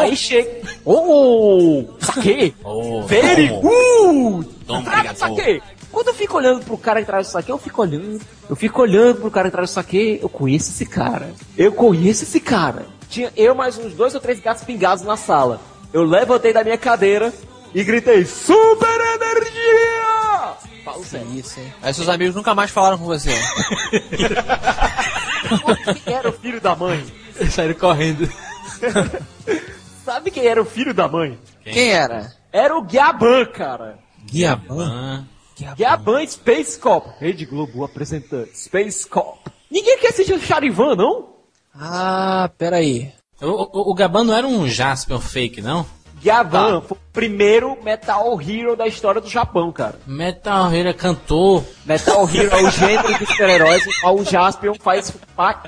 Aí 0.00 0.16
chega. 0.16 0.62
Oh! 0.84 1.84
Saque! 2.00 2.54
Oh, 2.64 3.02
Very 3.02 3.48
good! 3.48 4.48
Toma, 4.66 4.82
Sabe, 4.82 4.88
obrigado. 4.88 5.16
saque? 5.16 5.62
Quando 5.92 6.08
eu 6.08 6.14
fico 6.14 6.36
olhando 6.38 6.64
pro 6.64 6.78
cara 6.78 7.00
atrás 7.00 7.26
do 7.26 7.30
saque, 7.30 7.52
eu 7.52 7.58
fico 7.58 7.82
olhando. 7.82 8.20
Eu 8.48 8.56
fico 8.56 8.80
olhando 8.80 9.20
pro 9.20 9.30
cara 9.30 9.48
atrás 9.48 9.70
do 9.70 9.74
saque, 9.74 10.18
eu 10.22 10.28
conheço 10.28 10.70
esse 10.70 10.86
cara. 10.86 11.30
Eu 11.56 11.70
conheço 11.72 12.24
esse 12.24 12.40
cara. 12.40 12.86
Tinha 13.14 13.32
eu 13.36 13.54
mais 13.54 13.78
uns 13.78 13.94
dois 13.94 14.12
ou 14.12 14.20
três 14.20 14.40
gatos 14.40 14.64
pingados 14.64 15.04
na 15.04 15.16
sala. 15.16 15.60
Eu 15.92 16.02
levantei 16.02 16.52
da 16.52 16.64
minha 16.64 16.76
cadeira 16.76 17.32
e 17.72 17.84
gritei: 17.84 18.24
Super 18.24 19.00
Energia! 19.14 20.54
Falo 20.84 21.04
sério. 21.04 21.32
Isso, 21.32 21.60
hein? 21.60 21.72
Aí 21.80 21.94
seus 21.94 22.08
amigos 22.08 22.34
nunca 22.34 22.56
mais 22.56 22.72
falaram 22.72 22.98
com 22.98 23.04
você. 23.04 23.30
Quem 26.04 26.12
era 26.12 26.28
o 26.28 26.32
filho 26.32 26.60
da 26.60 26.74
mãe? 26.74 27.06
Saíram 27.52 27.74
correndo. 27.74 28.28
Sabe 30.04 30.32
quem 30.32 30.46
era 30.46 30.60
o 30.60 30.64
filho 30.64 30.92
da 30.92 31.06
mãe? 31.06 31.38
Quem 31.62 31.92
era? 31.92 32.32
Era 32.52 32.76
o 32.76 32.82
Guiaban, 32.82 33.46
cara. 33.46 33.96
Guiaban? 34.26 35.24
Guiaban 35.76 36.26
Space 36.26 36.76
Cop. 36.80 37.08
Rede 37.20 37.46
Globo 37.46 37.84
apresentando 37.84 38.48
Space 38.52 39.06
Cop. 39.06 39.38
Ninguém 39.70 39.98
quer 39.98 40.08
assistir 40.08 40.34
o 40.34 40.40
Charivan, 40.40 40.96
não? 40.96 41.33
Ah, 41.78 42.50
peraí. 42.56 43.12
O, 43.40 43.46
o, 43.46 43.90
o 43.90 43.94
Gaban 43.94 44.24
não 44.24 44.34
era 44.34 44.46
um 44.46 44.66
Jaspion 44.68 45.20
fake, 45.20 45.60
não? 45.60 45.84
Gavan 46.22 46.80
foi 46.80 46.96
o 46.96 47.00
primeiro 47.12 47.76
Metal 47.82 48.40
Hero 48.40 48.74
da 48.74 48.86
história 48.86 49.20
do 49.20 49.28
Japão, 49.28 49.70
cara. 49.70 49.98
Metal 50.06 50.72
Hero 50.72 50.88
é 50.88 50.92
cantor. 50.94 51.62
Metal 51.84 52.28
Hero 52.32 52.50
é 52.50 52.62
o 52.62 52.70
gênero 52.70 53.18
de 53.18 53.26
super-heróis, 53.26 53.86
o 53.86 54.00
qual 54.00 54.16
o 54.16 54.24
Jaspion 54.24 54.74
faz, 54.74 55.12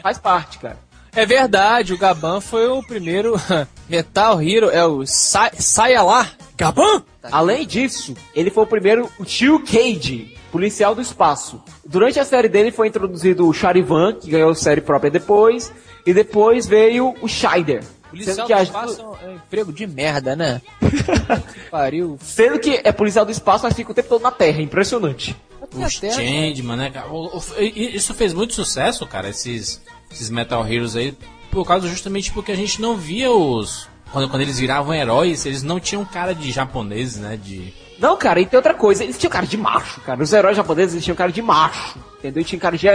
faz 0.03 0.19
parte, 0.19 0.59
cara. 0.59 0.79
É 1.15 1.27
verdade, 1.27 1.93
o 1.93 1.99
Gaban 1.99 2.41
foi 2.41 2.69
o 2.69 2.83
primeiro 2.83 3.41
Metal 3.89 4.41
Hero, 4.41 4.71
é 4.71 4.85
o 4.85 5.05
Sa 5.07 5.51
Saia 5.59 6.03
lá, 6.03 6.31
Gaban? 6.57 7.03
Além 7.23 7.67
disso, 7.67 8.15
ele 8.35 8.51
foi 8.51 8.65
o 8.65 8.67
primeiro 8.67 9.11
o 9.19 9.25
Tio 9.25 9.63
Cage, 9.63 10.35
policial 10.57 10.95
do 10.95 11.03
espaço. 11.03 11.61
Durante 11.85 12.19
a 12.19 12.25
série 12.25 12.49
dele 12.49 12.71
foi 12.71 12.89
introduzido 12.89 13.47
o 13.47 13.53
Charivan, 13.53 14.15
que 14.15 14.31
ganhou 14.31 14.55
série 14.55 14.81
própria 14.81 15.11
depois, 15.11 15.71
e 16.07 16.15
depois 16.15 16.67
veio 16.67 17.15
o 17.21 17.29
Scheider. 17.29 17.83
Policial 18.09 18.35
Sendo 18.37 18.45
do 18.45 18.47
que, 18.47 18.53
a- 18.55 18.63
espaço 18.63 19.01
é 19.23 19.29
um 19.29 19.35
emprego 19.35 19.73
de 19.73 19.87
merda, 19.87 20.35
né? 20.35 20.63
Pariu. 21.71 22.17
sendo 22.21 22.59
que 22.59 22.81
é 22.83 22.93
policial 22.93 23.25
do 23.25 23.33
espaço, 23.33 23.65
mas 23.65 23.75
fica 23.75 23.91
o 23.91 23.95
tempo 23.95 24.09
todo 24.09 24.23
na 24.23 24.31
Terra, 24.31 24.63
impressionante. 24.63 25.37
O 25.75 25.89
Changeman, 25.89 26.77
né, 26.77 26.91
cara? 26.91 27.09
O- 27.13 27.43
e- 27.59 27.95
Isso 27.97 28.15
fez 28.15 28.33
muito 28.33 28.55
sucesso, 28.55 29.07
cara, 29.07 29.29
esses, 29.29 29.83
esses 30.11 30.31
Metal 30.31 30.67
Heroes 30.67 30.97
aí, 30.97 31.15
por 31.51 31.67
causa 31.67 31.89
justamente 31.89 32.33
porque 32.33 32.53
a 32.53 32.57
gente 32.57 32.81
não 32.81 32.97
via 32.97 33.31
os. 33.31 33.89
Quando, 34.13 34.29
quando 34.31 34.43
eles 34.43 34.59
viravam 34.59 34.95
heróis, 34.95 35.45
eles 35.45 35.63
não 35.63 35.81
tinham 35.81 36.05
cara 36.05 36.33
de 36.35 36.51
japoneses, 36.53 37.19
né? 37.19 37.37
De. 37.37 37.75
Não, 37.99 38.17
cara, 38.17 38.41
e 38.41 38.47
tem 38.47 38.57
outra 38.59 38.75
coisa, 38.75 39.03
eles 39.05 39.17
tinham 39.19 39.31
cara 39.31 39.47
de 39.47 39.57
macho, 39.57 40.01
cara. 40.03 40.23
Os 40.23 40.33
heróis 40.33 40.57
japoneses 40.57 40.95
eles 40.95 41.05
tinham 41.05 41.17
cara 41.17 41.33
de 41.33 41.41
macho, 41.41 41.99
entendeu? 42.19 42.45
Tinham 42.45 42.61
cara 42.61 42.77
de 42.77 42.87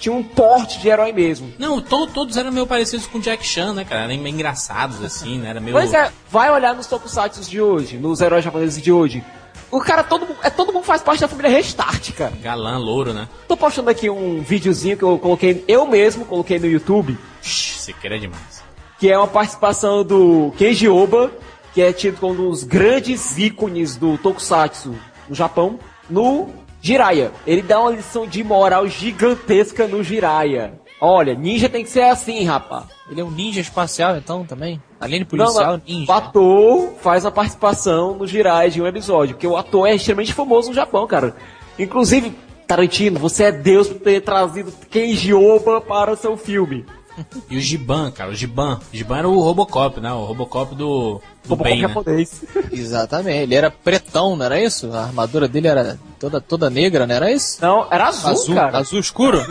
tinha 0.00 0.14
um 0.14 0.22
porte 0.22 0.78
de 0.80 0.88
herói 0.88 1.12
mesmo. 1.12 1.52
Não, 1.58 1.80
to- 1.80 2.06
todos 2.06 2.36
eram 2.36 2.50
meio 2.50 2.66
parecidos 2.66 3.06
com 3.06 3.18
Jack 3.20 3.46
Chan, 3.46 3.74
né, 3.74 3.84
cara? 3.84 4.02
Eram 4.10 4.22
meio 4.22 4.34
engraçados, 4.34 5.02
assim, 5.04 5.38
né? 5.38 5.50
Era 5.50 5.60
meio. 5.60 5.74
Pois 5.76 5.92
é, 5.92 6.10
vai 6.30 6.50
olhar 6.50 6.74
nos 6.74 6.86
tokusatsu 6.86 7.42
de 7.50 7.60
hoje, 7.60 7.96
nos 7.98 8.20
heróis 8.20 8.44
japoneses 8.44 8.82
de 8.82 8.90
hoje. 8.90 9.22
O 9.70 9.80
cara, 9.80 10.02
todo 10.04 10.24
mundo, 10.26 10.38
é, 10.42 10.48
todo 10.48 10.72
mundo 10.72 10.84
faz 10.84 11.02
parte 11.02 11.20
da 11.20 11.28
família 11.28 11.50
Restart, 11.50 12.12
cara. 12.12 12.32
Galã, 12.40 12.78
louro, 12.78 13.12
né? 13.12 13.28
Tô 13.48 13.56
postando 13.56 13.90
aqui 13.90 14.08
um 14.08 14.40
videozinho 14.40 14.96
que 14.96 15.02
eu 15.02 15.18
coloquei, 15.18 15.64
eu 15.66 15.84
mesmo 15.86 16.24
coloquei 16.24 16.58
no 16.58 16.66
YouTube, 16.66 17.18
Você 17.42 17.92
quer 17.92 18.16
demais. 18.18 18.62
que 18.98 19.10
é 19.10 19.18
uma 19.18 19.26
participação 19.26 20.04
do 20.04 20.52
Keiji 20.56 20.88
Oba, 20.88 21.32
que 21.76 21.82
é 21.82 21.92
tido 21.92 22.18
como 22.18 22.32
um 22.32 22.48
dos 22.48 22.64
grandes 22.64 23.36
ícones 23.36 23.98
do 23.98 24.16
tokusatsu 24.16 24.94
no 25.28 25.34
Japão, 25.34 25.78
no 26.08 26.48
Jiraiya. 26.80 27.32
Ele 27.46 27.60
dá 27.60 27.78
uma 27.78 27.90
lição 27.90 28.26
de 28.26 28.42
moral 28.42 28.88
gigantesca 28.88 29.86
no 29.86 30.02
Jiraiya. 30.02 30.80
Olha, 30.98 31.34
ninja 31.34 31.68
tem 31.68 31.84
que 31.84 31.90
ser 31.90 32.04
assim, 32.04 32.44
rapaz. 32.44 32.86
Ele 33.10 33.20
é 33.20 33.24
um 33.24 33.30
ninja 33.30 33.60
espacial, 33.60 34.16
então, 34.16 34.42
também? 34.42 34.80
Além 34.98 35.18
de 35.18 35.26
policial, 35.26 35.72
Não, 35.72 35.82
ninja. 35.86 36.10
O 36.10 36.14
ator 36.14 36.94
faz 37.02 37.26
uma 37.26 37.30
participação 37.30 38.14
no 38.16 38.26
Jirai 38.26 38.70
de 38.70 38.80
um 38.80 38.86
episódio, 38.86 39.34
porque 39.34 39.46
o 39.46 39.54
ator 39.54 39.86
é 39.86 39.94
extremamente 39.94 40.32
famoso 40.32 40.70
no 40.70 40.74
Japão, 40.74 41.06
cara. 41.06 41.36
Inclusive, 41.78 42.32
Tarantino, 42.66 43.18
você 43.18 43.44
é 43.44 43.52
Deus 43.52 43.88
por 43.88 44.00
ter 44.00 44.22
trazido 44.22 44.72
Keiji 44.90 45.34
Oba 45.34 45.82
para 45.82 46.12
o 46.12 46.16
seu 46.16 46.38
filme. 46.38 46.86
E 47.50 47.56
o 47.56 47.60
Giban, 47.60 48.10
cara, 48.10 48.30
o 48.30 48.34
Giban. 48.34 48.80
O 48.92 48.96
Giban 48.96 49.18
era 49.18 49.28
o 49.28 49.40
Robocop, 49.40 50.00
né? 50.00 50.12
O 50.12 50.24
Robocop 50.24 50.74
do. 50.74 51.20
do 51.44 51.50
Robocop 51.50 51.62
bem, 51.70 51.82
né? 51.82 51.88
japonês. 51.88 52.42
Exatamente, 52.72 53.38
ele 53.42 53.54
era 53.54 53.70
pretão, 53.70 54.36
não 54.36 54.44
era 54.44 54.60
isso? 54.62 54.92
A 54.92 55.04
armadura 55.04 55.48
dele 55.48 55.68
era 55.68 55.98
toda, 56.18 56.40
toda 56.40 56.68
negra, 56.70 57.06
não 57.06 57.14
era 57.14 57.30
isso? 57.32 57.58
Não, 57.62 57.86
era 57.90 58.08
azul, 58.08 58.30
azul 58.30 58.54
cara. 58.54 58.78
Azul 58.78 59.00
escuro? 59.00 59.46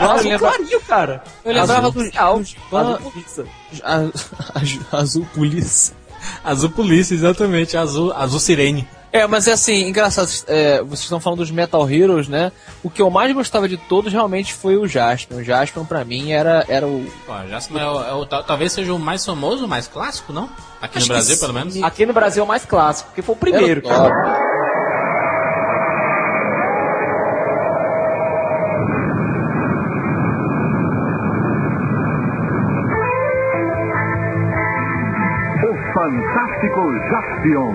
Não, 0.00 0.10
azul 0.12 0.30
lembra- 0.30 0.38
clarinho, 0.50 0.80
cara. 0.82 1.24
Eu 1.44 1.52
lembrava 1.54 1.88
azul 1.88 1.92
do- 1.92 1.98
do 2.38 2.44
Giban- 2.44 2.94
azul 2.94 3.10
polícia. 3.10 3.44
A- 3.82 4.98
azul 4.98 5.26
polícia. 5.34 5.94
Azul 6.42 6.70
Polícia, 6.70 7.14
exatamente. 7.14 7.76
Azul, 7.76 8.10
azul 8.14 8.40
Sirene. 8.40 8.88
É, 9.16 9.28
mas 9.28 9.46
é 9.46 9.52
assim, 9.52 9.86
engraçado, 9.86 10.28
é, 10.48 10.78
vocês 10.82 11.02
estão 11.02 11.20
falando 11.20 11.38
dos 11.38 11.50
Metal 11.52 11.88
Heroes, 11.88 12.26
né? 12.26 12.50
O 12.82 12.90
que 12.90 13.00
eu 13.00 13.08
mais 13.10 13.32
gostava 13.32 13.68
de 13.68 13.76
todos 13.76 14.12
realmente 14.12 14.52
foi 14.52 14.76
o 14.76 14.88
Jaspion. 14.88 15.36
O 15.36 15.44
Jaspion, 15.44 15.84
pra 15.84 16.04
mim, 16.04 16.32
era, 16.32 16.64
era 16.68 16.84
o... 16.84 17.06
Pô, 17.24 17.32
Jasper 17.48 17.80
é 17.80 17.86
o, 17.88 18.02
é 18.02 18.12
o- 18.12 18.26
tal- 18.26 18.42
talvez 18.42 18.72
seja 18.72 18.92
o 18.92 18.98
mais 18.98 19.24
famoso, 19.24 19.66
o 19.66 19.68
mais 19.68 19.86
clássico, 19.86 20.32
não? 20.32 20.50
Aqui 20.82 20.98
Acho 20.98 21.06
no 21.06 21.14
Brasil, 21.14 21.38
pelo 21.38 21.52
menos. 21.54 21.80
Aqui 21.80 22.04
no 22.04 22.12
Brasil 22.12 22.40
é 22.40 22.44
o 22.44 22.48
mais 22.48 22.64
clássico, 22.64 23.10
porque 23.10 23.22
foi 23.22 23.36
o 23.36 23.38
primeiro, 23.38 23.66
Era 23.70 23.78
o 23.78 23.82
top. 23.82 24.08
cara. 24.10 24.44
O 35.64 35.72
Fantástico 35.94 36.92
Jaspion. 37.08 37.74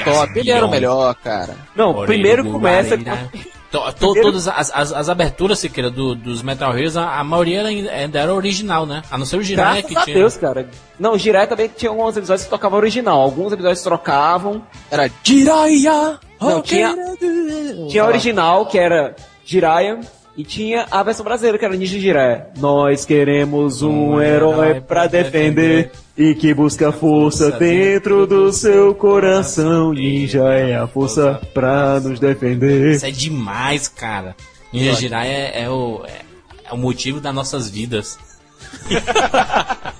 o 0.00 0.04
top, 0.04 0.38
ele 0.38 0.50
era 0.50 0.64
o 0.66 0.70
melhor, 0.70 1.14
cara. 1.16 1.56
Não, 1.76 2.04
primeiro 2.04 2.44
começa 2.50 2.96
com... 2.96 3.04
To- 3.72 3.90
to- 3.94 4.12
Todas 4.20 4.46
as, 4.48 4.70
as, 4.74 4.92
as 4.92 5.08
aberturas, 5.08 5.58
Siqueira, 5.58 5.90
do, 5.90 6.14
dos 6.14 6.42
Metal 6.42 6.76
Heroes, 6.76 6.94
a, 6.94 7.18
a 7.18 7.24
maioria 7.24 7.60
era, 7.60 7.68
ainda- 7.68 8.18
era 8.18 8.34
original, 8.34 8.84
né? 8.84 9.00
A 9.10 9.16
não 9.16 9.24
ser 9.24 9.36
o 9.38 9.42
Jiraiya 9.42 9.80
Graças 9.80 9.90
que 9.90 9.96
a 9.96 10.04
tinha. 10.04 10.16
Deus, 10.18 10.36
cara. 10.36 10.68
Não, 11.00 11.14
o 11.14 11.18
Jiraiya 11.18 11.46
também 11.46 11.68
tinha 11.74 11.90
alguns 11.90 12.14
episódios 12.14 12.44
que 12.44 12.50
tocava 12.50 12.76
original. 12.76 13.18
Alguns 13.18 13.50
episódios 13.50 13.80
trocavam. 13.82 14.62
Era 14.90 15.10
Jiraiya! 15.24 16.20
Não, 16.38 16.60
tinha, 16.60 16.94
tinha 17.88 18.02
a 18.02 18.06
original, 18.06 18.66
que 18.66 18.78
era 18.78 19.16
Jiraiya, 19.42 20.00
e 20.36 20.44
tinha 20.44 20.86
a 20.90 21.02
versão 21.02 21.24
brasileira, 21.24 21.58
que 21.58 21.64
era 21.64 21.76
Ninja 21.76 21.98
Jiraiya. 21.98 22.48
Nós 22.56 23.04
queremos 23.04 23.82
um, 23.82 24.20
herói 24.20 24.80
pra 24.80 25.06
defender 25.06 25.92
e 26.16 26.34
que 26.34 26.54
busca 26.54 26.90
força 26.90 27.50
dentro 27.52 28.26
do 28.26 28.52
seu 28.52 28.94
coração. 28.94 29.92
Ninja 29.92 30.44
é 30.44 30.76
a 30.76 30.86
força 30.86 31.40
pra 31.52 32.00
nos 32.00 32.18
defender. 32.18 32.92
Isso 32.92 33.06
é 33.06 33.10
demais, 33.10 33.88
cara. 33.88 34.34
Ninja 34.72 34.94
Jiraiya 34.94 35.32
é, 35.32 35.62
é 35.64 35.70
o, 35.70 36.02
é, 36.06 36.22
é 36.70 36.72
o 36.72 36.78
motivo 36.78 37.20
das 37.20 37.34
nossas 37.34 37.68
vidas. 37.68 38.18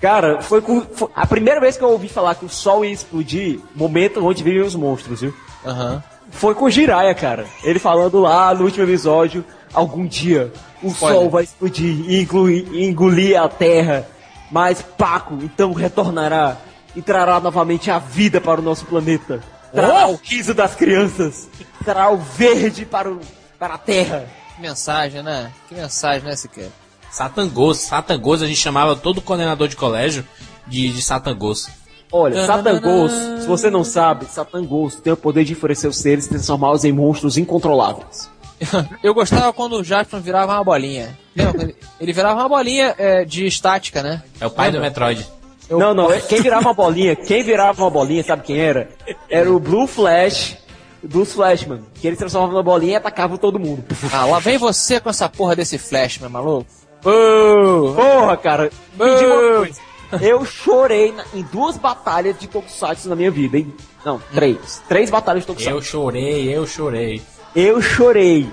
Cara, 0.00 0.40
foi, 0.40 0.60
com, 0.60 0.82
foi 0.82 1.08
a 1.12 1.26
primeira 1.26 1.60
vez 1.60 1.76
que 1.76 1.82
eu 1.82 1.88
ouvi 1.88 2.08
falar 2.08 2.36
que 2.36 2.44
o 2.44 2.48
sol 2.48 2.84
ia 2.84 2.92
explodir, 2.92 3.58
momento 3.74 4.24
onde 4.24 4.44
vivem 4.44 4.62
os 4.62 4.76
monstros, 4.76 5.22
viu? 5.22 5.34
Aham. 5.66 6.02
Foi 6.30 6.54
com 6.54 6.66
o 6.66 6.70
Jiraiya, 6.70 7.14
cara. 7.14 7.46
Ele 7.64 7.78
falando 7.78 8.20
lá 8.20 8.54
no 8.54 8.64
último 8.64 8.84
episódio, 8.84 9.44
algum 9.72 10.06
dia 10.06 10.52
o 10.82 10.88
Spoiler. 10.88 11.20
sol 11.20 11.30
vai 11.30 11.44
explodir 11.44 12.04
e 12.10 12.20
incluir- 12.22 12.68
engolir 12.88 13.40
a 13.40 13.48
terra, 13.48 14.06
mas 14.50 14.80
Paco 14.82 15.38
então 15.42 15.72
retornará 15.72 16.56
e 16.94 17.02
trará 17.02 17.40
novamente 17.40 17.90
a 17.90 17.98
vida 17.98 18.40
para 18.40 18.60
o 18.60 18.64
nosso 18.64 18.84
planeta. 18.86 19.40
Trará 19.72 20.06
Oh! 20.08 20.12
o 20.12 20.20
riso 20.22 20.54
das 20.54 20.74
crianças, 20.74 21.48
trará 21.84 22.10
o 22.10 22.16
verde 22.16 22.86
para, 22.86 23.10
o, 23.10 23.20
para 23.58 23.74
a 23.74 23.78
terra. 23.78 24.26
Que 24.56 24.62
mensagem, 24.62 25.22
né? 25.22 25.52
Que 25.68 25.74
mensagem, 25.74 26.22
né, 26.28 26.34
Siqueira? 26.36 26.70
Satangos. 27.10 27.78
Satangos, 27.78 28.42
a 28.42 28.46
gente 28.46 28.58
chamava 28.60 28.94
todo 28.96 29.20
coordenador 29.20 29.66
de 29.68 29.76
colégio 29.76 30.24
de, 30.66 30.90
de 30.92 31.02
Satangos. 31.02 31.68
Olha, 32.10 32.46
Satangos, 32.46 33.12
se 33.40 33.46
você 33.46 33.70
não 33.70 33.84
sabe, 33.84 34.26
Satangos 34.26 34.96
tem 34.96 35.12
o 35.12 35.16
poder 35.16 35.44
de 35.44 35.52
enfurecer 35.52 35.88
os 35.90 35.98
seres 35.98 36.26
e 36.26 36.30
transformá-los 36.30 36.84
em 36.84 36.92
monstros 36.92 37.36
incontroláveis. 37.36 38.30
Eu 39.02 39.14
gostava 39.14 39.52
quando 39.52 39.74
o 39.76 39.84
Jaspion 39.84 40.20
virava 40.20 40.52
uma 40.54 40.64
bolinha. 40.64 41.16
Lembra? 41.36 41.72
ele- 42.00 42.12
virava 42.12 42.40
uma 42.40 42.48
bolinha 42.48 42.94
é, 42.98 43.24
de 43.24 43.46
estática, 43.46 44.02
né? 44.02 44.22
É 44.40 44.46
o 44.46 44.50
pai 44.50 44.72
do? 44.72 44.80
Metroid. 44.80 45.26
Não, 45.70 45.92
não, 45.92 46.08
quem 46.22 46.40
virava 46.40 46.68
uma 46.68 46.74
bolinha, 46.74 47.14
quem 47.14 47.42
virava 47.42 47.82
uma 47.82 47.90
bolinha, 47.90 48.24
sabe 48.24 48.42
quem 48.42 48.58
era? 48.58 48.88
Era 49.28 49.52
o 49.52 49.60
Blue 49.60 49.86
Flash 49.86 50.56
dos 51.02 51.34
Flashman, 51.34 51.82
que 51.94 52.06
ele 52.06 52.16
transformava 52.16 52.52
numa 52.52 52.62
bolinha 52.62 52.94
e 52.94 52.96
atacava 52.96 53.36
todo 53.38 53.58
mundo. 53.58 53.84
Ah, 54.12 54.24
lá 54.24 54.38
vem 54.40 54.56
você 54.58 54.98
com 54.98 55.10
essa 55.10 55.28
porra 55.28 55.54
desse 55.54 55.76
flash, 55.78 56.18
meu 56.18 56.30
maluco. 56.30 56.66
Boo! 57.02 57.94
Porra, 57.94 58.36
cara, 58.38 58.70
me 58.98 59.14
diga 59.16 59.34
uma 59.34 59.58
coisa. 59.58 59.80
Eu 60.20 60.44
chorei 60.44 61.12
na- 61.12 61.24
em 61.34 61.42
duas 61.42 61.76
batalhas 61.76 62.38
de 62.38 62.46
Tokusatsu 62.48 63.08
na 63.08 63.16
minha 63.16 63.30
vida, 63.30 63.58
hein? 63.58 63.74
Não, 64.04 64.20
três. 64.34 64.82
Três 64.88 65.10
batalhas 65.10 65.42
de 65.42 65.46
Tokusatsu. 65.48 65.76
Eu 65.76 65.82
chorei, 65.82 66.48
eu 66.56 66.66
chorei. 66.66 67.22
Eu 67.54 67.80
chorei. 67.82 68.48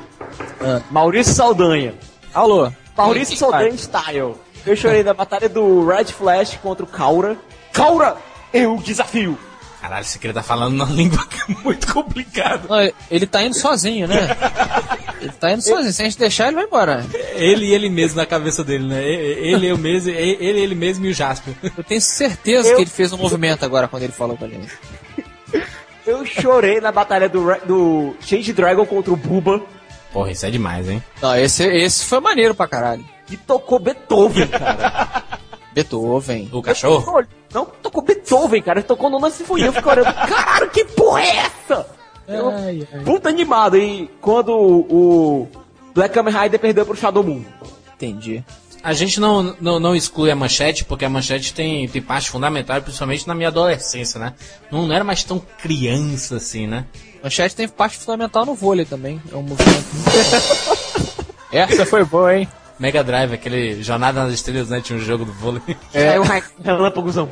Maurício 0.92 1.34
Saldanha. 1.34 1.94
Alô? 2.34 2.72
Maurício 2.98 3.36
Saldanha 3.38 3.74
Style. 3.76 4.36
Eu 4.66 4.76
chorei 4.76 5.04
na 5.04 5.14
batalha 5.14 5.48
do 5.48 5.86
Red 5.86 6.06
Flash 6.06 6.58
contra 6.62 6.84
o 6.84 6.88
Kaura. 6.88 7.38
Kaura, 7.72 8.18
eu 8.54 8.78
desafio. 8.78 9.38
Caralho, 9.86 10.02
esse 10.02 10.18
cara 10.18 10.34
tá 10.34 10.42
falando 10.42 10.74
uma 10.74 10.86
língua 10.92 11.24
muito 11.64 11.94
complicada. 11.94 12.62
Ele 13.12 13.28
tá 13.28 13.44
indo 13.44 13.54
sozinho, 13.56 14.08
né? 14.08 14.36
Ele 15.22 15.32
tá 15.34 15.52
indo 15.52 15.62
sozinho. 15.62 15.94
Se 15.94 16.02
a 16.02 16.06
gente 16.06 16.18
deixar, 16.18 16.48
ele 16.48 16.56
vai 16.56 16.66
embora. 16.66 17.06
Ele 17.36 17.68
e 17.68 17.74
ele 17.74 17.88
mesmo 17.88 18.18
na 18.18 18.26
cabeça 18.26 18.64
dele, 18.64 18.88
né? 18.88 19.04
Ele, 19.04 19.68
eu 19.68 19.78
mesmo, 19.78 20.10
ele, 20.10 20.60
ele 20.60 20.74
mesmo 20.74 21.06
e 21.06 21.10
o 21.12 21.14
Jasper. 21.14 21.54
Eu 21.78 21.84
tenho 21.84 22.02
certeza 22.02 22.70
Eu- 22.70 22.78
que 22.78 22.82
ele 22.82 22.90
fez 22.90 23.14
um 23.14 23.18
movimento 23.18 23.64
agora 23.64 23.88
quando 23.88 24.02
ele 24.02 24.12
falou 24.12 24.36
com 24.36 24.50
gente. 24.50 24.72
Eu 26.06 26.26
chorei 26.26 26.82
na 26.82 26.92
batalha 26.92 27.30
do, 27.30 27.46
do 27.66 28.16
Change 28.22 28.54
Dragon 28.54 28.86
contra 28.88 29.14
o 29.14 29.16
Buba. 29.16 29.62
Porra, 30.12 30.32
isso 30.32 30.48
é 30.48 30.50
demais, 30.50 30.90
hein? 30.90 31.04
Não, 31.22 31.36
esse, 31.36 31.64
esse 31.64 32.06
foi 32.06 32.20
maneiro 32.20 32.56
pra 32.56 32.68
caralho. 32.68 33.06
E 33.30 33.38
tocou 33.38 33.78
Beethoven, 33.78 34.48
cara. 34.48 35.24
Beethoven. 35.74 36.50
O 36.52 36.62
cachorro? 36.64 37.24
Não, 37.56 37.66
tocou 37.66 38.04
Beethoven, 38.04 38.62
cara. 38.62 38.80
Ele 38.80 38.88
tocou 38.88 39.10
nona 39.10 39.30
sinfonia. 39.32 39.66
Eu 39.68 39.74
fico 39.74 39.90
olhando, 39.90 40.14
caralho, 40.28 40.70
que 40.70 40.86
porra 40.86 41.22
é 41.22 41.36
essa? 41.38 41.88
Eu- 42.28 42.50
Ai, 42.50 42.88
ai. 42.94 43.04
Puta 43.04 43.30
animado. 43.30 43.78
E 43.78 44.08
quando 44.22 44.52
o 44.54 45.48
Black 45.94 46.14
Kamen 46.14 46.34
Rider 46.36 46.60
perdeu 46.60 46.86
pro 46.86 46.96
Shadow 46.96 47.24
Moon. 47.24 47.44
Entendi. 47.96 48.44
A 48.84 48.94
gente 48.94 49.20
não, 49.20 49.56
não, 49.60 49.80
não 49.80 49.96
exclui 49.96 50.30
a 50.30 50.36
manchete, 50.36 50.86
porque 50.86 51.06
a 51.06 51.10
manchete 51.10 51.54
tem, 51.56 51.88
tem 51.88 52.02
parte 52.02 52.30
fundamental, 52.30 52.80
principalmente 52.84 53.28
na 53.28 53.34
minha 53.34 53.48
adolescência, 53.48 54.20
né? 54.20 54.34
Não, 54.72 54.86
não 54.86 54.94
era 54.94 55.04
mais 55.04 55.24
tão 55.24 55.40
criança 55.40 56.36
assim, 56.36 56.68
né? 56.68 56.86
Manchete 57.24 57.56
tem 57.56 57.68
parte 57.68 57.98
fundamental 57.98 58.46
no 58.46 58.54
vôlei 58.54 58.86
também. 58.86 59.20
É 59.32 59.36
um 59.36 59.42
movimento. 59.42 59.86
Essa 61.52 61.86
foi 61.86 62.04
boa, 62.04 62.36
hein? 62.38 62.48
Mega 62.80 63.04
Drive, 63.04 63.34
aquele 63.34 63.82
Jornada 63.82 64.24
nas 64.24 64.34
Estrelas, 64.34 64.70
né? 64.70 64.82
Tinha 64.82 64.98
um 64.98 65.02
jogo 65.02 65.26
do 65.26 65.34
vôlei. 65.34 65.62
É. 65.94 66.20
O 66.20 66.24
relâmpagozão. 66.64 67.30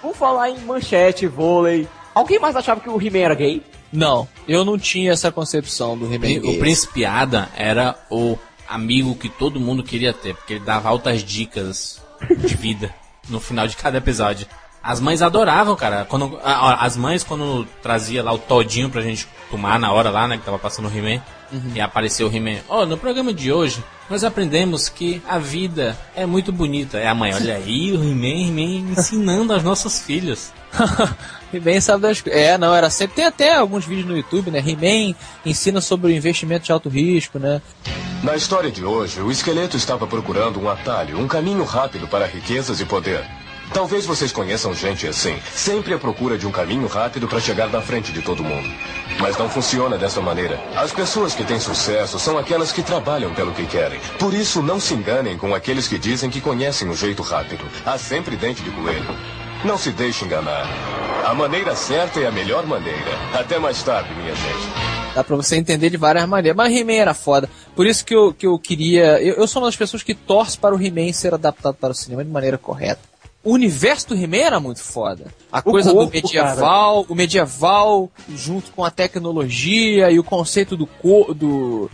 Por 0.00 0.14
falar 0.14 0.50
em 0.50 0.58
manchete, 0.60 1.26
vôlei. 1.26 1.88
Alguém 2.14 2.38
mais 2.38 2.54
achava 2.54 2.80
que 2.80 2.88
o 2.88 3.00
He-Man 3.00 3.18
era 3.18 3.34
gay? 3.34 3.62
Não, 3.92 4.28
eu 4.46 4.64
não 4.64 4.78
tinha 4.78 5.12
essa 5.12 5.30
concepção 5.30 5.96
do 5.96 6.12
He-Man. 6.12 6.48
O. 6.48 6.58
Príncipe 6.58 7.04
Ada 7.04 7.48
era 7.56 7.96
o 8.10 8.38
amigo 8.68 9.14
que 9.14 9.28
todo 9.28 9.60
mundo 9.60 9.82
queria 9.82 10.12
ter, 10.12 10.34
porque 10.34 10.54
ele 10.54 10.64
dava 10.64 10.88
altas 10.88 11.22
dicas 11.22 12.02
de 12.36 12.54
vida 12.54 12.94
no 13.28 13.40
final 13.40 13.66
de 13.66 13.76
cada 13.76 13.98
episódio. 13.98 14.46
As 14.86 15.00
mães 15.00 15.22
adoravam, 15.22 15.74
cara. 15.74 16.04
Quando, 16.06 16.38
a- 16.44 16.52
a- 16.52 16.84
as 16.84 16.94
mães, 16.96 17.24
quando 17.24 17.66
trazia 17.82 18.22
lá 18.22 18.32
o 18.34 18.38
todinho 18.38 18.90
pra 18.90 19.00
gente 19.00 19.26
tomar 19.50 19.78
na 19.78 19.90
hora 19.90 20.10
lá, 20.10 20.28
né, 20.28 20.36
que 20.36 20.44
tava 20.44 20.58
passando 20.58 20.88
o 20.88 20.94
He-Man, 20.94 21.22
e 21.74 21.80
apareceu 21.80 22.28
o 22.28 22.34
He-Man. 22.34 22.58
Ó, 22.68 22.84
no 22.84 22.98
programa 22.98 23.32
de 23.32 23.50
hoje, 23.50 23.82
nós 24.10 24.22
aprendemos 24.24 24.88
que 24.90 25.22
a 25.26 25.38
vida 25.38 25.96
é 26.14 26.26
muito 26.26 26.52
bonita. 26.52 26.98
É 26.98 27.06
a 27.08 27.14
mãe, 27.14 27.32
olha 27.32 27.54
aí, 27.56 27.92
o 27.92 28.02
He-Man, 28.02 28.48
He-Man 28.48 28.92
ensinando 28.92 29.54
aos 29.54 29.62
nossos 29.62 30.00
filhos. 30.02 30.52
He-Man 31.52 31.80
sabe 31.80 32.02
das 32.02 32.20
coisas. 32.20 32.38
É, 32.40 32.58
não, 32.58 32.74
era 32.74 32.90
sempre. 32.90 33.16
Tem 33.16 33.24
até 33.26 33.54
alguns 33.54 33.84
vídeos 33.86 34.06
no 34.08 34.16
YouTube, 34.16 34.50
né? 34.50 34.58
He-Man 34.58 35.14
ensina 35.46 35.80
sobre 35.80 36.12
o 36.12 36.14
investimento 36.14 36.66
de 36.66 36.72
alto 36.72 36.88
risco, 36.88 37.38
né? 37.38 37.62
Na 38.22 38.34
história 38.36 38.70
de 38.70 38.84
hoje, 38.84 39.20
o 39.20 39.30
esqueleto 39.30 39.76
estava 39.76 40.06
procurando 40.06 40.60
um 40.60 40.68
atalho, 40.68 41.18
um 41.18 41.28
caminho 41.28 41.62
rápido 41.64 42.08
para 42.08 42.26
riquezas 42.26 42.80
e 42.80 42.84
poder. 42.84 43.24
Talvez 43.72 44.06
vocês 44.06 44.30
conheçam 44.30 44.74
gente 44.74 45.06
assim, 45.06 45.36
sempre 45.52 45.94
à 45.94 45.98
procura 45.98 46.38
de 46.38 46.46
um 46.46 46.52
caminho 46.52 46.86
rápido 46.86 47.26
para 47.26 47.40
chegar 47.40 47.68
na 47.70 47.80
frente 47.80 48.12
de 48.12 48.22
todo 48.22 48.44
mundo. 48.44 48.68
Mas 49.18 49.36
não 49.36 49.48
funciona 49.48 49.96
dessa 49.96 50.20
maneira. 50.20 50.60
As 50.76 50.92
pessoas 50.92 51.34
que 51.34 51.44
têm 51.44 51.58
sucesso 51.58 52.18
são 52.18 52.38
aquelas 52.38 52.70
que 52.72 52.82
trabalham 52.82 53.34
pelo 53.34 53.52
que 53.52 53.66
querem. 53.66 54.00
Por 54.18 54.34
isso, 54.34 54.62
não 54.62 54.78
se 54.78 54.94
enganem 54.94 55.38
com 55.38 55.54
aqueles 55.54 55.88
que 55.88 55.98
dizem 55.98 56.30
que 56.30 56.40
conhecem 56.40 56.88
o 56.88 56.94
jeito 56.94 57.22
rápido. 57.22 57.64
Há 57.84 57.98
sempre 57.98 58.36
dente 58.36 58.62
de 58.62 58.70
coelho. 58.70 59.16
Não 59.64 59.78
se 59.78 59.90
deixe 59.90 60.24
enganar. 60.24 60.68
A 61.24 61.32
maneira 61.32 61.74
certa 61.74 62.20
é 62.20 62.26
a 62.26 62.30
melhor 62.30 62.66
maneira. 62.66 63.18
Até 63.32 63.58
mais 63.58 63.82
tarde, 63.82 64.14
minha 64.14 64.34
gente. 64.34 64.94
Dá 65.14 65.24
pra 65.24 65.36
você 65.36 65.56
entender 65.56 65.88
de 65.90 65.96
várias 65.96 66.26
maneiras. 66.28 66.56
Mas 66.56 66.76
He-Man 66.76 66.92
era 66.92 67.14
foda. 67.14 67.48
Por 67.74 67.86
isso 67.86 68.04
que 68.04 68.14
eu, 68.14 68.34
que 68.34 68.46
eu 68.46 68.58
queria. 68.58 69.22
Eu, 69.22 69.36
eu 69.36 69.46
sou 69.48 69.62
uma 69.62 69.68
das 69.68 69.76
pessoas 69.76 70.02
que 70.02 70.14
torce 70.14 70.58
para 70.58 70.74
o 70.74 70.80
He-Man 70.80 71.12
ser 71.12 71.32
adaptado 71.32 71.76
para 71.76 71.92
o 71.92 71.94
cinema 71.94 72.22
de 72.22 72.30
maneira 72.30 72.58
correta. 72.58 73.13
O 73.44 73.52
universo 73.52 74.08
do 74.08 74.14
He-Man 74.16 74.38
era 74.38 74.58
muito 74.58 74.80
foda. 74.80 75.26
A 75.52 75.60
coisa 75.60 75.92
corpo, 75.92 76.10
do 76.10 76.14
medieval, 76.14 77.06
o 77.08 77.14
medieval 77.14 78.10
junto 78.34 78.72
com 78.72 78.82
a 78.84 78.90
tecnologia 78.90 80.10
e 80.10 80.18
o 80.18 80.24
conceito 80.24 80.76
do 80.76 80.88
do, 81.02 81.34
do- 81.34 81.90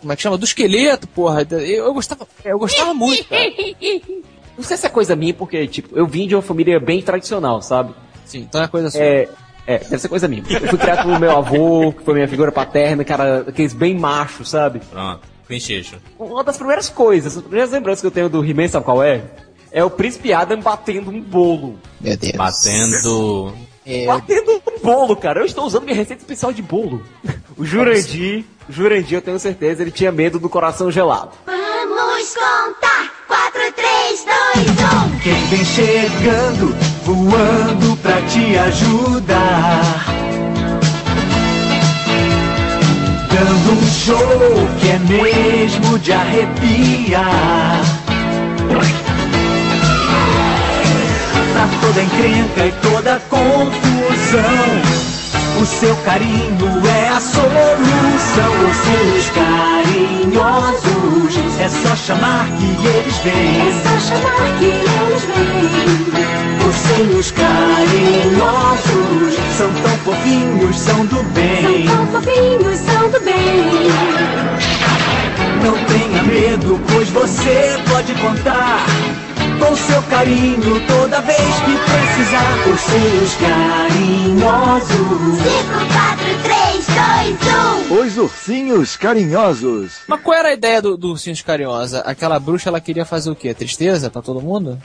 como 0.00 0.12
é 0.12 0.16
que 0.16 0.22
chama? 0.22 0.38
Do 0.38 0.44
esqueleto, 0.44 1.06
porra. 1.08 1.46
Eu, 1.50 1.58
eu 1.86 1.92
gostava, 1.94 2.26
eu 2.44 2.58
gostava 2.58 2.94
muito, 2.94 3.24
cara. 3.28 3.42
Não 4.56 4.62
sei 4.64 4.76
se 4.76 4.86
é 4.86 4.88
coisa 4.90 5.16
minha, 5.16 5.34
porque, 5.34 5.66
tipo, 5.66 5.96
eu 5.98 6.06
vim 6.06 6.26
de 6.28 6.34
uma 6.36 6.42
família 6.42 6.78
bem 6.78 7.02
tradicional, 7.02 7.60
sabe? 7.62 7.94
Sim, 8.24 8.40
então 8.48 8.62
é 8.62 8.68
coisa 8.68 8.90
sua. 8.90 9.00
É, 9.00 9.28
é, 9.66 9.78
deve 9.78 9.98
ser 9.98 10.08
coisa 10.08 10.28
minha. 10.28 10.42
Eu 10.48 10.68
fui 10.68 10.78
criado 10.78 11.04
pelo 11.06 11.18
meu 11.18 11.36
avô, 11.36 11.92
que 11.92 12.02
foi 12.04 12.14
minha 12.14 12.28
figura 12.28 12.52
paterna, 12.52 13.02
cara, 13.04 13.44
aqueles 13.48 13.72
bem 13.72 13.98
machos, 13.98 14.50
sabe? 14.50 14.80
Pronto, 14.90 15.20
Quinchecho. 15.48 15.96
Uma 16.18 16.44
das 16.44 16.56
primeiras 16.58 16.88
coisas, 16.88 17.36
as 17.36 17.42
primeiras 17.42 17.70
lembranças 17.70 18.00
que 18.02 18.06
eu 18.06 18.10
tenho 18.10 18.28
do 18.28 18.44
He-Man, 18.44 18.68
sabe 18.68 18.84
qual 18.84 19.02
é? 19.02 19.22
É 19.72 19.82
o 19.82 19.88
Príncipe 19.88 20.32
Adam 20.34 20.60
batendo 20.60 21.10
um 21.10 21.20
bolo. 21.20 21.78
Meu 22.00 22.16
Deus. 22.16 22.34
Batendo. 22.36 23.54
É, 23.86 24.04
Batendo 24.06 24.62
um 24.68 24.78
bolo, 24.82 25.16
cara. 25.16 25.40
Eu 25.40 25.46
estou 25.46 25.64
usando 25.64 25.84
minha 25.84 25.96
receita 25.96 26.22
especial 26.22 26.52
de 26.52 26.60
bolo. 26.62 27.02
O 27.56 27.64
Jurandir, 27.64 28.44
o 28.68 28.72
Jurandir, 28.72 29.18
eu 29.18 29.22
tenho 29.22 29.38
certeza, 29.38 29.82
ele 29.82 29.90
tinha 29.90 30.12
medo 30.12 30.38
do 30.38 30.48
coração 30.48 30.90
gelado. 30.90 31.30
Vamos 31.46 32.34
contar. 32.34 33.12
4, 33.26 33.72
3, 33.74 34.26
2, 34.56 34.68
1. 35.14 35.18
Quem 35.20 35.46
vem 35.46 35.64
chegando, 35.64 36.76
voando 37.04 37.96
pra 37.98 38.20
te 38.22 38.56
ajudar. 38.58 40.04
Dando 43.30 43.72
um 43.72 43.86
show 43.86 44.68
que 44.80 44.88
é 44.88 44.98
mesmo 44.98 45.98
de 45.98 46.12
arrepiar. 46.12 47.80
Pra 51.62 51.70
toda 51.80 52.02
encrenca 52.02 52.66
e 52.66 52.72
toda 52.82 53.22
confusão. 53.30 54.82
O 55.60 55.64
seu 55.64 55.94
carinho 55.98 56.82
é 56.88 57.08
a 57.08 57.20
solução. 57.20 58.50
Ursinhos 58.66 59.30
carinhosos, 60.26 61.38
é 61.60 61.68
só 61.68 61.94
chamar 61.94 62.48
que 62.58 62.64
eles 62.84 63.16
vêm. 63.18 63.60
É 63.60 63.72
só 63.80 63.96
chamar 64.08 64.48
que 64.58 64.64
eles 64.64 65.22
vêm. 65.22 66.66
Ursinhos 66.66 67.30
carinhosos, 67.30 69.34
são 69.56 69.70
tão 69.84 69.96
fofinhos, 69.98 70.76
são 70.80 71.06
do 71.06 71.22
bem. 71.32 71.86
São 71.86 72.06
tão 72.06 72.22
fofinhos, 72.22 72.78
são 72.80 73.08
do 73.08 73.20
bem. 73.20 73.88
Não 75.62 75.78
tenha 75.84 76.24
medo, 76.24 76.80
pois 76.88 77.08
você 77.10 77.78
pode 77.88 78.12
contar 78.14 78.84
com 79.58 79.76
seu 79.76 80.02
carinho 80.04 80.86
toda 80.86 81.20
vez 81.20 81.38
que 81.38 81.76
precisar. 81.76 82.68
Ursinhos 82.68 83.34
carinhosos. 83.36 84.98
5, 85.42 85.72
4, 85.92 86.24
3, 86.42 86.86
2, 87.88 87.90
1. 87.90 88.00
Os 88.00 88.16
ursinhos 88.18 88.96
carinhosos. 88.96 90.00
Mas 90.06 90.20
qual 90.20 90.36
era 90.36 90.48
a 90.48 90.52
ideia 90.52 90.80
do, 90.80 90.96
do 90.96 91.10
Ursinhos 91.10 91.42
Carinhosa? 91.42 92.00
Aquela 92.00 92.38
bruxa, 92.38 92.68
ela 92.68 92.80
queria 92.80 93.04
fazer 93.04 93.30
o 93.30 93.36
quê? 93.36 93.52
Tristeza 93.54 94.10
pra 94.10 94.22
todo 94.22 94.40
mundo? 94.40 94.80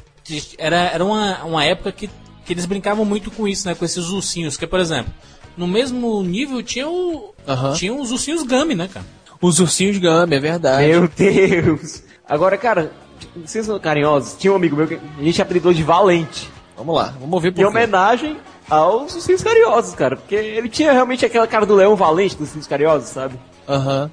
Era, 0.57 0.91
era 0.91 1.05
uma, 1.05 1.43
uma 1.43 1.63
época 1.63 1.91
que, 1.91 2.09
que 2.45 2.53
eles 2.53 2.65
brincavam 2.65 3.05
muito 3.05 3.31
com 3.31 3.47
isso, 3.47 3.67
né? 3.67 3.75
Com 3.75 3.85
esses 3.85 4.09
ursinhos. 4.09 4.57
Que, 4.57 4.67
por 4.67 4.79
exemplo, 4.79 5.13
no 5.55 5.67
mesmo 5.67 6.21
nível 6.21 6.61
tinha, 6.61 6.87
o, 6.87 7.33
tinha 7.75 7.93
os 7.93 8.11
ursinhos 8.11 8.43
Gummy, 8.43 8.75
né, 8.75 8.89
cara? 8.91 9.05
Os 9.41 9.59
Ursinhos 9.59 9.97
Gummy, 9.97 10.35
é 10.35 10.39
verdade. 10.39 10.87
Meu 10.87 11.07
Deus! 11.07 12.03
Agora, 12.27 12.57
cara, 12.57 12.91
vocês 13.45 13.65
são 13.65 13.79
carinhosos? 13.79 14.35
Tinha 14.37 14.53
um 14.53 14.55
amigo 14.55 14.75
meu 14.75 14.87
que 14.87 14.99
a 15.19 15.23
gente 15.23 15.41
apelidou 15.41 15.73
de 15.73 15.83
Valente. 15.83 16.49
Vamos 16.75 16.95
lá, 16.95 17.13
vamos 17.19 17.33
ouvir 17.33 17.51
por 17.51 17.61
Em 17.61 17.63
quê. 17.63 17.69
homenagem 17.69 18.37
aos 18.69 19.15
Ursinhos 19.15 19.41
Carinhosos, 19.41 19.95
cara. 19.95 20.15
Porque 20.15 20.35
ele 20.35 20.69
tinha 20.69 20.91
realmente 20.91 21.25
aquela 21.25 21.47
cara 21.47 21.65
do 21.65 21.73
leão 21.75 21.95
valente 21.95 22.35
dos 22.35 22.47
Ursinhos 22.47 22.67
Carinhosos, 22.67 23.09
sabe? 23.09 23.35
Aham. 23.67 24.09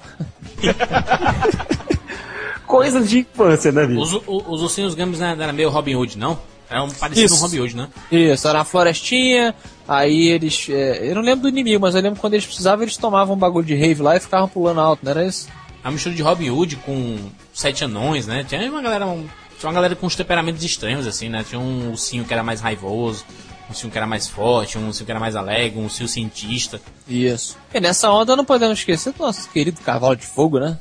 Coisas 2.65 3.09
de 3.09 3.19
infância, 3.19 3.71
né, 3.71 3.85
bicho? 3.85 4.01
Os, 4.01 4.13
o- 4.27 4.43
os 4.53 4.61
ursinhos 4.63 4.95
não 4.95 5.43
era 5.43 5.53
meio 5.53 5.69
Robin 5.69 5.95
Hood, 5.95 6.17
não? 6.17 6.37
Era 6.69 6.83
um 6.83 6.89
parecido 6.89 7.27
Isso. 7.27 7.35
com 7.35 7.41
Robin 7.41 7.59
Hood, 7.59 7.75
né? 7.77 7.87
Isso, 8.11 8.47
era 8.47 8.57
na 8.59 8.65
florestinha, 8.65 9.53
aí 9.87 10.29
eles. 10.29 10.67
é, 10.69 11.11
eu 11.11 11.15
não 11.15 11.21
lembro 11.21 11.43
do 11.43 11.49
inimigo, 11.49 11.79
mas 11.79 11.93
eu 11.93 12.01
lembro 12.01 12.15
que 12.15 12.21
quando 12.21 12.33
eles 12.33 12.45
precisavam, 12.45 12.81
eles 12.83 12.97
tomavam 12.97 13.35
um 13.35 13.37
bagulho 13.37 13.65
de 13.65 13.75
rave 13.75 14.01
lá 14.01 14.17
e 14.17 14.19
ficavam 14.19 14.47
pulando 14.49 14.81
alto, 14.81 15.01
não 15.03 15.11
era 15.11 15.23
isso? 15.23 15.47
A 15.85 15.91
mistura 15.91 16.15
de 16.15 16.21
Robin 16.23 16.49
Hood 16.49 16.77
com 16.77 17.17
sete 17.53 17.83
anões, 17.85 18.25
né? 18.25 18.43
Tinha 18.43 18.67
uma 18.71 18.81
galera, 18.81 19.05
um- 19.05 19.27
tinha 19.59 19.67
uma 19.69 19.73
galera 19.73 19.95
com 19.95 20.07
uns 20.07 20.15
temperamentos 20.15 20.63
extremos, 20.63 21.05
assim, 21.05 21.29
né? 21.29 21.45
Tinha 21.47 21.59
um 21.61 21.91
ursinho 21.91 22.25
que 22.25 22.33
era 22.33 22.41
mais 22.41 22.59
raivoso, 22.59 23.23
um 23.67 23.69
ursinho 23.69 23.91
que 23.91 23.97
era 23.97 24.07
mais 24.07 24.27
forte, 24.27 24.79
um 24.79 24.87
ursinho 24.87 25.05
que 25.05 25.11
era 25.11 25.19
mais 25.19 25.35
alegre, 25.35 25.79
um 25.79 25.83
ursinho 25.83 26.09
cientista. 26.09 26.81
Isso. 27.07 27.55
E 27.71 27.79
nessa 27.79 28.09
onda 28.09 28.35
não 28.35 28.43
podemos 28.43 28.79
esquecer 28.79 29.13
do 29.13 29.19
nosso 29.23 29.47
querido 29.49 29.79
cavalo 29.81 30.15
de 30.15 30.25
fogo, 30.25 30.59
né? 30.59 30.79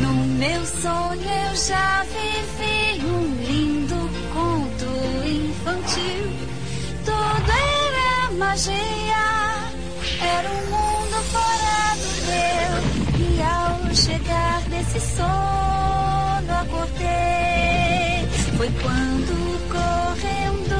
No 0.00 0.14
meu 0.38 0.64
sonho 0.66 1.20
eu 1.20 1.56
já 1.56 2.04
vivi 2.04 3.04
um 3.06 3.44
lindo 3.44 4.10
conto 4.32 5.26
infantil. 5.26 6.30
Tudo 7.04 7.52
era 7.52 8.30
magia, 8.38 8.72
nesse 14.92 15.16
sono 15.16 16.52
acordei. 16.62 18.28
Foi 18.56 18.68
quando 18.82 19.34
correndo 19.70 20.74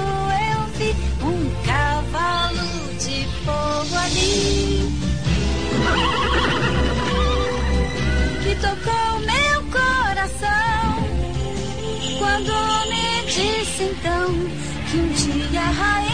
eu 0.52 0.60
vi 0.76 0.94
um 1.22 1.38
cavalo 1.64 2.68
de 2.98 3.26
fogo 3.44 3.96
ali. 3.96 4.90
que 8.42 8.54
tocou 8.56 9.20
meu 9.20 9.58
coração 9.70 10.88
quando 12.18 12.52
me 12.88 13.06
disse 13.26 13.82
então 13.84 14.26
que 14.90 14.96
um 14.96 15.08
dia 15.12 15.60
rainha 15.60 16.09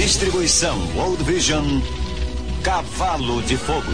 distribuição 0.00 0.78
World 0.96 1.22
Vision, 1.24 1.62
Cavalo 2.62 3.42
de 3.42 3.54
Fogo. 3.54 3.92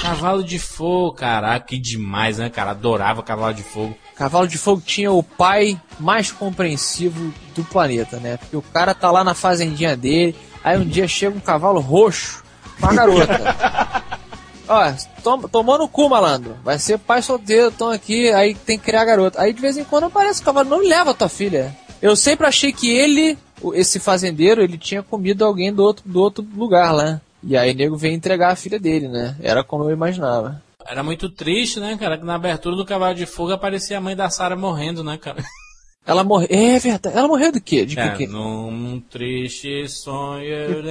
Cavalo 0.00 0.44
de 0.44 0.60
fogo, 0.60 1.12
caraca, 1.12 1.66
que 1.66 1.76
demais, 1.76 2.38
né, 2.38 2.48
cara? 2.48 2.70
Adorava 2.70 3.20
Cavalo 3.20 3.52
de 3.52 3.64
Fogo. 3.64 3.96
Cavalo 4.14 4.46
de 4.46 4.56
Fogo 4.56 4.80
tinha 4.80 5.10
o 5.10 5.24
pai 5.24 5.78
mais 5.98 6.30
compreensivo 6.30 7.34
do 7.52 7.64
planeta, 7.64 8.18
né? 8.18 8.36
Porque 8.36 8.56
o 8.56 8.62
cara 8.62 8.94
tá 8.94 9.10
lá 9.10 9.24
na 9.24 9.34
fazendinha 9.34 9.96
dele, 9.96 10.36
aí 10.62 10.78
um 10.78 10.86
dia 10.86 11.08
chega 11.08 11.36
um 11.36 11.40
cavalo 11.40 11.80
roxo 11.80 12.44
com 12.80 12.86
a 12.86 12.94
garota. 12.94 13.56
Ó, 14.68 14.92
tom, 15.24 15.40
tomou 15.48 15.78
no 15.78 15.88
cu, 15.88 16.08
malandro. 16.08 16.56
Vai 16.62 16.78
ser 16.78 16.96
pai 16.96 17.20
solteiro, 17.22 17.72
tão 17.72 17.90
aqui, 17.90 18.30
aí 18.30 18.54
tem 18.54 18.78
que 18.78 18.84
criar 18.84 19.02
a 19.02 19.06
garota. 19.06 19.42
Aí 19.42 19.52
de 19.52 19.60
vez 19.60 19.76
em 19.76 19.82
quando 19.82 20.04
aparece 20.04 20.40
o 20.40 20.44
cavalo, 20.44 20.70
não 20.70 20.78
leva 20.78 21.10
a 21.10 21.14
tua 21.14 21.28
filha. 21.28 21.76
Eu 22.02 22.16
sempre 22.16 22.46
achei 22.46 22.72
que 22.72 22.90
ele, 22.90 23.36
esse 23.74 24.00
fazendeiro, 24.00 24.62
ele 24.62 24.78
tinha 24.78 25.02
comido 25.02 25.44
alguém 25.44 25.72
do 25.72 25.82
outro, 25.82 26.08
do 26.08 26.20
outro 26.20 26.46
lugar 26.56 26.92
lá. 26.92 27.20
E 27.42 27.56
aí 27.56 27.72
o 27.72 27.74
nego 27.74 27.96
veio 27.96 28.14
entregar 28.14 28.52
a 28.52 28.56
filha 28.56 28.78
dele, 28.78 29.08
né? 29.08 29.36
Era 29.40 29.64
como 29.64 29.84
eu 29.84 29.90
imaginava. 29.90 30.62
Era 30.86 31.02
muito 31.02 31.28
triste, 31.28 31.78
né, 31.78 31.96
cara? 31.98 32.18
Que 32.18 32.24
na 32.24 32.34
abertura 32.34 32.74
do 32.74 32.84
Cavalo 32.84 33.14
de 33.14 33.26
Fogo 33.26 33.52
aparecia 33.52 33.98
a 33.98 34.00
mãe 34.00 34.16
da 34.16 34.28
Sarah 34.28 34.56
morrendo, 34.56 35.04
né, 35.04 35.16
cara? 35.16 35.42
Ela 36.06 36.24
morreu. 36.24 36.48
É 36.50 36.78
verdade. 36.78 37.16
Ela 37.16 37.28
morreu 37.28 37.52
do 37.52 37.60
quê? 37.60 37.84
De 37.84 37.98
É, 37.98 38.10
quê? 38.16 38.26
num 38.26 39.00
triste 39.10 39.86
sonho 39.88 40.82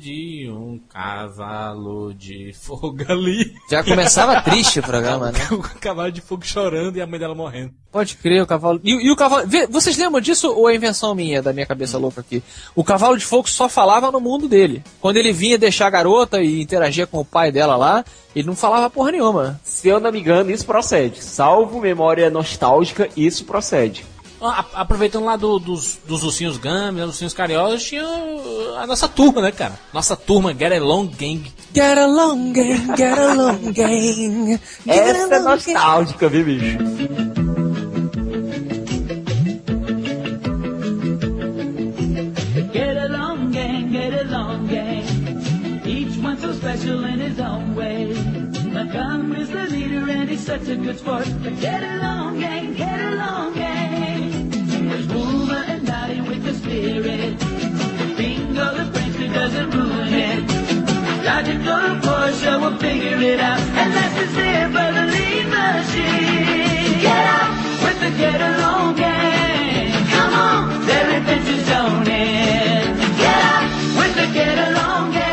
de 0.00 0.48
um 0.50 0.80
cavalo 0.88 2.14
de 2.14 2.52
fogo 2.54 2.96
ali. 3.08 3.52
Já 3.70 3.84
começava 3.84 4.40
triste 4.42 4.80
o 4.80 4.82
programa, 4.82 5.30
né? 5.30 5.38
o 5.50 5.58
cavalo 5.78 6.10
de 6.10 6.20
fogo 6.20 6.44
chorando 6.44 6.96
e 6.96 7.00
a 7.02 7.06
mãe 7.06 7.20
dela 7.20 7.34
morrendo. 7.34 7.72
Pode 7.92 8.16
crer, 8.16 8.42
o 8.42 8.46
cavalo. 8.46 8.80
E, 8.82 9.06
e 9.06 9.12
o 9.12 9.16
cavalo. 9.16 9.46
Vê, 9.46 9.66
vocês 9.66 9.98
lembram 9.98 10.20
disso 10.20 10.50
ou 10.50 10.68
é 10.68 10.74
invenção 10.74 11.14
minha, 11.14 11.42
da 11.42 11.52
minha 11.52 11.66
cabeça 11.66 11.98
louca 11.98 12.22
aqui? 12.22 12.42
O 12.74 12.82
cavalo 12.82 13.18
de 13.18 13.24
fogo 13.26 13.48
só 13.48 13.68
falava 13.68 14.10
no 14.10 14.18
mundo 14.18 14.48
dele. 14.48 14.82
Quando 14.98 15.18
ele 15.18 15.30
vinha 15.32 15.58
deixar 15.58 15.88
a 15.88 15.90
garota 15.90 16.42
e 16.42 16.62
interagia 16.62 17.06
com 17.06 17.18
o 17.20 17.24
pai 17.24 17.52
dela 17.52 17.76
lá, 17.76 18.02
ele 18.34 18.46
não 18.46 18.56
falava 18.56 18.88
porra 18.90 19.12
nenhuma. 19.12 19.60
Se 19.64 19.88
eu 19.88 20.00
não 20.00 20.10
me 20.12 20.20
engano, 20.20 20.50
isso 20.50 20.64
procede. 20.66 21.22
Salvo 21.22 21.80
memória 21.80 22.28
nostálgica, 22.30 23.08
isso 23.16 23.44
procede. 23.44 24.04
Aproveitando 24.74 25.24
lá 25.24 25.36
do- 25.36 25.60
dos, 25.60 25.98
dos 26.04 26.24
ursinhos 26.24 26.56
Gummies, 26.56 26.96
dos 27.02 27.06
ursinhos 27.10 27.32
carinhosos, 27.34 27.84
tinha 27.84 28.02
a 28.76 28.86
nossa 28.88 29.06
turma, 29.06 29.40
né, 29.40 29.52
cara? 29.52 29.78
Nossa 29.92 30.16
turma, 30.16 30.52
Get 30.52 30.72
Along 30.72 31.06
Gang. 31.16 31.52
Get 31.72 31.96
along, 31.98 32.52
gang, 32.52 32.96
get 32.96 33.18
along, 33.18 33.72
gang. 33.72 34.60
Essa 34.86 35.34
é 35.36 35.38
nostálgica, 35.38 36.28
viu, 36.28 36.44
bicho? 36.44 37.41
Such 50.42 50.66
a 50.66 50.74
good 50.74 50.98
sport. 50.98 51.24
Get 51.60 51.82
along, 51.84 52.40
gang, 52.40 52.74
get 52.74 53.00
along, 53.00 53.54
gang. 53.54 54.50
There's 54.88 55.06
Boomer 55.06 55.64
and 55.68 55.86
Dottie 55.86 56.20
with 56.20 56.42
the 56.42 56.54
spirit. 56.54 57.38
Bingo 58.16 58.66
the 58.74 58.84
prankster 58.92 59.32
doesn't 59.32 59.70
ruin 59.70 60.12
it. 60.12 60.42
Logical 61.24 61.84
Porsche 62.02 62.60
will 62.60 62.76
figure 62.78 63.20
it 63.32 63.38
out. 63.38 63.60
And 63.60 63.92
that's 63.94 64.14
the 64.18 64.26
zip 64.34 64.74
of 64.84 64.94
the 64.98 65.06
lead 65.14 65.46
machine. 65.46 67.00
Get 67.06 67.24
out 67.38 67.52
with 67.84 68.00
the 68.00 68.10
get 68.18 68.40
along 68.40 68.96
gang. 68.96 69.92
Come 70.10 70.34
on, 70.34 70.86
their 70.86 71.18
adventures 71.18 71.68
don't 71.68 72.08
end. 72.08 72.98
Get 73.16 73.40
out 73.54 73.68
with 73.96 74.14
the 74.16 74.26
get 74.34 74.58
along 74.58 75.12
gang. 75.12 75.31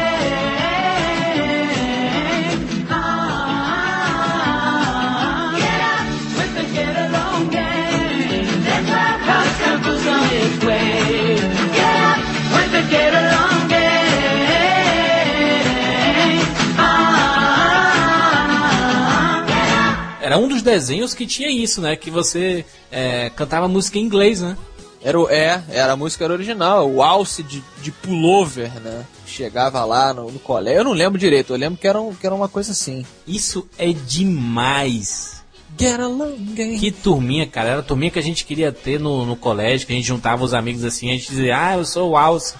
Dos 20.49 20.61
desenhos 20.61 21.13
que 21.13 21.25
tinha 21.25 21.49
isso, 21.49 21.79
né? 21.81 21.95
Que 21.95 22.11
você 22.11 22.65
é, 22.91 23.29
cantava 23.35 23.67
música 23.67 23.97
em 23.97 24.01
inglês, 24.01 24.41
né? 24.41 24.57
Era, 25.01 25.17
o- 25.17 25.29
é, 25.29 25.63
era 25.69 25.93
a 25.93 25.95
música 25.95 26.25
era 26.25 26.33
original, 26.33 26.89
o 26.91 27.01
alce 27.01 27.41
de, 27.41 27.63
de 27.81 27.89
pullover, 27.91 28.69
né? 28.81 29.05
Chegava 29.25 29.85
lá 29.85 30.13
no, 30.13 30.29
no 30.29 30.39
colégio. 30.39 30.79
Eu 30.79 30.83
não 30.83 30.91
lembro 30.91 31.17
direito, 31.17 31.53
eu 31.53 31.57
lembro 31.57 31.79
que 31.79 31.87
era, 31.87 32.01
um- 32.01 32.13
que 32.13 32.25
era 32.25 32.35
uma 32.35 32.49
coisa 32.49 32.73
assim. 32.73 33.05
Isso 33.25 33.65
é 33.77 33.93
demais. 33.93 35.39
Get 35.79 35.99
along, 35.99 36.35
gang. 36.53 36.77
Que 36.77 36.91
turminha, 36.91 37.47
cara. 37.47 37.69
Era 37.69 37.79
a 37.79 37.83
turminha 37.83 38.11
que 38.11 38.19
a 38.19 38.23
gente 38.23 38.43
queria 38.43 38.71
ter 38.71 38.99
no, 38.99 39.25
no 39.25 39.35
colégio, 39.37 39.87
que 39.87 39.93
a 39.93 39.95
gente 39.95 40.07
juntava 40.07 40.43
os 40.43 40.53
amigos 40.53 40.83
assim, 40.83 41.09
a 41.09 41.13
gente 41.13 41.29
dizia, 41.29 41.57
ah, 41.57 41.77
eu 41.77 41.85
sou 41.85 42.09
o 42.11 42.17
Alce. 42.17 42.55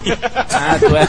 ah, 0.50 0.78
tu 0.78 0.96
é, 0.96 1.08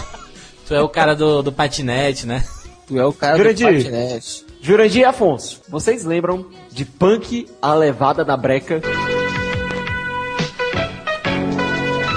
tu 0.68 0.74
é 0.76 0.82
o 0.82 0.90
cara 0.90 1.16
do, 1.16 1.42
do 1.42 1.52
patinete, 1.54 2.26
né? 2.26 2.44
Tu 2.88 3.00
é 3.00 3.06
o 3.06 3.14
cara 3.14 3.38
Jurandir. 3.38 3.68
do 3.68 3.76
patinete. 3.84 4.46
Jurandir 4.64 5.02
e 5.02 5.06
Afonso, 5.06 5.60
vocês 5.68 6.06
lembram 6.06 6.46
de 6.72 6.86
Punk, 6.86 7.48
a 7.60 7.74
levada 7.74 8.24
da 8.24 8.38
breca? 8.38 8.80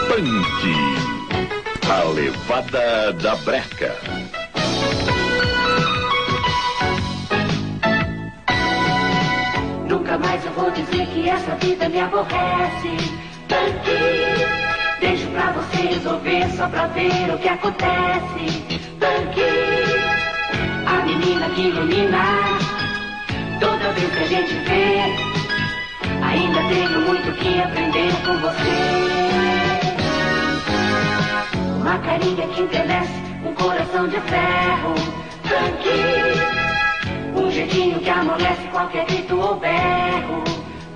Punk. 0.08 0.64
A 1.90 2.04
levada 2.10 3.12
da 3.14 3.34
breca. 3.36 3.94
Nunca 9.88 10.18
mais 10.18 10.44
eu 10.44 10.52
vou 10.52 10.70
dizer 10.70 11.06
que 11.06 11.26
essa 11.26 11.54
vida 11.56 11.88
me 11.88 11.98
aborrece. 11.98 12.90
Tanque, 13.48 15.00
deixo 15.00 15.26
pra 15.28 15.50
você 15.52 15.86
resolver 15.86 16.50
só 16.54 16.68
pra 16.68 16.88
ver 16.88 17.34
o 17.34 17.38
que 17.38 17.48
acontece. 17.48 18.84
Tanque, 19.00 19.73
menina 21.24 21.48
que 21.50 21.62
ilumina. 21.62 22.24
Toda 23.58 23.92
vez 23.92 24.10
que 24.12 24.18
a 24.18 24.26
gente 24.26 24.54
vê, 24.66 25.00
ainda 26.22 26.60
tenho 26.68 27.00
muito 27.00 27.32
que 27.38 27.60
aprender 27.60 28.12
com 28.26 28.36
você. 28.38 28.76
Uma 31.80 31.98
carinha 31.98 32.46
que 32.48 32.60
entristece, 32.60 33.12
um 33.44 33.54
coração 33.54 34.08
de 34.08 34.20
ferro. 34.20 34.94
Punk, 35.48 35.88
um 37.40 37.50
jeitinho 37.50 38.00
que 38.00 38.10
amolece 38.10 38.68
qualquer 38.70 39.06
grito 39.06 39.38
ou 39.38 39.56
berro. 39.56 40.44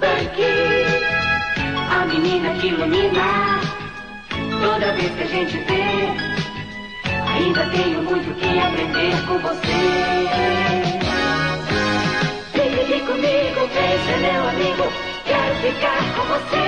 Punk, 0.01 0.43
a 1.91 2.05
menina 2.07 2.55
que 2.61 2.66
ilumina 2.68 3.61
toda 4.61 4.93
vez 4.93 5.11
que 5.14 5.22
a 5.22 5.26
gente 5.26 5.57
vê. 5.59 6.28
Ainda 7.39 7.64
tenho 7.70 8.03
muito 8.03 8.34
que 8.34 8.59
aprender 8.59 9.26
com 9.26 9.39
você. 9.39 9.78
Vem 12.53 12.74
aqui 12.74 13.01
comigo, 13.07 13.61
vem 13.74 13.99
ser 14.05 14.18
meu 14.20 14.49
amigo. 14.49 14.93
Quero 15.24 15.55
ficar 15.57 16.03
com 16.16 16.24
você. 16.26 16.66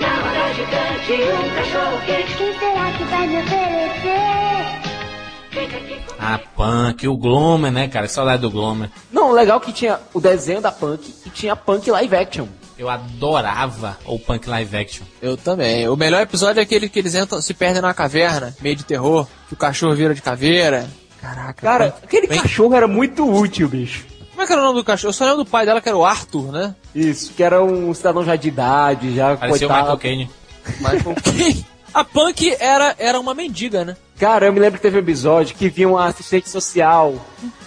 Na 0.00 0.12
roda 0.22 0.54
gigante, 0.54 1.12
um 1.32 1.54
cachorro 1.54 1.98
quente. 2.06 2.34
Quem 2.36 2.58
será 2.58 2.92
que 2.92 3.04
vai 3.04 3.26
me 3.26 3.36
oferecer? 3.42 4.86
Fica 5.50 5.76
aqui 5.76 6.00
comigo. 6.06 6.14
A 6.18 6.38
Punk, 6.38 7.06
o 7.06 7.16
Glomer, 7.16 7.70
né, 7.70 7.88
cara? 7.88 8.08
Saudade 8.08 8.40
do 8.42 8.50
Glomer. 8.50 8.90
Não, 9.12 9.32
legal 9.32 9.60
que 9.60 9.70
tinha 9.70 10.00
o 10.14 10.20
desenho 10.20 10.62
da 10.62 10.72
Punk 10.72 11.14
e 11.26 11.30
tinha 11.30 11.54
Punk 11.54 11.90
live 11.90 12.16
action. 12.16 12.46
Eu 12.78 12.88
adorava 12.90 13.98
o 14.04 14.18
Punk 14.18 14.48
Live 14.48 14.76
Action. 14.76 15.04
Eu 15.22 15.36
também. 15.36 15.88
O 15.88 15.96
melhor 15.96 16.20
episódio 16.22 16.60
é 16.60 16.62
aquele 16.62 16.88
que 16.88 16.98
eles 16.98 17.14
entram, 17.14 17.40
se 17.40 17.54
perdem 17.54 17.80
na 17.80 17.94
caverna, 17.94 18.54
meio 18.60 18.76
de 18.76 18.84
terror, 18.84 19.26
que 19.48 19.54
o 19.54 19.56
cachorro 19.56 19.94
vira 19.94 20.14
de 20.14 20.20
caveira. 20.20 20.86
Caraca. 21.20 21.54
Cara, 21.54 21.90
Punk- 21.92 22.04
aquele 22.04 22.26
Bem- 22.26 22.40
cachorro 22.42 22.74
era 22.74 22.86
muito 22.86 23.26
útil, 23.30 23.68
bicho. 23.68 24.04
Como 24.30 24.42
é 24.42 24.46
que 24.46 24.52
era 24.52 24.60
o 24.60 24.64
nome 24.66 24.80
do 24.80 24.84
cachorro? 24.84 25.08
Eu 25.08 25.14
só 25.14 25.24
lembro 25.24 25.44
do 25.44 25.50
pai 25.50 25.64
dela, 25.64 25.80
que 25.80 25.88
era 25.88 25.96
o 25.96 26.04
Arthur, 26.04 26.52
né? 26.52 26.74
Isso, 26.94 27.32
que 27.32 27.42
era 27.42 27.64
um 27.64 27.94
cidadão 27.94 28.22
já 28.22 28.36
de 28.36 28.48
idade, 28.48 29.14
já 29.14 29.34
Parecia 29.36 29.66
o 29.66 29.70
coitado. 29.70 29.80
Michael 29.96 29.98
Caine. 29.98 30.30
Michael 30.80 31.16
Caine. 31.24 31.66
A 31.96 32.04
Punk 32.04 32.54
era, 32.60 32.94
era 32.98 33.18
uma 33.18 33.32
mendiga, 33.32 33.82
né? 33.82 33.96
Cara, 34.18 34.44
eu 34.44 34.52
me 34.52 34.60
lembro 34.60 34.76
que 34.78 34.82
teve 34.82 34.98
um 34.98 35.00
episódio 35.00 35.56
que 35.56 35.70
vinha 35.70 35.88
uma 35.88 36.04
assistente 36.04 36.46
social. 36.46 37.14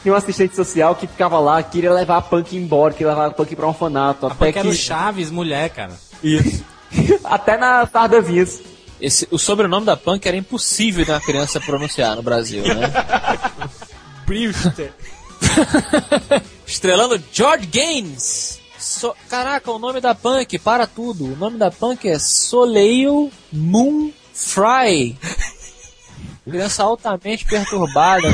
Tinha 0.03 0.11
uma 0.13 0.19
assistente 0.19 0.55
social 0.55 0.93
que 0.93 1.07
ficava 1.07 1.39
lá, 1.39 1.63
queria 1.63 1.91
levar 1.91 2.17
a 2.17 2.21
Punk 2.21 2.55
embora, 2.55 2.93
queria 2.93 3.09
levar 3.09 3.25
a 3.25 3.31
Punk 3.31 3.55
pra 3.55 3.65
um 3.65 3.69
orfanato. 3.69 4.27
A 4.27 4.29
até 4.31 4.45
Punk 4.45 4.57
era 4.59 4.67
o 4.67 4.71
que. 4.71 4.77
Chaves, 4.77 5.31
mulher, 5.31 5.71
cara. 5.71 5.93
Isso. 6.23 6.63
até 7.25 7.57
na 7.57 7.87
Tardavinhas. 7.87 8.61
Esse, 9.01 9.27
o 9.31 9.39
sobrenome 9.39 9.87
da 9.87 9.97
Punk 9.97 10.23
era 10.27 10.37
impossível 10.37 11.03
de 11.03 11.09
uma 11.09 11.19
criança 11.21 11.59
pronunciar 11.59 12.15
no 12.15 12.21
Brasil, 12.21 12.61
né? 12.63 12.81
Brewster. 14.27 14.93
Estrelando 16.67 17.19
George 17.33 17.65
Gaines. 17.65 18.59
So- 18.77 19.15
Caraca, 19.27 19.71
o 19.71 19.79
nome 19.79 19.99
da 19.99 20.13
Punk, 20.13 20.59
para 20.59 20.85
tudo. 20.85 21.33
O 21.33 21.35
nome 21.35 21.57
da 21.57 21.71
Punk 21.71 22.07
é 22.07 22.19
Soleil 22.19 23.31
Moon 23.51 24.11
Fry. 24.47 25.17
Criança 26.45 26.83
altamente 26.83 27.45
perturbada. 27.45 28.27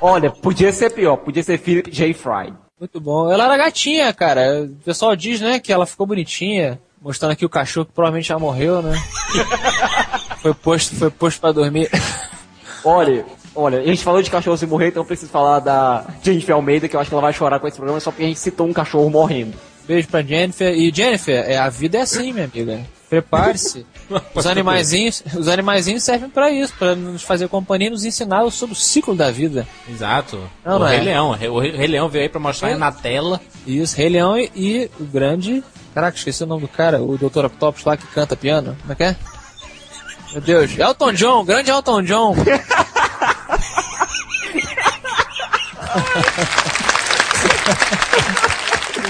Olha, 0.00 0.30
podia 0.30 0.72
ser 0.72 0.90
pior, 0.90 1.16
podia 1.16 1.42
ser 1.42 1.58
Philip 1.58 1.90
J. 1.90 2.14
Fry. 2.14 2.52
Muito 2.78 3.00
bom. 3.00 3.30
Ela 3.30 3.44
era 3.44 3.56
gatinha, 3.56 4.12
cara. 4.12 4.62
O 4.64 4.68
pessoal 4.84 5.14
diz, 5.14 5.40
né, 5.40 5.60
que 5.60 5.72
ela 5.72 5.86
ficou 5.86 6.06
bonitinha. 6.06 6.80
Mostrando 7.00 7.32
aqui 7.32 7.44
o 7.44 7.48
cachorro 7.48 7.86
que 7.86 7.92
provavelmente 7.92 8.28
já 8.28 8.38
morreu, 8.38 8.80
né? 8.80 8.92
foi 10.40 10.54
posto, 10.54 10.94
foi 10.94 11.10
posto 11.10 11.40
pra 11.40 11.52
dormir. 11.52 11.90
Olha, 12.84 13.24
olha, 13.54 13.80
a 13.80 13.84
gente 13.84 14.02
falou 14.02 14.22
de 14.22 14.30
cachorro 14.30 14.56
se 14.56 14.66
morrer, 14.66 14.88
então 14.88 15.02
eu 15.02 15.06
preciso 15.06 15.30
falar 15.30 15.58
da 15.60 16.04
Jennifer 16.22 16.54
Almeida, 16.54 16.88
que 16.88 16.96
eu 16.96 17.00
acho 17.00 17.10
que 17.10 17.14
ela 17.14 17.22
vai 17.22 17.32
chorar 17.32 17.58
com 17.58 17.66
esse 17.66 17.76
programa, 17.76 18.00
só 18.00 18.10
porque 18.10 18.24
a 18.24 18.28
gente 18.28 18.38
citou 18.38 18.66
um 18.66 18.72
cachorro 18.72 19.10
morrendo. 19.10 19.56
Beijo 19.86 20.08
pra 20.08 20.22
Jennifer. 20.22 20.72
E 20.72 20.92
Jennifer, 20.94 21.44
é, 21.48 21.58
a 21.58 21.68
vida 21.68 21.98
é 21.98 22.00
assim, 22.02 22.32
minha 22.32 22.44
amiga. 22.46 22.80
Prepare-se. 23.08 23.84
Os 24.34 24.46
animaizinhos, 24.46 25.22
os 25.36 25.48
animaizinhos 25.48 26.02
servem 26.02 26.28
pra 26.28 26.50
isso, 26.50 26.72
pra 26.78 26.94
nos 26.94 27.22
fazer 27.22 27.48
companhia 27.48 27.88
e 27.88 27.90
nos 27.90 28.04
ensinar 28.04 28.48
sobre 28.50 28.74
o 28.74 28.78
ciclo 28.78 29.14
da 29.14 29.30
vida. 29.30 29.66
Exato. 29.88 30.38
Não, 30.64 30.76
o 30.76 30.78
não 30.80 30.86
Rei 30.86 30.98
é. 30.98 31.02
Leão. 31.02 31.30
O 31.30 31.58
Rei, 31.60 31.86
Leão 31.86 32.08
veio 32.08 32.22
aí 32.24 32.28
pra 32.28 32.40
mostrar 32.40 32.70
É. 32.70 32.76
na 32.76 32.90
tela. 32.92 33.40
Isso, 33.66 33.96
Rei 33.96 34.08
Leão 34.08 34.36
e, 34.38 34.50
e 34.54 34.90
o 35.00 35.04
grande. 35.04 35.62
Caraca, 35.94 36.16
esqueci 36.16 36.42
o 36.42 36.46
nome 36.46 36.62
do 36.62 36.68
cara, 36.68 37.02
o 37.02 37.18
Dr. 37.18 37.44
Octopus 37.46 37.84
lá 37.84 37.96
que 37.96 38.06
canta 38.06 38.34
piano. 38.36 38.76
Como 38.80 38.92
é 38.92 38.96
que 38.96 39.04
é? 39.04 39.16
Meu 40.32 40.40
Deus, 40.40 40.78
Elton 40.78 41.12
John, 41.12 41.44
grande 41.44 41.70
Elton 41.70 42.02
John. 42.02 42.34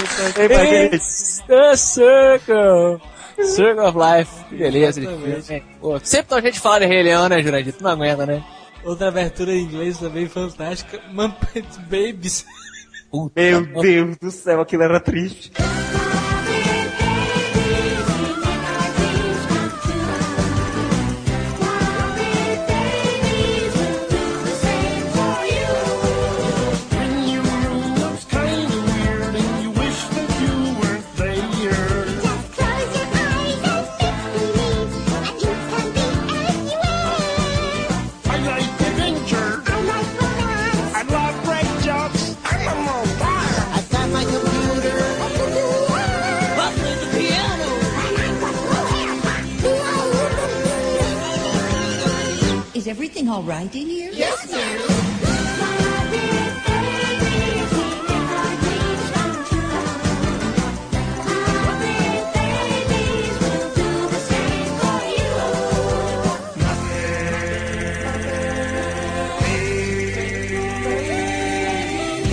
It's 0.05 1.41
the 1.47 1.75
circle. 1.75 2.99
Circle 3.41 3.85
of 3.85 3.97
Life. 3.97 4.31
Que 4.49 4.55
beleza 4.55 5.01
de 5.01 5.07
filme. 5.07 5.63
Pô, 5.79 5.99
sempre 5.99 6.35
tem 6.35 6.41
gente 6.51 6.59
falando 6.59 6.81
de 6.81 6.87
Rei 6.87 7.03
Leão, 7.03 7.29
né, 7.29 7.41
Jurandir? 7.41 7.73
Tu 7.73 7.83
não 7.83 7.91
aguenta, 7.91 8.25
né? 8.25 8.43
Outra 8.83 9.07
abertura 9.07 9.53
em 9.53 9.63
inglês 9.63 9.97
também 9.97 10.27
fantástica. 10.27 10.99
Muppet 11.11 11.65
Babies. 11.81 12.45
Meu 13.35 13.65
Deus 13.81 14.17
do 14.17 14.31
céu, 14.31 14.61
aquilo 14.61 14.83
era 14.83 14.99
triste. 14.99 15.51
Everything 52.93 53.27
all 53.27 53.41
right 53.41 53.73
in 53.75 53.89
here? 53.89 54.11
Yes, 54.13 54.45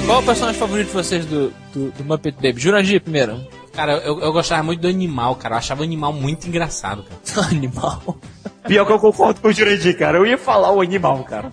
Qual 0.05 0.19
é 0.19 0.23
o 0.23 0.27
personagem 0.27 0.61
favorito 0.61 0.89
de 0.89 0.93
vocês 0.93 1.25
do, 1.25 1.51
do, 1.73 1.91
do 1.93 2.05
Muppet 2.05 2.35
Baby? 2.35 2.61
Jurandir 2.61 3.01
primeiro. 3.01 3.41
Cara, 3.73 3.93
eu, 3.93 4.21
eu 4.21 4.33
gostava 4.33 4.63
muito 4.63 4.81
do 4.81 4.89
animal, 4.89 5.37
cara. 5.37 5.55
Eu 5.55 5.59
achava 5.59 5.81
o 5.81 5.85
animal 5.85 6.13
muito 6.13 6.47
engraçado, 6.49 7.03
cara. 7.05 7.47
animal? 7.49 8.19
Pior 8.67 8.85
que 8.85 8.93
eu 8.93 8.99
concordo 8.99 9.41
com 9.41 9.49
o 9.49 9.53
Jurandir, 9.53 9.97
cara. 9.99 10.19
Eu 10.19 10.27
ia 10.27 10.37
falar 10.37 10.71
o 10.73 10.81
animal, 10.81 11.25
cara. 11.25 11.53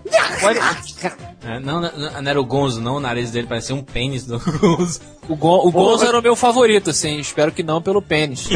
É, 1.45 1.59
não, 1.59 1.79
não, 1.79 2.21
não 2.21 2.29
era 2.29 2.39
o 2.39 2.45
Gonzo, 2.45 2.81
não. 2.81 2.97
O 2.97 2.99
nariz 2.99 3.31
dele 3.31 3.47
parecia 3.47 3.75
um 3.75 3.81
pênis 3.81 4.25
do 4.25 4.39
Gonzo. 4.59 4.99
O, 5.29 5.35
Gon, 5.35 5.65
o 5.65 5.71
Gonzo 5.71 6.05
era 6.05 6.19
o 6.19 6.21
meu 6.21 6.35
favorito, 6.35 6.89
assim. 6.89 7.19
Espero 7.19 7.51
que 7.51 7.63
não 7.63 7.81
pelo 7.81 8.01
pênis. 8.01 8.49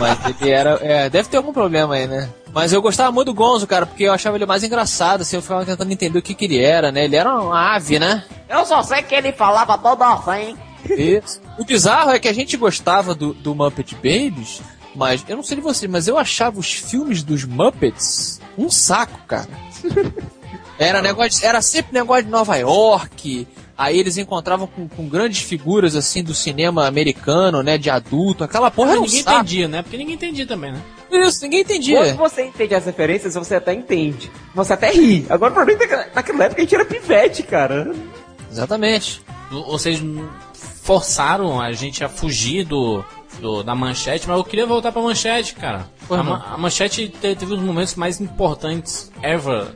Mas 0.00 0.18
ele 0.40 0.50
era. 0.50 0.78
É, 0.82 1.08
deve 1.08 1.28
ter 1.28 1.36
algum 1.36 1.52
problema 1.52 1.94
aí, 1.94 2.06
né? 2.06 2.28
Mas 2.52 2.72
eu 2.72 2.82
gostava 2.82 3.10
muito 3.12 3.26
do 3.26 3.34
Gonzo, 3.34 3.66
cara, 3.66 3.86
porque 3.86 4.04
eu 4.04 4.12
achava 4.12 4.36
ele 4.36 4.46
mais 4.46 4.62
engraçado, 4.62 5.22
assim. 5.22 5.36
Eu 5.36 5.42
ficava 5.42 5.64
tentando 5.64 5.92
entender 5.92 6.18
o 6.18 6.22
que, 6.22 6.34
que 6.34 6.44
ele 6.44 6.62
era, 6.62 6.90
né? 6.90 7.04
Ele 7.04 7.16
era 7.16 7.32
uma 7.34 7.76
ave, 7.76 7.98
né? 7.98 8.24
Eu 8.48 8.66
só 8.66 8.82
sei 8.82 9.02
que 9.02 9.14
ele 9.14 9.32
falava 9.32 9.78
todo 9.78 10.02
assim. 10.02 10.56
Isso. 10.90 11.40
O 11.58 11.64
bizarro 11.64 12.10
é 12.10 12.18
que 12.18 12.28
a 12.28 12.32
gente 12.32 12.56
gostava 12.56 13.14
do, 13.14 13.32
do 13.32 13.54
Muppet 13.54 13.94
Babies, 13.94 14.60
mas 14.94 15.24
eu 15.28 15.36
não 15.36 15.42
sei 15.42 15.56
de 15.56 15.62
você, 15.62 15.88
mas 15.88 16.08
eu 16.08 16.18
achava 16.18 16.58
os 16.58 16.72
filmes 16.72 17.22
dos 17.22 17.44
Muppets 17.44 18.40
um 18.56 18.70
saco, 18.70 19.18
cara. 19.26 19.48
Era, 20.78 21.00
negócio 21.00 21.46
era 21.46 21.62
sempre 21.62 21.92
negócio 21.92 22.24
de 22.24 22.30
Nova 22.30 22.56
York. 22.56 23.46
Aí 23.76 23.98
eles 23.98 24.16
encontravam 24.16 24.66
com, 24.66 24.88
com 24.88 25.08
grandes 25.08 25.40
figuras 25.40 25.94
assim 25.94 26.24
do 26.24 26.34
cinema 26.34 26.86
americano, 26.86 27.62
né? 27.62 27.78
De 27.78 27.88
adulto. 27.88 28.42
Aquela 28.42 28.70
porra 28.70 28.92
um 28.92 29.02
ninguém 29.02 29.22
saco. 29.22 29.36
entendia, 29.38 29.68
né? 29.68 29.82
Porque 29.82 29.96
ninguém 29.96 30.14
entendia 30.14 30.46
também, 30.46 30.72
né? 30.72 30.82
Isso, 31.10 31.42
ninguém 31.44 31.60
entendia. 31.60 31.98
Quando 31.98 32.16
você 32.16 32.46
entende 32.46 32.74
as 32.74 32.84
referências, 32.84 33.34
você 33.34 33.56
até 33.56 33.72
entende. 33.72 34.30
Você 34.54 34.72
até 34.72 34.90
ri. 34.90 35.24
Agora, 35.28 35.52
o 35.52 35.54
problema 35.54 35.84
é 35.84 35.86
que 35.86 36.14
naquela 36.14 36.44
época 36.44 36.60
a 36.60 36.64
gente 36.64 36.74
era 36.74 36.84
pivete, 36.84 37.42
cara. 37.44 37.94
Exatamente. 38.50 39.22
Vocês 39.50 40.02
forçaram 40.82 41.60
a 41.60 41.72
gente 41.72 42.02
a 42.02 42.08
fugir 42.08 42.64
do, 42.64 43.04
do- 43.42 43.62
da 43.62 43.74
manchete, 43.74 44.26
mas 44.28 44.38
eu 44.38 44.44
queria 44.44 44.64
voltar 44.66 44.92
pra 44.92 45.02
manchete, 45.02 45.54
cara. 45.54 45.84
A, 46.08 46.22
ma- 46.22 46.44
a 46.54 46.56
manchete 46.56 47.08
te- 47.08 47.34
teve 47.36 47.52
os 47.52 47.60
momentos 47.60 47.94
mais 47.96 48.20
importantes 48.20 49.10
ever 49.22 49.66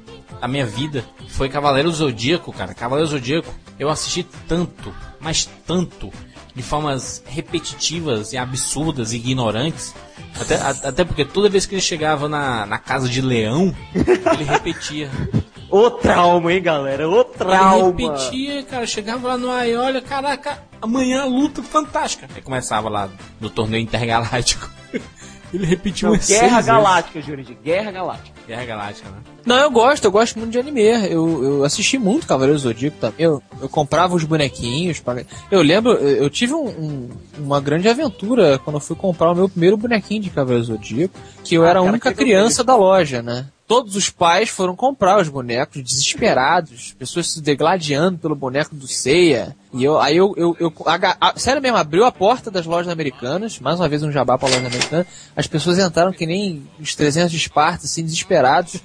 da 0.40 0.48
minha 0.48 0.64
vida. 0.64 1.04
Foi 1.28 1.48
Cavaleiro 1.48 1.90
Zodíaco, 1.90 2.52
cara. 2.52 2.72
Cavaleiro 2.72 3.10
Zodíaco. 3.10 3.52
Eu 3.78 3.90
assisti 3.90 4.22
tanto, 4.48 4.94
mas 5.20 5.46
tanto, 5.66 6.10
de 6.54 6.62
formas 6.62 7.22
repetitivas 7.26 8.32
e 8.32 8.38
absurdas 8.38 9.12
e 9.12 9.16
ignorantes. 9.16 9.94
Até, 10.40 10.56
a- 10.56 10.70
até 10.88 11.04
porque 11.04 11.24
toda 11.24 11.48
vez 11.48 11.66
que 11.66 11.74
ele 11.74 11.82
chegava 11.82 12.28
na, 12.28 12.64
na 12.66 12.78
casa 12.78 13.08
de 13.08 13.20
leão, 13.20 13.74
ele 13.94 14.44
repetia. 14.44 15.10
Ô 15.76 15.90
trauma, 15.90 16.52
hein, 16.52 16.62
galera? 16.62 17.08
Ô 17.08 17.20
Ele 17.20 17.24
trauma. 17.24 17.86
repetia, 17.88 18.62
cara, 18.64 18.86
chegava 18.86 19.28
lá 19.28 19.36
no 19.36 19.50
ar 19.50 19.68
e 19.68 19.76
olha, 19.76 20.00
caraca, 20.00 20.62
amanhã 20.80 21.24
luta 21.24 21.62
fantástica. 21.62 22.28
Aí 22.34 22.42
começava 22.42 22.88
lá 22.88 23.08
no 23.40 23.50
torneio 23.50 23.82
intergaláctico. 23.82 24.70
Ele 25.54 25.64
repetiu 25.64 26.10
Não, 26.10 26.18
Guerra. 26.18 26.60
Galáctica, 26.60 27.20
Jurandir. 27.20 27.56
Guerra 27.62 27.90
Galáctica. 27.92 28.36
Guerra 28.48 28.64
Galáctica, 28.64 29.08
né? 29.08 29.16
Não, 29.46 29.56
eu 29.56 29.70
gosto, 29.70 30.04
eu 30.04 30.10
gosto 30.10 30.36
muito 30.38 30.50
de 30.50 30.58
anime. 30.58 30.82
Eu, 30.82 31.44
eu 31.44 31.64
assisti 31.64 31.96
muito 31.98 32.26
Cavaleiro 32.26 32.54
do 32.58 32.62
Zodíaco 32.62 32.96
também. 33.00 33.14
Eu, 33.20 33.40
eu 33.62 33.68
comprava 33.68 34.16
os 34.16 34.24
bonequinhos. 34.24 34.98
Pra... 34.98 35.22
Eu 35.50 35.62
lembro, 35.62 35.92
eu 35.92 36.24
eu 36.24 36.30
tive 36.30 36.52
um- 36.52 36.66
um- 36.66 37.08
uma 37.38 37.60
grande 37.60 37.88
aventura 37.88 38.58
quando 38.58 38.76
eu 38.76 38.80
fui 38.80 38.96
comprar 38.96 39.30
o 39.30 39.34
meu 39.36 39.48
primeiro 39.48 39.76
bonequinho 39.76 40.20
de 40.20 40.30
Cavaleiro 40.30 40.64
do 40.66 40.72
Zodíaco, 40.72 41.14
que 41.44 41.54
eu 41.54 41.64
Ah, 41.64 41.68
era 41.70 41.78
a 41.78 41.82
única 41.82 42.08
eu 42.10 42.14
criança 42.14 42.64
da 42.64 42.74
loja, 42.74 43.22
né? 43.22 43.46
Todos 43.66 43.96
os 43.96 44.08
pais 44.10 44.48
foram 44.48 44.76
comprar 44.76 45.20
os 45.20 45.28
bonecos, 45.28 45.82
desesperados, 45.82 46.94
pessoas 46.98 47.32
se 47.32 47.42
degladiando 47.42 48.16
pelo 48.16 48.36
boneco 48.36 48.74
do 48.76 48.86
Seiya. 48.86 49.56
E 49.74 49.82
eu, 49.82 49.98
aí 49.98 50.16
eu, 50.16 50.32
eu, 50.36 50.56
eu 50.60 50.72
aga- 50.86 51.16
a- 51.20 51.34
sério 51.36 51.60
mesmo, 51.60 51.76
abriu 51.76 52.04
a 52.04 52.12
porta 52.12 52.48
das 52.50 52.64
lojas 52.64 52.90
americanas, 52.92 53.58
mais 53.58 53.80
uma 53.80 53.88
vez 53.88 54.02
um 54.04 54.12
jabá 54.12 54.38
pra 54.38 54.48
loja 54.48 54.66
americana, 54.66 55.04
as 55.34 55.46
pessoas 55.48 55.78
entraram 55.80 56.12
que 56.12 56.24
nem 56.26 56.62
os 56.78 56.94
300 56.94 57.30
de 57.32 57.36
Esparta, 57.38 57.86
assim, 57.86 58.04
desesperados. 58.04 58.76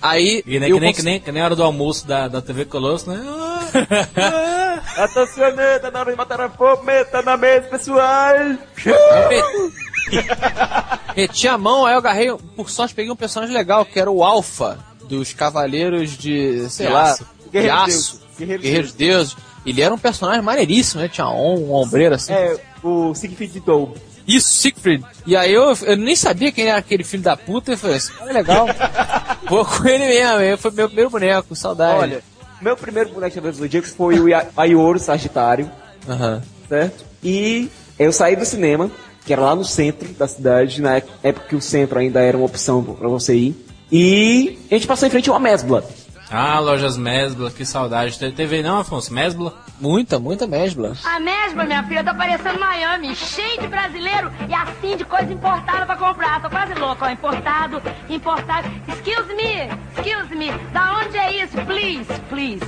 Aí 0.00 0.42
E 0.46 0.58
nem, 0.60 0.70
eu 0.70 0.76
que, 0.76 0.80
nem, 0.80 0.90
cons- 0.92 0.96
que, 0.96 1.02
nem, 1.04 1.20
que 1.20 1.32
nem 1.32 1.42
a 1.42 1.44
hora 1.46 1.56
do 1.56 1.62
almoço 1.64 2.06
da, 2.06 2.28
da 2.28 2.40
TV 2.40 2.64
Colosso, 2.66 3.10
né? 3.10 3.20
Atencioneta, 4.96 5.90
na 5.90 6.00
hora 6.00 6.10
de 6.12 6.16
matar 6.16 6.40
a 6.40 6.48
fome, 6.48 6.84
meta 6.84 7.20
na 7.22 7.36
mesa, 7.36 7.66
pessoal. 7.68 8.34
Meti 11.16 11.48
a 11.48 11.58
mão, 11.58 11.84
aí 11.84 11.94
eu 11.94 11.98
agarrei, 11.98 12.32
por 12.56 12.70
sorte 12.70 12.94
peguei 12.94 13.10
um 13.10 13.16
personagem 13.16 13.54
legal, 13.54 13.84
que 13.84 13.98
era 13.98 14.10
o 14.10 14.22
Alpha 14.22 14.78
dos 15.08 15.32
Cavaleiros 15.32 16.16
de, 16.16 16.68
sei 16.70 16.86
De 16.86 16.92
lá, 16.92 17.02
Aço. 17.10 17.26
Guerreiro 17.52 17.74
de 17.74 17.80
aço, 17.80 18.20
Deus. 18.38 18.60
Guerreiros 18.60 18.92
Deuses. 18.92 19.36
Ele 19.66 19.82
era 19.82 19.92
um 19.92 19.98
personagem 19.98 20.40
maneiríssimo, 20.40 21.02
né? 21.02 21.08
Tinha 21.08 21.28
um, 21.28 21.68
um 21.70 21.74
ombreiro 21.74 22.14
assim. 22.14 22.32
É, 22.32 22.56
o 22.82 23.14
Siegfried 23.14 23.52
de 23.52 23.60
Dou. 23.60 23.94
Isso, 24.26 24.48
Siegfried. 24.48 25.04
E 25.26 25.36
aí 25.36 25.52
eu, 25.52 25.76
eu 25.82 25.96
nem 25.96 26.14
sabia 26.16 26.52
quem 26.52 26.66
era 26.68 26.78
aquele 26.78 27.04
filho 27.04 27.22
da 27.22 27.36
puta, 27.36 27.72
e 27.72 27.76
falei, 27.76 27.96
esse 27.96 28.12
cara 28.12 28.30
é 28.30 28.32
legal. 28.32 28.66
Vou 29.48 29.64
com 29.64 29.86
ele 29.86 30.06
mesmo, 30.06 30.40
ele 30.40 30.56
foi 30.56 30.70
meu 30.70 30.86
primeiro 30.86 31.10
boneco, 31.10 31.54
saudade. 31.56 31.98
Olha, 31.98 32.22
meu 32.60 32.76
primeiro 32.76 33.10
boneco 33.10 33.30
de 33.30 33.34
Cavaleiro 33.34 33.56
do 33.58 33.62
Zodíaco 33.64 33.88
foi 33.88 34.20
o 34.20 34.26
Aioro 34.56 34.98
Sagitário, 34.98 35.70
Aham. 36.08 36.42
certo? 36.68 37.04
E 37.22 37.68
eu 37.98 38.12
saí 38.12 38.36
do 38.36 38.44
cinema, 38.46 38.90
que 39.30 39.34
era 39.34 39.42
lá 39.42 39.54
no 39.54 39.64
centro 39.64 40.08
da 40.14 40.26
cidade, 40.26 40.82
na 40.82 40.96
época 41.22 41.46
que 41.50 41.54
o 41.54 41.60
centro 41.60 42.00
ainda 42.00 42.20
era 42.20 42.36
uma 42.36 42.46
opção 42.46 42.82
pra 42.82 43.06
você 43.08 43.36
ir. 43.36 43.66
E 43.92 44.58
a 44.68 44.74
gente 44.74 44.88
passou 44.88 45.06
em 45.06 45.10
frente 45.12 45.30
a 45.30 45.32
uma 45.32 45.38
Mesbla. 45.38 45.84
Ah, 46.28 46.58
lojas 46.58 46.96
Mesbla, 46.96 47.48
que 47.48 47.64
saudade. 47.64 48.18
Te- 48.18 48.32
Teve 48.32 48.60
não, 48.60 48.78
Afonso? 48.80 49.14
Mesbla? 49.14 49.54
Muita, 49.80 50.18
muita 50.18 50.46
mesbla. 50.48 50.92
A 51.04 51.18
mesma, 51.20 51.64
minha 51.64 51.82
filha, 51.84 52.02
tá 52.04 52.12
parecendo 52.12 52.58
Miami, 52.58 53.14
cheio 53.16 53.60
de 53.60 53.66
brasileiro 53.68 54.30
e 54.48 54.52
assim 54.52 54.96
de 54.96 55.04
coisa 55.04 55.32
importada 55.32 55.86
pra 55.86 55.96
comprar. 55.96 56.42
Tô 56.42 56.50
quase 56.50 56.74
louca, 56.74 57.06
ó. 57.06 57.10
Importado, 57.10 57.80
importado. 58.08 58.68
Excuse 58.88 59.32
me, 59.34 59.68
excuse 59.96 60.34
me, 60.36 60.50
da 60.72 60.98
onde 60.98 61.16
é 61.16 61.44
isso? 61.44 61.56
Please, 61.66 62.06
please. 62.28 62.66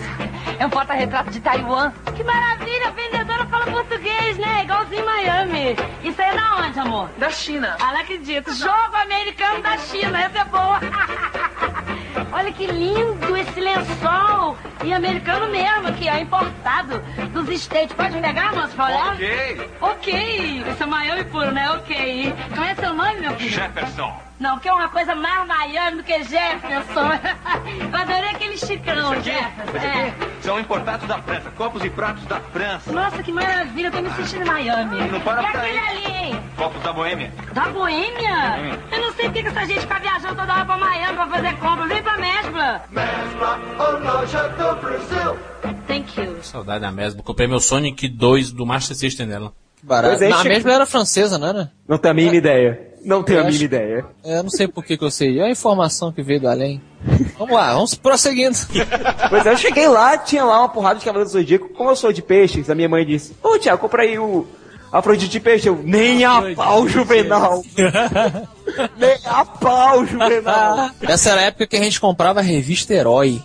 É 0.59 0.67
um 0.67 0.71
porta-retrato 0.71 1.31
de 1.31 1.41
Taiwan. 1.41 1.93
Que 2.17 2.23
maravilha, 2.25 2.89
a 2.89 2.93
vendedora 3.33 3.47
fala 3.47 3.67
português, 3.67 4.39
né? 4.39 4.65
Igualzinho 4.65 5.05
Miami. 5.05 5.77
Isso 6.03 6.21
aí 6.21 6.29
é 6.29 6.35
da 6.37 6.57
onde, 6.57 6.79
amor? 6.79 7.09
Da 7.19 7.31
China. 7.31 7.77
Ah, 7.81 7.93
não 7.93 8.01
acredito. 8.01 8.53
Jogo 8.55 8.97
americano 8.97 9.63
da 9.63 9.79
China, 9.79 10.21
essa 10.21 10.41
é 10.41 10.45
boa. 10.45 10.81
Olha 12.33 12.53
que 12.53 12.67
lindo 12.67 13.37
esse 13.37 13.61
lençol. 13.61 14.57
E 14.85 14.93
americano 14.93 15.49
mesmo, 15.49 15.89
aqui, 15.89 16.09
ó, 16.11 16.17
importado 16.17 16.99
dos 17.33 17.49
States. 17.51 17.95
Pode 17.95 18.15
me 18.15 18.21
negar, 18.21 18.55
moço, 18.55 18.75
pra 18.75 18.87
olhar? 18.87 19.15
Ok. 19.15 19.71
Ok. 19.81 20.65
Esse 20.69 20.83
é 20.83 20.87
Miami 20.87 21.25
puro, 21.25 21.51
né? 21.53 21.71
Ok. 21.71 22.35
Como 22.51 22.65
é 22.65 22.75
seu 22.75 22.95
nome, 22.95 23.21
meu 23.21 23.35
filho? 23.37 23.51
Jefferson. 23.51 24.32
Não, 24.43 24.55
porque 24.55 24.69
é 24.69 24.73
uma 24.73 24.89
coisa 24.89 25.15
mais 25.15 25.47
Miami 25.47 25.99
do 25.99 26.03
que 26.03 26.23
Jefferson. 26.25 27.01
Eu 27.93 27.95
adorei 27.97 28.31
aquele 28.31 28.57
chicão, 28.59 28.95
Isso 28.95 29.13
aqui, 29.13 29.31
Jefferson. 29.31 29.77
esse 29.77 29.87
É. 29.87 30.09
aqui 30.09 30.33
são 30.43 30.59
importados 30.59 31.07
da 31.07 31.19
França, 31.23 31.51
copos 31.53 31.85
e 31.85 31.89
pratos 31.91 32.25
da 32.25 32.41
França. 32.41 32.91
Nossa, 32.93 33.23
que 33.23 33.31
maravilha, 33.31 33.87
eu 33.87 33.93
tô 33.93 34.03
me 34.03 34.11
sentindo 34.11 34.43
em 34.43 34.47
Miami. 34.47 35.01
Não 35.13 35.21
para 35.21 35.43
e 35.43 35.47
por 35.47 35.57
aquele 35.61 35.79
aí. 35.79 35.89
ali, 36.07 36.17
hein? 36.33 36.41
Copos 36.57 36.83
da 36.83 36.93
Boêmia. 36.93 37.33
Da 37.53 37.69
Boêmia? 37.69 38.57
Hum. 38.59 38.79
Eu 38.91 39.01
não 39.01 39.13
sei 39.13 39.27
porque 39.27 39.43
que 39.43 39.49
essa 39.49 39.65
gente 39.65 39.81
fica 39.81 39.99
viajando 40.01 40.35
toda 40.35 40.53
hora 40.53 40.65
pra 40.65 40.77
Miami 40.77 41.15
pra 41.15 41.27
fazer 41.29 41.57
compra. 41.59 41.87
Vem 41.87 42.03
pra 42.03 42.19
Mesbla. 42.19 42.83
Thank 45.87 46.21
you. 46.21 46.43
Saudade 46.43 46.81
da 46.81 46.91
Mesbla. 46.91 47.23
Comprei 47.23 47.47
meu 47.47 47.61
Sonic 47.61 48.09
2 48.09 48.51
do 48.53 48.67
Master 48.67 48.97
System 48.97 49.29
dela. 49.29 49.53
Barato. 49.83 50.09
Pois 50.11 50.23
é, 50.23 50.29
Não, 50.29 50.39
a 50.39 50.43
chega- 50.43 50.55
mesbla 50.55 50.73
era 50.73 50.87
francesa, 50.87 51.39
não 51.39 51.49
era? 51.49 51.73
Não 51.89 51.99
tenho 51.99 52.13
a 52.13 52.15
mínima 52.15 52.37
ideia. 52.37 52.92
Não 53.05 53.23
tenho 53.23 53.39
Eu 53.41 53.45
a 53.45 53.49
acho- 53.49 53.53
mínima 53.59 53.65
ideia. 53.65 54.05
Eu 54.25 54.43
não 54.45 54.51
sei 54.51 54.69
por 54.69 54.85
que, 54.85 54.97
que 54.97 55.05
eu 55.05 55.11
sei. 55.11 55.41
É 55.41 55.45
a 55.45 55.51
informação 55.51 56.13
que 56.13 56.23
veio 56.23 56.41
do 56.41 56.49
além. 56.49 56.81
Vamos 57.39 57.55
lá, 57.55 57.73
vamos 57.75 57.95
prosseguindo. 57.95 58.57
Pois 59.29 59.47
é, 59.47 59.53
eu 59.53 59.57
cheguei 59.57 59.89
lá, 59.89 60.17
tinha 60.19 60.45
lá 60.45 60.61
uma 60.61 60.69
porrada 60.69 60.99
de 60.99 61.05
Cavaleiro 61.05 61.29
do 61.29 61.33
Zodíaco. 61.33 61.69
Como 61.71 61.91
eu 61.91 61.97
sou 61.97 62.13
de 62.13 62.21
peixes, 62.23 62.69
a 62.71 62.75
minha 62.75 62.89
mãe 62.89 63.05
disse: 63.05 63.35
Ô, 63.43 63.59
Tiago, 63.59 63.81
compra 63.81 64.03
aí 64.03 64.19
o 64.19 64.47
Afrodite 64.93 65.31
de 65.31 65.41
peixe. 65.41 65.69
Eu, 65.69 65.81
nem 65.83 66.23
a 66.25 66.43
pau, 66.55 66.87
Juvenal. 66.87 67.63
nem 68.99 69.17
a 69.25 69.45
pau, 69.45 70.05
Juvenal. 70.07 70.91
Essa 71.03 71.31
era 71.31 71.41
a 71.41 71.45
época 71.45 71.67
que 71.67 71.77
a 71.77 71.81
gente 71.83 72.01
comprava 72.01 72.41
a 72.41 72.43
revista 72.43 72.93
Herói. 72.95 73.43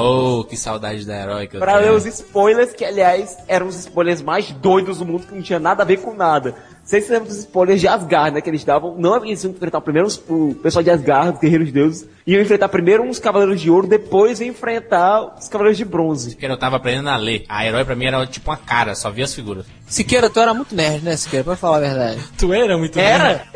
Oh, 0.00 0.44
que 0.44 0.56
saudade 0.56 1.04
da 1.04 1.14
herói 1.14 1.46
que 1.46 1.56
eu 1.56 1.60
Pra 1.60 1.74
tenho. 1.74 1.90
ler 1.90 1.96
os 1.98 2.06
spoilers, 2.06 2.72
que 2.72 2.82
aliás 2.86 3.36
eram 3.46 3.66
os 3.66 3.76
spoilers 3.80 4.22
mais 4.22 4.50
doidos 4.50 4.96
do 4.98 5.04
mundo, 5.04 5.26
que 5.26 5.34
não 5.34 5.42
tinha 5.42 5.58
nada 5.58 5.82
a 5.82 5.86
ver 5.86 5.98
com 5.98 6.14
nada. 6.14 6.54
Vocês 6.84 7.04
se 7.04 7.12
lembram 7.12 7.28
dos 7.28 7.38
spoilers 7.38 7.80
de 7.80 7.86
Asgard, 7.86 8.34
né? 8.34 8.40
Que 8.40 8.50
eles 8.50 8.64
davam. 8.64 8.96
Não, 8.98 9.24
eles 9.24 9.42
iam 9.44 9.52
enfrentar 9.52 9.80
primeiro 9.80 10.08
os- 10.08 10.20
o 10.28 10.54
pessoal 10.62 10.82
de 10.82 10.90
Asgard, 10.90 11.34
os 11.34 11.40
guerreiros 11.40 11.70
deuses. 11.72 12.06
Iam 12.26 12.42
enfrentar 12.42 12.68
primeiro 12.68 13.02
uns 13.04 13.18
cavaleiros 13.20 13.60
de 13.60 13.70
ouro, 13.70 13.86
depois 13.86 14.40
iam 14.40 14.50
enfrentar 14.50 15.36
os 15.38 15.48
cavaleiros 15.48 15.78
de 15.78 15.84
bronze. 15.84 16.30
Porque 16.30 16.44
eu 16.46 16.56
tava 16.56 16.76
aprendendo 16.76 17.08
a 17.08 17.16
ler. 17.16 17.44
A 17.48 17.64
herói 17.64 17.84
pra 17.84 17.94
mim 17.94 18.06
era 18.06 18.26
tipo 18.26 18.50
uma 18.50 18.56
cara, 18.56 18.94
só 18.96 19.10
via 19.10 19.24
as 19.24 19.32
figuras. 19.34 19.64
Siqueira, 19.86 20.28
tu 20.28 20.40
era 20.40 20.52
muito 20.52 20.74
nerd, 20.74 21.04
né, 21.04 21.16
Siqueira? 21.16 21.44
Pra 21.44 21.56
falar 21.56 21.76
a 21.76 21.80
verdade. 21.80 22.20
Tu 22.36 22.52
era 22.52 22.76
muito 22.76 22.98
Era? 22.98 23.46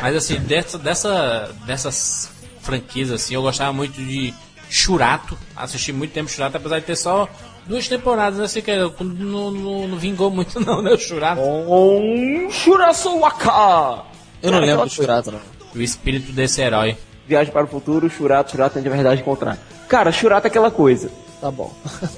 Mas 0.00 0.16
assim, 0.16 0.38
dessa, 0.40 0.78
dessa, 0.78 1.54
dessas 1.66 2.30
franquias 2.60 3.10
assim, 3.10 3.34
eu 3.34 3.42
gostava 3.42 3.72
muito 3.72 3.92
de 4.02 4.32
Churato. 4.68 5.36
Assisti 5.56 5.92
muito 5.92 6.12
tempo 6.12 6.30
Churato, 6.30 6.56
apesar 6.56 6.78
de 6.80 6.86
ter 6.86 6.96
só 6.96 7.28
duas 7.66 7.88
temporadas, 7.88 8.40
assim, 8.40 8.60
que 8.60 8.74
não, 8.74 9.50
não, 9.50 9.88
não 9.88 9.96
vingou 9.98 10.30
muito 10.30 10.58
não, 10.60 10.82
né, 10.82 10.92
o 10.92 10.98
Churato. 10.98 11.40
Um 11.40 12.50
Shurasowaka! 12.50 14.04
Eu 14.42 14.52
não 14.52 14.60
lembro 14.60 14.84
do 14.84 14.90
Churato, 14.90 15.30
não. 15.30 15.40
O 15.74 15.80
espírito 15.80 16.32
desse 16.32 16.60
herói. 16.60 16.96
Viagem 17.26 17.52
para 17.52 17.64
o 17.64 17.68
futuro, 17.68 18.10
Shurato, 18.10 18.50
Shurato 18.50 18.74
tem 18.74 18.82
de 18.82 18.88
verdade 18.88 19.20
encontrar. 19.20 19.58
Cara, 19.88 20.10
Shurato 20.10 20.46
é 20.46 20.50
aquela 20.50 20.70
coisa. 20.70 21.10
Tá 21.40 21.50
bom. 21.50 21.72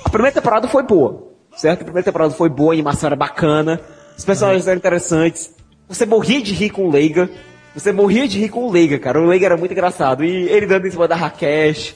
A 0.04 0.08
primeira 0.08 0.34
temporada 0.34 0.66
foi 0.66 0.82
boa, 0.82 1.28
certo? 1.56 1.82
A 1.82 1.84
primeira 1.84 2.04
temporada 2.04 2.32
foi 2.34 2.48
boa, 2.48 2.72
a 2.72 2.74
animação 2.74 3.08
era 3.08 3.16
bacana, 3.16 3.80
os 4.16 4.24
personagens 4.24 4.66
eram 4.66 4.78
interessantes. 4.78 5.52
Você 5.88 6.06
morria 6.06 6.42
de 6.42 6.54
rir 6.54 6.70
com 6.70 6.86
o 6.86 6.90
Leiga. 6.90 7.30
Você 7.74 7.92
morria 7.92 8.26
de 8.26 8.38
rir 8.38 8.48
com 8.48 8.64
o 8.64 8.70
Leiga, 8.70 8.98
cara. 8.98 9.20
O 9.20 9.26
Leiga 9.26 9.46
era 9.46 9.56
muito 9.56 9.72
engraçado. 9.72 10.24
E 10.24 10.48
ele 10.48 10.66
dando 10.66 10.86
em 10.86 10.90
cima 10.90 11.06
da 11.06 11.16
Rakesh. 11.16 11.94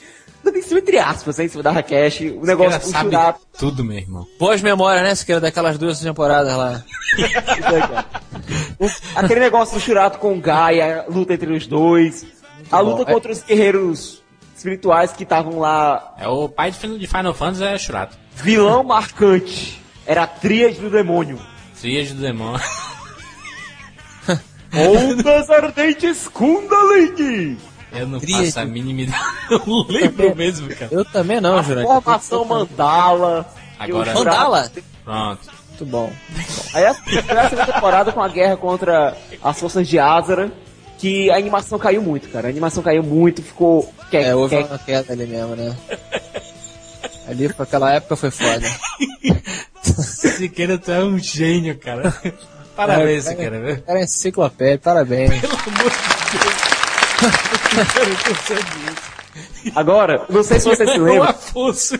Em 0.56 0.62
cima, 0.62 0.80
entre 0.80 0.98
aspas, 0.98 1.38
né, 1.38 1.44
em 1.44 1.48
cima 1.48 1.62
da 1.62 1.70
Rakesh. 1.72 2.20
O 2.40 2.44
negócio 2.44 2.80
com 2.80 2.88
sabe 2.88 3.10
Shurato. 3.10 3.40
tudo, 3.58 3.84
meu 3.84 3.96
irmão. 3.98 4.26
Boas 4.38 4.60
memórias, 4.62 5.02
né, 5.04 5.14
Siqueira, 5.14 5.40
daquelas 5.40 5.76
duas 5.78 6.00
temporadas 6.00 6.56
lá. 6.56 6.82
O- 8.78 8.88
aquele 9.16 9.40
negócio 9.40 9.74
do 9.74 9.80
Shurato 9.80 10.18
com 10.18 10.36
o 10.36 10.40
Gaia, 10.40 11.04
a 11.08 11.12
luta 11.12 11.34
entre 11.34 11.52
os 11.52 11.66
dois. 11.66 12.24
a 12.70 12.82
bom. 12.82 12.90
luta 12.90 13.04
contra 13.12 13.32
os 13.32 13.42
guerreiros 13.42 14.22
espirituais 14.56 15.12
que 15.12 15.22
estavam 15.24 15.58
lá. 15.58 16.14
É 16.18 16.28
o 16.28 16.48
pai 16.48 16.70
de 16.70 17.06
Final 17.06 17.34
Fantasy 17.34 17.64
é 17.64 17.78
Churato. 17.78 18.16
Vilão 18.36 18.82
marcante. 18.84 19.82
Era 20.06 20.22
a 20.22 20.26
tríade 20.26 20.80
do 20.80 20.88
demônio. 20.90 21.38
Tríade 21.80 22.14
do 22.14 22.20
demônio. 22.22 22.60
Ondas 24.72 25.50
ardentes 25.50 26.28
Kundalini. 26.28 27.58
Eu 27.92 28.06
não 28.06 28.20
Tríade. 28.20 28.46
faço 28.46 28.60
a 28.60 28.64
mínima 28.64 29.02
ideia. 29.02 29.20
Eu 29.50 29.62
não 29.66 29.86
lembro 29.88 30.36
mesmo, 30.36 30.68
cara. 30.74 30.88
Eu 30.92 31.04
também 31.04 31.40
não, 31.40 31.62
Jurandir. 31.62 31.88
Formação 31.90 32.44
Mandala. 32.44 33.46
Agora- 33.78 34.12
Mandala? 34.14 34.72
Pronto. 35.04 35.40
Muito 35.68 35.86
bom. 35.86 36.12
Aí 36.74 36.84
a 36.84 36.94
foi 36.94 37.18
a 37.38 37.48
segunda 37.48 37.72
temporada 37.72 38.12
com 38.12 38.20
a 38.22 38.28
guerra 38.28 38.56
contra 38.56 39.16
as 39.42 39.58
forças 39.58 39.86
de 39.88 39.98
Azara. 39.98 40.50
Que 40.98 41.30
a 41.30 41.36
animação 41.36 41.78
caiu 41.78 42.02
muito, 42.02 42.28
cara. 42.28 42.48
A 42.48 42.50
animação 42.50 42.82
caiu 42.82 43.04
muito, 43.04 43.40
ficou. 43.40 43.88
É, 44.10 44.34
houve 44.34 44.56
que- 44.56 44.62
uma 44.64 44.78
queda 44.80 45.12
ali 45.12 45.26
mesmo, 45.26 45.54
né? 45.54 45.76
Ali, 47.28 47.48
pra 47.52 47.62
aquela 47.62 47.92
época, 47.92 48.16
foi 48.16 48.30
foda. 48.32 48.66
Siqueira, 49.82 50.76
tu 50.78 50.90
é 50.90 51.04
um 51.04 51.18
gênio, 51.18 51.78
cara. 51.78 52.12
Parabéns, 52.74 53.26
É? 53.28 53.34
Cara, 53.34 54.00
é 54.00 54.02
enciclopédia, 54.02 54.78
parabéns. 54.78 55.40
Pelo 55.40 55.52
amor 55.52 55.64
de 55.64 55.78
Deus. 55.82 56.17
Agora, 59.74 60.24
não 60.28 60.42
sei 60.42 60.58
se 60.60 60.68
você 60.68 60.86
se 60.86 60.98
O 60.98 61.04
lembra. 61.04 61.30
Afonso. 61.30 61.94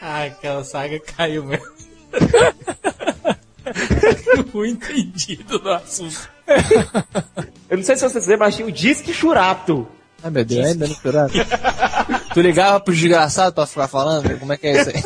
ah, 0.00 0.24
aquela 0.24 0.64
saga 0.64 1.00
caiu 1.00 1.44
mesmo. 1.44 1.66
Muito 4.52 4.92
entendido 4.92 5.58
do 5.58 5.70
assunto. 5.70 6.28
Eu 7.68 7.76
não 7.78 7.84
sei 7.84 7.96
se 7.96 8.02
você 8.02 8.20
se 8.20 8.28
lembra, 8.28 8.46
mas 8.46 8.56
tinha 8.56 8.66
o 8.68 8.72
Disque 8.72 9.12
Churato. 9.14 9.86
Ai, 10.22 10.30
meu 10.30 10.44
Deus, 10.44 10.66
ainda 10.66 10.86
não 10.86 10.94
curado. 10.96 11.32
tu 12.34 12.40
ligava 12.40 12.80
pro 12.80 12.92
desgraçado 12.92 13.54
pra 13.54 13.66
ficar 13.66 13.88
falando? 13.88 14.38
Como 14.38 14.52
é 14.52 14.56
que 14.56 14.66
é 14.66 14.80
isso 14.80 14.90
aí? 14.90 15.04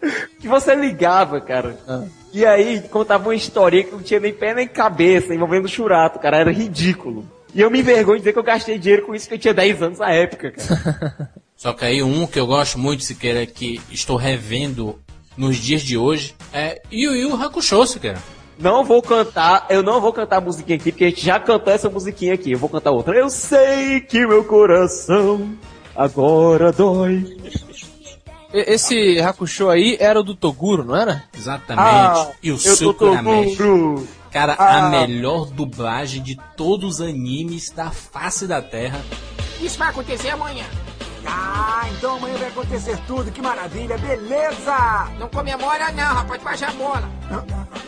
Que 0.38 0.48
você 0.48 0.74
ligava, 0.74 1.40
cara. 1.40 1.78
Ah. 1.88 2.04
E 2.32 2.44
aí 2.44 2.80
contava 2.88 3.28
uma 3.28 3.34
historinha 3.34 3.84
que 3.84 3.92
não 3.92 4.02
tinha 4.02 4.20
nem 4.20 4.32
pé 4.32 4.54
nem 4.54 4.68
cabeça, 4.68 5.34
envolvendo 5.34 5.64
o 5.64 5.68
Churato, 5.68 6.18
cara. 6.18 6.36
Era 6.36 6.52
ridículo. 6.52 7.26
E 7.54 7.60
eu 7.60 7.70
me 7.70 7.80
envergonho 7.80 8.18
de 8.18 8.22
dizer 8.22 8.32
que 8.34 8.38
eu 8.38 8.42
gastei 8.42 8.78
dinheiro 8.78 9.06
com 9.06 9.14
isso, 9.14 9.26
que 9.26 9.34
eu 9.34 9.38
tinha 9.38 9.54
10 9.54 9.82
anos 9.82 9.98
na 9.98 10.10
época, 10.10 10.50
cara. 10.52 11.30
Só 11.56 11.72
que 11.72 11.86
aí 11.86 12.02
um 12.02 12.26
que 12.26 12.38
eu 12.38 12.46
gosto 12.46 12.78
muito, 12.78 13.02
Siqueira, 13.02 13.46
que 13.46 13.80
estou 13.90 14.16
revendo 14.16 15.00
nos 15.36 15.56
dias 15.56 15.80
de 15.80 15.96
hoje, 15.96 16.34
é 16.52 16.82
Yu 16.92 17.14
Yu 17.14 17.34
Hakusho, 17.34 17.86
Siqueira. 17.86 18.18
Não 18.58 18.84
vou 18.84 19.02
cantar, 19.02 19.66
eu 19.68 19.82
não 19.82 20.00
vou 20.00 20.12
cantar 20.12 20.36
a 20.36 20.40
musiquinha 20.40 20.76
aqui, 20.76 20.90
porque 20.90 21.04
a 21.04 21.08
gente 21.08 21.24
já 21.24 21.38
cantou 21.38 21.72
essa 21.72 21.90
musiquinha 21.90 22.34
aqui. 22.34 22.52
Eu 22.52 22.58
vou 22.58 22.68
cantar 22.68 22.90
outra. 22.90 23.14
Eu 23.14 23.28
sei 23.28 24.00
que 24.00 24.26
meu 24.26 24.44
coração 24.44 25.56
agora 25.94 26.72
dói. 26.72 27.36
Esse 28.66 29.20
Hakusho 29.20 29.68
aí 29.68 29.96
era 30.00 30.20
o 30.20 30.22
do 30.22 30.34
Toguro, 30.34 30.84
não 30.84 30.96
era? 30.96 31.24
Exatamente. 31.36 31.84
Ah, 31.86 32.30
e 32.42 32.52
o. 32.52 32.58
Toguro. 32.58 34.08
Cara, 34.30 34.54
Ah. 34.58 34.86
a 34.86 34.90
melhor 34.90 35.46
dublagem 35.46 36.22
de 36.22 36.36
todos 36.56 36.96
os 36.96 37.00
animes 37.00 37.70
da 37.70 37.90
face 37.90 38.46
da 38.46 38.60
Terra. 38.60 39.00
Isso 39.60 39.78
vai 39.78 39.88
acontecer 39.88 40.30
amanhã. 40.30 40.64
Ah, 41.28 41.84
então 41.96 42.16
amanhã 42.16 42.36
vai 42.36 42.48
acontecer 42.48 42.96
tudo, 43.06 43.32
que 43.32 43.42
maravilha, 43.42 43.98
beleza! 43.98 45.08
Não 45.18 45.28
comemora 45.28 45.90
não, 45.90 46.04
rapaz, 46.14 46.40
baixa 46.42 46.66
a 46.68 46.72
bola. 46.72 47.08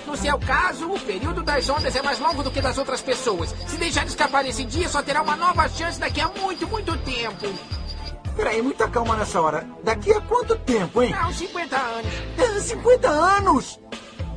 No 0.07 0.17
seu 0.17 0.39
caso, 0.39 0.91
o 0.91 0.99
período 0.99 1.43
das 1.43 1.69
ondas 1.69 1.95
é 1.95 2.03
mais 2.03 2.19
longo 2.19 2.43
do 2.43 2.51
que 2.51 2.61
das 2.61 2.79
outras 2.79 3.01
pessoas. 3.01 3.55
Se 3.67 3.77
deixar 3.77 4.05
de 4.05 4.11
escapar 4.11 4.43
nesse 4.43 4.65
dia, 4.65 4.89
só 4.89 5.03
terá 5.03 5.23
uma 5.23 5.37
nova 5.37 5.69
chance 5.69 6.01
daqui 6.01 6.21
a 6.21 6.29
muito, 6.29 6.67
muito 6.67 6.97
tempo. 6.99 7.47
Peraí, 8.39 8.63
muita 8.63 8.87
calma 8.89 9.17
nessa 9.17 9.41
hora. 9.41 9.67
Daqui 9.83 10.13
a 10.13 10.21
quanto 10.21 10.55
tempo, 10.61 11.03
hein? 11.03 11.11
Não, 11.11 11.33
50 11.33 11.77
anos. 11.77 12.13
É, 12.39 12.61
50 12.61 13.09
anos! 13.09 13.81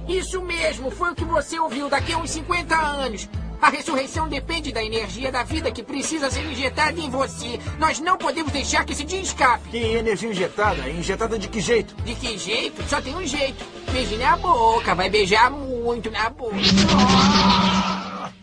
Isso 0.07 0.41
mesmo, 0.41 0.89
foi 0.89 1.11
o 1.11 1.15
que 1.15 1.23
você 1.23 1.59
ouviu 1.59 1.87
daqui 1.87 2.11
a 2.11 2.17
uns 2.17 2.31
50 2.31 2.75
anos. 2.75 3.29
A 3.61 3.69
ressurreição 3.69 4.27
depende 4.27 4.71
da 4.71 4.83
energia 4.83 5.31
da 5.31 5.43
vida 5.43 5.71
que 5.71 5.83
precisa 5.83 6.31
ser 6.31 6.43
injetada 6.51 6.99
em 6.99 7.11
você. 7.11 7.59
Nós 7.77 7.99
não 7.99 8.17
podemos 8.17 8.51
deixar 8.51 8.83
que 8.85 8.93
esse 8.93 9.03
dia 9.03 9.21
escape. 9.21 9.69
Que 9.69 9.77
energia 9.77 10.31
injetada? 10.31 10.89
Injetada 10.89 11.37
de 11.37 11.47
que 11.47 11.61
jeito? 11.61 11.93
De 12.03 12.15
que 12.15 12.39
jeito? 12.39 12.81
Só 12.89 12.99
tem 12.99 13.15
um 13.15 13.27
jeito. 13.27 13.63
Beije 13.91 14.17
na 14.17 14.35
boca, 14.35 14.95
vai 14.95 15.11
beijar 15.11 15.51
muito 15.51 16.09
na 16.09 16.27
boca. 16.27 16.55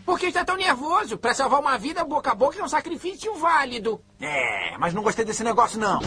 Por 0.05 0.19
que 0.19 0.27
está 0.27 0.43
tão 0.43 0.55
nervoso? 0.57 1.17
Para 1.17 1.33
salvar 1.33 1.59
uma 1.59 1.77
vida, 1.77 2.03
boca 2.03 2.31
a 2.31 2.35
boca 2.35 2.59
é 2.59 2.63
um 2.63 2.67
sacrifício 2.67 3.35
válido. 3.35 4.01
É, 4.19 4.77
mas 4.77 4.93
não 4.93 5.03
gostei 5.03 5.23
desse 5.23 5.43
negócio, 5.43 5.79
não. 5.79 5.99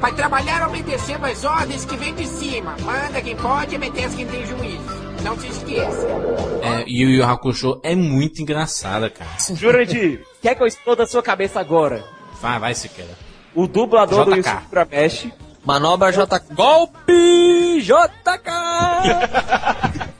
Vai 0.00 0.12
trabalhar 0.12 0.68
obedecendo 0.68 1.24
as 1.24 1.44
ordens 1.44 1.84
que 1.84 1.96
vêm 1.96 2.14
de 2.14 2.26
cima. 2.26 2.76
Manda 2.80 3.22
quem 3.22 3.36
pode 3.36 3.74
e 3.74 3.76
obedece 3.76 4.16
quem 4.16 4.26
tem 4.26 4.46
juízo. 4.46 5.04
Não 5.22 5.38
se 5.38 5.46
esqueça. 5.46 6.06
É, 6.62 6.84
Yu 6.86 7.08
Yu 7.10 7.24
Hakusho 7.24 7.80
é 7.82 7.94
muito 7.94 8.42
engraçada, 8.42 9.08
cara. 9.08 9.30
Jurandir, 9.56 10.26
quer 10.42 10.54
que 10.54 10.62
eu 10.62 10.66
exploda 10.66 11.04
a 11.04 11.06
sua 11.06 11.22
cabeça 11.22 11.58
agora? 11.58 12.04
Vai, 12.42 12.58
vai, 12.58 12.74
Siqueira. 12.74 13.16
O 13.54 13.66
dublador 13.66 14.26
do 14.26 14.32
JK. 14.32 14.36
Yusuke 14.36 14.66
Urameshi. 14.70 15.34
Manobra 15.64 16.12
J. 16.12 16.38
Golpe 16.52 17.80
JK! 17.80 18.50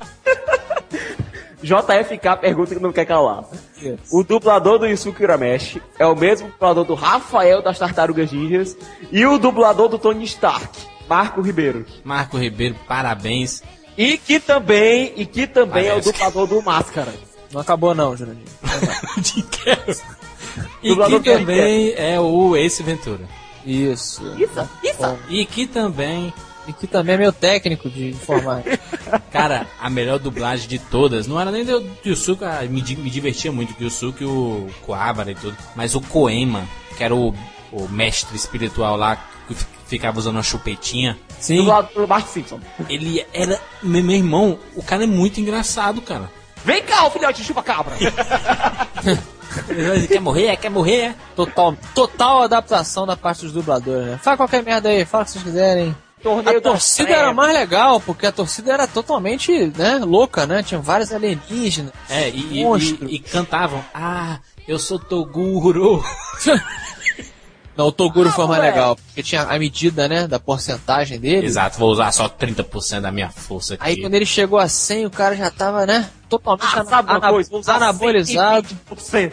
JFK 1.65 2.37
pergunta 2.41 2.75
que 2.75 2.81
não 2.81 2.93
quer 2.93 3.07
calar. 3.07 3.45
O 4.13 4.23
dublador 4.23 4.79
do 4.79 4.87
Yusuke 4.87 5.23
Urameshi 5.25 5.83
é 5.99 6.07
o 6.07 6.15
mesmo 6.15 6.49
dublador 6.49 6.85
do 6.85 6.95
Rafael 6.95 7.63
das 7.63 7.79
Tartarugas 7.79 8.31
Ninjas 8.31 8.77
e 9.11 9.25
o 9.25 9.39
dublador 9.39 9.89
do 9.89 9.99
Tony 9.99 10.25
Stark, 10.25 10.69
Marco 11.09 11.41
Ribeiro. 11.41 11.87
Marco 12.05 12.37
Ribeiro, 12.37 12.77
parabéns. 12.87 13.63
E 13.97 14.19
que 14.19 14.39
também, 14.39 15.13
e 15.17 15.25
que 15.25 15.47
também 15.47 15.87
é 15.87 15.95
o 15.95 16.03
Parece. 16.03 16.13
dublador 16.13 16.47
do 16.47 16.63
Máscara. 16.63 17.15
Não 17.53 17.61
acabou 17.61 17.95
não, 17.95 18.17
Jurandir. 18.17 18.45
E 20.83 20.89
Dublador 20.91 21.21
que 21.23 21.33
também 21.33 21.95
é 21.97 22.21
o 22.21 22.55
Ace 22.57 22.83
Ventura. 22.83 23.27
Isso. 23.65 24.23
Isso, 24.37 24.69
isso. 24.85 25.19
E 25.29 25.45
que 25.47 25.67
também, 25.67 26.33
E 26.67 26.73
que 26.73 26.87
também 26.87 27.15
é 27.15 27.19
meu 27.19 27.33
técnico 27.33 27.91
de 27.91 28.09
informática. 28.11 28.79
cara, 29.31 29.67
a 29.81 29.91
melhor 29.91 30.19
dublagem 30.19 30.67
de 30.69 30.79
todas, 30.79 31.27
não 31.27 31.39
era 31.41 31.51
nem 31.51 31.65
do 31.65 31.85
Yusuke, 32.05 32.45
ah, 32.45 32.61
me, 32.63 32.81
me 32.83 33.11
divertia 33.11 33.53
muito 33.53 33.75
com 33.75 33.81
o 33.81 33.85
Yusuke, 33.85 34.25
o 34.25 34.69
Kuwabara 34.83 35.31
e 35.31 35.35
tudo, 35.35 35.57
mas 35.77 35.95
o 35.95 36.01
Koema, 36.01 36.63
que 36.97 37.05
era 37.05 37.15
o, 37.15 37.35
o 37.71 37.89
mestre 37.89 38.35
espiritual 38.37 38.97
lá, 38.97 39.17
que 39.47 39.55
fi- 39.55 39.67
ficava 39.87 40.19
usando 40.19 40.37
uma 40.37 40.43
chupetinha, 40.43 41.19
Sim. 41.39 41.59
Dublador 41.59 41.91
do 42.03 42.07
Bart 42.07 42.27
Simpson. 42.27 42.59
ele 42.89 43.25
era, 43.35 43.61
meu, 43.83 44.03
meu 44.03 44.17
irmão, 44.17 44.59
o 44.75 44.83
cara 44.83 45.05
é 45.05 45.07
muito 45.07 45.41
engraçado, 45.41 46.01
cara. 46.01 46.31
Vem 46.65 46.83
cá, 46.83 47.05
ô 47.07 47.11
filhote 47.11 47.43
de 47.43 47.47
chupa-cabra. 47.47 47.95
Ele 49.69 50.09
quer 50.09 50.21
morrer, 50.21 50.57
quer 50.57 50.71
morrer. 50.71 51.15
Total, 51.37 51.77
total 51.95 52.43
adaptação 52.43 53.07
da 53.07 53.17
parte 53.17 53.43
dos 53.43 53.53
dubladores, 53.53 54.07
né? 54.09 54.19
Fala 54.23 54.37
qualquer 54.37 54.63
merda 54.65 54.89
aí, 54.89 55.05
fala 55.05 55.23
o 55.23 55.27
que 55.27 55.33
vocês 55.33 55.45
quiserem. 55.45 55.95
Torneio 56.25 56.59
A 56.59 56.61
torcida 56.61 57.07
Trevas. 57.07 57.23
era 57.25 57.35
mais 57.35 57.53
legal, 57.55 58.01
porque 58.01 58.27
a 58.27 58.33
torcida 58.33 58.73
era 58.73 58.87
totalmente, 58.89 59.71
né, 59.77 59.99
louca, 59.99 60.47
né? 60.47 60.63
Tinha 60.63 60.81
vários 60.81 61.13
alienígenas. 61.13 61.93
É, 62.09 62.31
e, 62.31 62.63
e- 62.65 63.15
e- 63.17 63.19
cantavam, 63.19 63.85
ah, 63.95 64.39
eu 64.67 64.79
sou 64.79 64.99
Toguro. 64.99 66.03
Não, 67.77 67.89
o 67.89 67.93
Toguro 67.93 68.31
foi 68.31 68.47
mais 68.47 68.63
legal, 68.63 68.95
porque 68.97 69.21
tinha 69.23 69.43
a 69.43 69.59
medida, 69.59 70.07
né, 70.09 70.29
da 70.29 70.39
porcentagem 70.39 71.19
dele. 71.19 71.45
Exato, 71.47 71.77
vou 71.79 71.91
usar 71.91 72.11
só 72.13 72.29
30% 72.29 73.01
da 73.01 73.11
minha 73.11 73.31
força 73.31 73.75
aqui. 73.75 73.83
Aí 73.85 74.01
quando 74.01 74.15
ele 74.15 74.25
chegou 74.25 74.59
a 74.61 74.69
100, 74.69 75.07
o 75.07 75.11
cara 75.11 75.35
já 75.37 75.51
tava, 75.51 75.85
né, 75.85 76.09
totalmente 76.29 76.65
Ah, 76.73 76.81
ana- 76.81 76.91
sabe 76.91 77.11
ana- 77.13 77.29
coisa? 77.31 77.51
Vou 77.51 77.59
usar 77.61 77.75
anabolizado. 77.77 78.69
120%. 78.95 79.33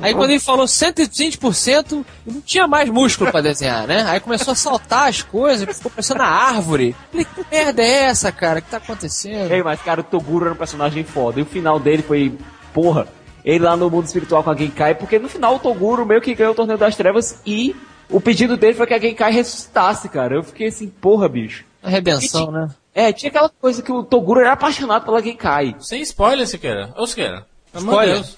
Aí 0.00 0.14
quando 0.14 0.30
ele 0.30 0.40
falou 0.40 0.66
120%, 0.66 2.04
não 2.26 2.40
tinha 2.40 2.66
mais 2.66 2.88
músculo 2.88 3.30
pra 3.30 3.40
desenhar, 3.40 3.86
né? 3.86 4.04
Aí 4.06 4.20
começou 4.20 4.52
a 4.52 4.54
saltar 4.54 5.08
as 5.08 5.22
coisas, 5.22 5.76
ficou 5.76 5.90
parecendo 5.90 6.22
a 6.22 6.26
árvore. 6.26 6.94
Falei, 7.10 7.26
que 7.26 7.46
merda 7.50 7.82
é 7.82 8.04
essa, 8.04 8.30
cara? 8.30 8.58
O 8.58 8.62
que 8.62 8.70
tá 8.70 8.76
acontecendo? 8.76 9.50
Ei, 9.52 9.62
mas 9.62 9.80
cara, 9.80 10.00
o 10.00 10.04
Toguro 10.04 10.46
era 10.46 10.54
um 10.54 10.58
personagem 10.58 11.04
foda. 11.04 11.40
E 11.40 11.42
o 11.42 11.46
final 11.46 11.80
dele 11.80 12.02
foi, 12.02 12.36
porra, 12.72 13.08
ele 13.44 13.64
lá 13.64 13.76
no 13.76 13.90
mundo 13.90 14.04
espiritual 14.04 14.44
com 14.44 14.50
a 14.50 14.56
Genkai, 14.56 14.94
porque 14.94 15.18
no 15.18 15.28
final 15.28 15.56
o 15.56 15.58
Toguro 15.58 16.04
meio 16.04 16.20
que 16.20 16.34
ganhou 16.34 16.52
o 16.52 16.56
Torneio 16.56 16.78
das 16.78 16.94
Trevas 16.94 17.40
e 17.46 17.74
o 18.10 18.20
pedido 18.20 18.56
dele 18.56 18.74
foi 18.74 18.86
que 18.86 18.94
a 18.94 18.98
Genkai 18.98 19.32
ressuscitasse, 19.32 20.08
cara. 20.08 20.36
Eu 20.36 20.42
fiquei 20.42 20.68
assim, 20.68 20.88
porra, 20.88 21.28
bicho. 21.28 21.64
A 21.82 21.88
redenção, 21.88 22.50
né? 22.50 22.68
É, 22.94 23.12
tinha 23.12 23.30
aquela 23.30 23.48
coisa 23.48 23.82
que 23.82 23.92
o 23.92 24.02
Toguro 24.02 24.40
era 24.40 24.52
apaixonado 24.52 25.04
pela 25.04 25.22
Genkai. 25.22 25.76
Sem 25.78 26.02
spoiler, 26.02 26.46
Siqueira. 26.46 26.92
Ô, 26.96 27.06
Siqueira. 27.06 27.46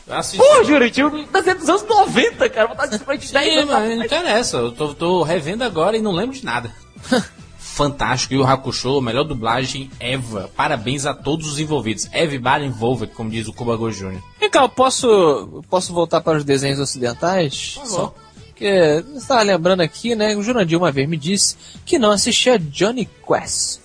Assiste. 0.08 0.38
Pô, 0.38 0.64
Juritinho, 0.64 1.26
tá 1.26 1.42
sendo 1.42 1.60
dos 1.60 1.68
anos 1.68 1.82
90, 1.82 2.48
cara. 2.50 2.66
Vou 2.66 2.74
estar 2.74 2.86
de 2.86 3.04
frente 3.04 3.26
de 3.26 3.32
10 3.32 3.44
Sim, 3.44 3.58
anos. 3.60 3.70
mas 3.70 3.96
não 3.98 4.04
interessa. 4.04 4.56
Eu 4.58 4.72
tô, 4.72 4.94
tô 4.94 5.22
revendo 5.22 5.64
agora 5.64 5.96
e 5.96 6.02
não 6.02 6.12
lembro 6.12 6.36
de 6.36 6.44
nada. 6.44 6.70
Fantástico. 7.58 8.34
E 8.34 8.38
o 8.38 8.44
Hakusho, 8.44 9.00
melhor 9.00 9.24
dublagem 9.24 9.90
Eva. 9.98 10.50
Parabéns 10.54 11.06
a 11.06 11.14
todos 11.14 11.50
os 11.50 11.58
envolvidos. 11.58 12.08
Everybody 12.12 12.66
involved, 12.66 13.14
como 13.14 13.30
diz 13.30 13.48
o 13.48 13.52
Kubago 13.52 13.90
Jr. 13.90 14.20
Vem 14.38 14.50
cá, 14.50 14.62
eu 14.62 14.68
posso, 14.68 15.62
posso 15.70 15.92
voltar 15.92 16.20
para 16.20 16.38
os 16.38 16.44
desenhos 16.44 16.78
ocidentais? 16.78 17.76
Por 17.78 17.86
Só 17.86 18.14
porque 18.60 19.02
você 19.10 19.18
estava 19.18 19.42
lembrando 19.42 19.80
aqui, 19.80 20.14
né? 20.14 20.36
O 20.36 20.42
Jurandir 20.42 20.76
uma 20.76 20.92
vez 20.92 21.08
me 21.08 21.16
disse 21.16 21.56
que 21.86 21.98
não 21.98 22.10
assistia 22.10 22.58
Johnny 22.58 23.08
Quest. 23.26 23.80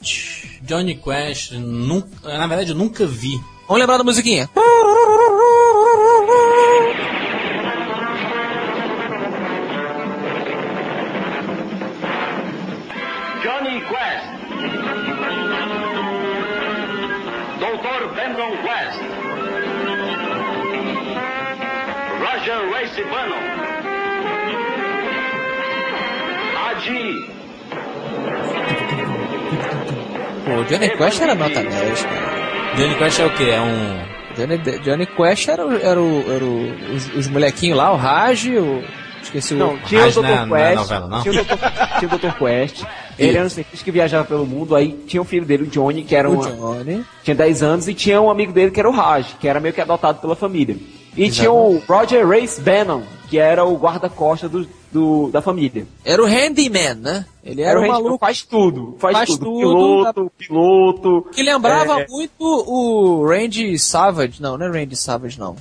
Johnny 0.62 0.96
Quest, 0.96 1.54
nunca, 1.54 2.38
na 2.38 2.46
verdade 2.46 2.72
eu 2.72 2.76
nunca 2.76 3.06
vi. 3.08 3.40
Vamos 3.68 3.80
lembrar 3.80 3.98
da 3.98 4.04
musiquinha? 4.04 4.48
Johnny 13.42 13.82
Quest. 13.90 14.26
Dr. 17.60 18.14
Benson 18.16 18.52
Quest. 18.62 19.00
Roger 22.22 22.70
Race 22.72 23.04
Bannon. 23.04 23.46
Adi 26.68 27.36
Pô, 30.46 30.52
o 30.52 30.64
Johnny 30.66 30.90
Quest 30.98 31.22
era 31.22 31.34
nota 31.34 31.64
10, 31.64 32.04
cara. 32.04 32.55
Johnny 32.78 32.96
Quest 32.96 33.20
é 33.20 33.26
o 33.26 33.34
quê? 33.36 33.44
É 33.46 33.62
um. 33.62 34.16
Johnny, 34.36 34.58
Johnny 34.80 35.06
Quest 35.06 35.48
era, 35.48 35.66
o- 35.66 35.74
era, 35.78 36.02
o, 36.02 36.32
era 36.32 36.44
o- 36.44 36.94
os, 36.96 37.16
os 37.16 37.28
molequinhos 37.28 37.78
lá, 37.78 37.92
o 37.94 37.96
Raj, 37.96 38.48
o. 38.48 38.84
Esqueci 39.22 39.54
o. 39.54 39.58
Não, 39.58 39.78
tinha 39.80 40.02
o 40.02 40.04
Raj 40.04 40.16
Dr. 40.16 40.22
não 40.22 40.56
é- 40.58 40.62
é 40.62 40.66
Quest. 40.68 40.76
novela, 40.78 41.08
não? 41.08 41.22
Tinha 41.24 41.34
o 41.34 41.44
Dr. 41.46 42.00
tinha 42.00 42.12
o 42.14 42.18
Dr. 42.18 42.38
Quest. 42.38 42.84
Ele 43.18 43.38
era 43.38 43.46
um 43.46 43.50
cientista 43.50 43.84
que 43.86 43.92
viajava 43.92 44.26
pelo 44.26 44.46
mundo, 44.46 44.76
aí 44.76 44.92
tinha 45.08 45.22
o 45.22 45.26
filho 45.26 45.46
dele, 45.46 45.64
o 45.64 45.68
Johnny, 45.68 46.04
que 46.04 46.14
era 46.16 46.30
O 46.30 46.34
um. 46.34 46.42
Johnny. 46.42 47.04
Tinha 47.24 47.34
10 47.34 47.64
anos, 47.64 47.88
e 47.88 47.94
tinha 47.94 48.20
um 48.22 48.30
amigo 48.30 48.52
dele 48.52 48.72
que 48.72 48.80
era 48.80 48.90
o 48.90 48.94
Raj, 48.94 49.36
que 49.40 49.48
era 49.48 49.60
meio 49.62 49.74
que 49.74 49.80
adotado 49.80 50.20
pela 50.20 50.36
família. 50.36 50.76
E 51.16 51.30
tinha 51.30 51.50
o 51.50 51.82
Roger 51.88 52.28
Race 52.28 52.60
Bannon, 52.60 53.04
que 53.30 53.40
era 53.40 53.64
o 53.64 53.78
guarda-costas 53.78 54.52
do, 54.52 54.68
do- 54.96 55.30
da 55.30 55.42
família. 55.42 55.86
Era 56.06 56.24
o 56.24 56.26
Handyman, 56.26 56.96
né? 56.96 57.26
Ele 57.44 57.62
era, 57.62 57.72
Era 57.72 57.80
o 57.80 57.82
Randy- 57.84 57.94
maluco. 58.04 58.18
faz 58.18 58.42
tudo, 58.42 58.96
faz, 58.98 59.18
Faz 59.18 59.30
tudo. 59.32 59.46
tudo, 59.46 59.60
Piloto, 59.60 60.32
piloto. 60.38 61.28
Que 61.34 61.44
lembrava 61.44 62.02
é, 62.02 62.08
muito 62.08 62.32
o 62.40 63.28
Randy 63.28 63.78
Savage. 63.78 64.42
Não, 64.42 64.58
não 64.58 64.66
é 64.68 64.80
Randy 64.80 64.96
Savage, 64.96 65.38
não. 65.38 65.56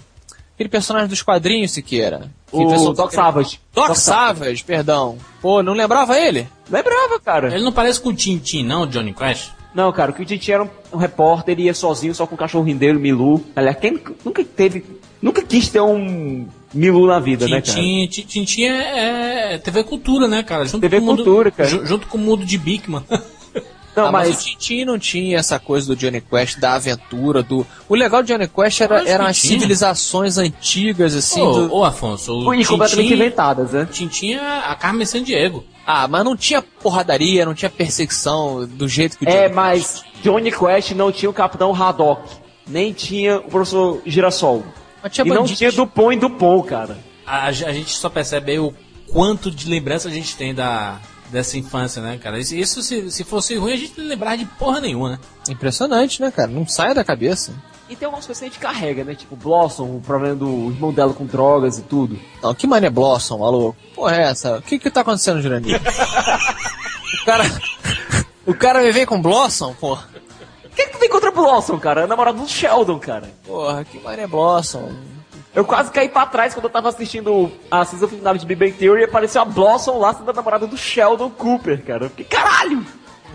Aquele 0.54 0.68
personagem 0.68 1.08
dos 1.08 1.20
quadrinhos, 1.20 1.72
Siqueira. 1.72 2.30
Que 2.48 2.56
O 2.56 2.60
um- 2.90 2.92
Doc 2.92 3.12
Savage. 3.12 3.60
Doc, 3.74 3.88
Doc 3.88 3.96
Savage, 3.96 4.62
perdão. 4.62 5.18
Pô, 5.42 5.62
não 5.62 5.72
lembrava 5.72 6.16
ele? 6.18 6.46
Lembrava, 6.70 7.18
cara. 7.18 7.52
Ele 7.52 7.64
não 7.64 7.72
parece 7.72 8.00
com 8.00 8.10
o 8.10 8.14
Tintin, 8.14 8.62
não, 8.62 8.86
Johnny 8.86 9.12
Quest? 9.12 9.50
Não, 9.74 9.92
cara, 9.92 10.12
o 10.12 10.14
que 10.14 10.22
o 10.22 10.24
Titi 10.24 10.52
era 10.52 10.62
um, 10.62 10.68
um 10.92 10.96
repórter, 10.96 11.52
ele 11.54 11.64
ia 11.64 11.74
sozinho, 11.74 12.14
só 12.14 12.28
com 12.28 12.36
o 12.36 12.38
cachorrinho 12.38 12.78
dele, 12.78 12.96
Milu. 12.96 13.42
Aliás, 13.56 13.76
quem 13.76 14.00
nunca 14.24 14.44
teve. 14.44 14.84
Nunca 15.20 15.42
quis 15.42 15.68
ter 15.68 15.80
um 15.80 16.46
Milu 16.74 17.06
na 17.06 17.20
vida, 17.20 17.46
né, 17.46 17.60
cara? 17.60 17.62
Tintin, 17.78 18.06
Ti- 18.08 18.22
Tintin 18.24 18.64
é, 18.64 19.54
é 19.54 19.58
TV 19.58 19.84
Cultura, 19.84 20.26
né, 20.28 20.42
cara? 20.42 20.64
Junto 20.64 20.80
TV 20.80 21.00
mundo- 21.00 21.24
Cultura, 21.24 21.50
cara. 21.50 21.68
ju- 21.68 21.86
junto 21.86 22.06
com 22.08 22.18
o 22.18 22.20
mundo 22.20 22.44
de 22.44 22.58
Bigman. 22.58 23.02
Não, 23.96 24.06
Ah, 24.06 24.10
mas... 24.10 24.28
mas- 24.28 24.40
o 24.40 24.44
Tintin 24.44 24.84
não 24.84 24.98
tinha 24.98 25.38
essa 25.38 25.56
coisa 25.56 25.86
do 25.86 25.94
Johnny 25.94 26.20
Quest, 26.20 26.58
da 26.58 26.74
aventura, 26.74 27.44
do... 27.44 27.64
O 27.88 27.94
legal 27.94 28.24
do 28.24 28.26
Johnny 28.26 28.48
Quest 28.48 28.80
era, 28.80 29.08
eram 29.08 29.24
as 29.24 29.36
civilizações 29.38 30.36
antigas, 30.36 31.14
assim, 31.14 31.40
Ô, 31.40 31.68
do... 31.68 31.84
Afonso, 31.84 32.32
o 32.32 32.52
E 32.52 32.64
completamente 32.64 33.06
Tintin- 33.06 33.14
inventadas, 33.22 33.70
né? 33.70 33.86
Tintin 33.88 34.32
é 34.32 34.40
a 34.66 34.74
Carmen 34.74 35.06
Sandiego. 35.06 35.62
Ah, 35.86 36.08
mas 36.08 36.24
não 36.24 36.36
tinha 36.36 36.60
porradaria, 36.60 37.46
não 37.46 37.54
tinha 37.54 37.70
perseguição 37.70 38.66
do 38.66 38.88
jeito 38.88 39.16
que 39.16 39.26
o 39.26 39.28
É, 39.28 39.42
Johnny 39.44 39.54
mas 39.54 40.02
Johnny 40.24 40.50
Quest 40.50 40.90
não 40.90 41.12
tinha 41.12 41.30
o 41.30 41.32
Capitão 41.32 41.72
Haddock, 41.72 42.22
nem 42.66 42.92
tinha 42.92 43.36
o 43.38 43.42
Professor 43.42 44.00
Girassol. 44.04 44.64
E 45.24 45.28
não 45.28 45.44
tinha 45.44 45.70
Dupont 45.70 46.16
e 46.16 46.18
Dupont, 46.18 46.68
cara. 46.68 46.98
A, 47.26 47.46
a 47.46 47.52
gente 47.52 47.90
só 47.90 48.08
percebe 48.08 48.52
aí 48.52 48.58
o 48.58 48.74
quanto 49.06 49.50
de 49.50 49.68
lembrança 49.68 50.08
a 50.08 50.10
gente 50.10 50.36
tem 50.36 50.54
da, 50.54 50.98
dessa 51.30 51.58
infância, 51.58 52.02
né, 52.02 52.18
cara? 52.22 52.38
Isso, 52.38 52.54
isso 52.54 52.82
se, 52.82 53.10
se 53.10 53.24
fosse 53.24 53.56
ruim, 53.56 53.72
a 53.72 53.76
gente 53.76 53.98
não 53.98 54.06
lembrava 54.06 54.36
de 54.36 54.44
porra 54.44 54.80
nenhuma, 54.80 55.10
né? 55.10 55.18
Impressionante, 55.48 56.20
né, 56.20 56.30
cara? 56.30 56.48
Não 56.48 56.66
sai 56.66 56.94
da 56.94 57.04
cabeça. 57.04 57.54
E 57.88 57.94
tem 57.94 58.06
algumas 58.06 58.24
coisas 58.24 58.40
que 58.40 58.46
a 58.46 58.48
gente 58.48 58.58
carrega, 58.58 59.04
né? 59.04 59.14
Tipo, 59.14 59.36
Blossom, 59.36 59.96
o 59.96 60.00
problema 60.00 60.34
do 60.34 60.70
irmão 60.70 60.92
dela 60.92 61.12
com 61.12 61.26
drogas 61.26 61.78
e 61.78 61.82
tudo. 61.82 62.18
Não, 62.42 62.54
que 62.54 62.66
mané 62.66 62.88
Blossom, 62.88 63.38
maluco? 63.38 63.76
Porra 63.94 64.16
é 64.16 64.22
essa? 64.22 64.56
O 64.56 64.62
que 64.62 64.78
que 64.78 64.90
tá 64.90 65.02
acontecendo, 65.02 65.42
Jurandir? 65.42 65.80
o 67.22 67.24
cara... 67.26 67.44
O 68.46 68.54
cara 68.54 68.82
me 68.82 68.92
vem 68.92 69.06
com 69.06 69.20
Blossom, 69.20 69.72
porra? 69.74 70.06
O 70.74 70.76
que, 70.76 70.86
que 70.86 70.92
tu 70.92 70.98
tem 70.98 71.08
contra 71.08 71.30
Blossom, 71.30 71.78
cara? 71.78 72.02
É 72.02 72.06
namorado 72.06 72.38
do 72.38 72.48
Sheldon, 72.48 72.98
cara. 72.98 73.30
Porra, 73.46 73.84
que 73.84 73.98
mané 74.00 74.26
Blossom? 74.26 74.90
Eu 75.54 75.64
quase 75.64 75.90
caí 75.92 76.08
pra 76.08 76.26
trás 76.26 76.52
quando 76.52 76.64
eu 76.64 76.70
tava 76.70 76.88
assistindo 76.88 77.48
a 77.70 77.84
season 77.84 78.08
final 78.08 78.36
de 78.36 78.44
Big 78.44 78.58
Bang 78.58 78.72
Theory 78.76 79.02
e 79.02 79.04
apareceu 79.04 79.40
a 79.42 79.44
Blossom 79.44 79.98
lá 79.98 80.12
sendo 80.12 80.28
a 80.28 80.34
namorada 80.34 80.66
do 80.66 80.76
Sheldon 80.76 81.30
Cooper, 81.30 81.80
cara. 81.84 82.06
Eu 82.06 82.10
fiquei, 82.10 82.24
caralho! 82.24 82.84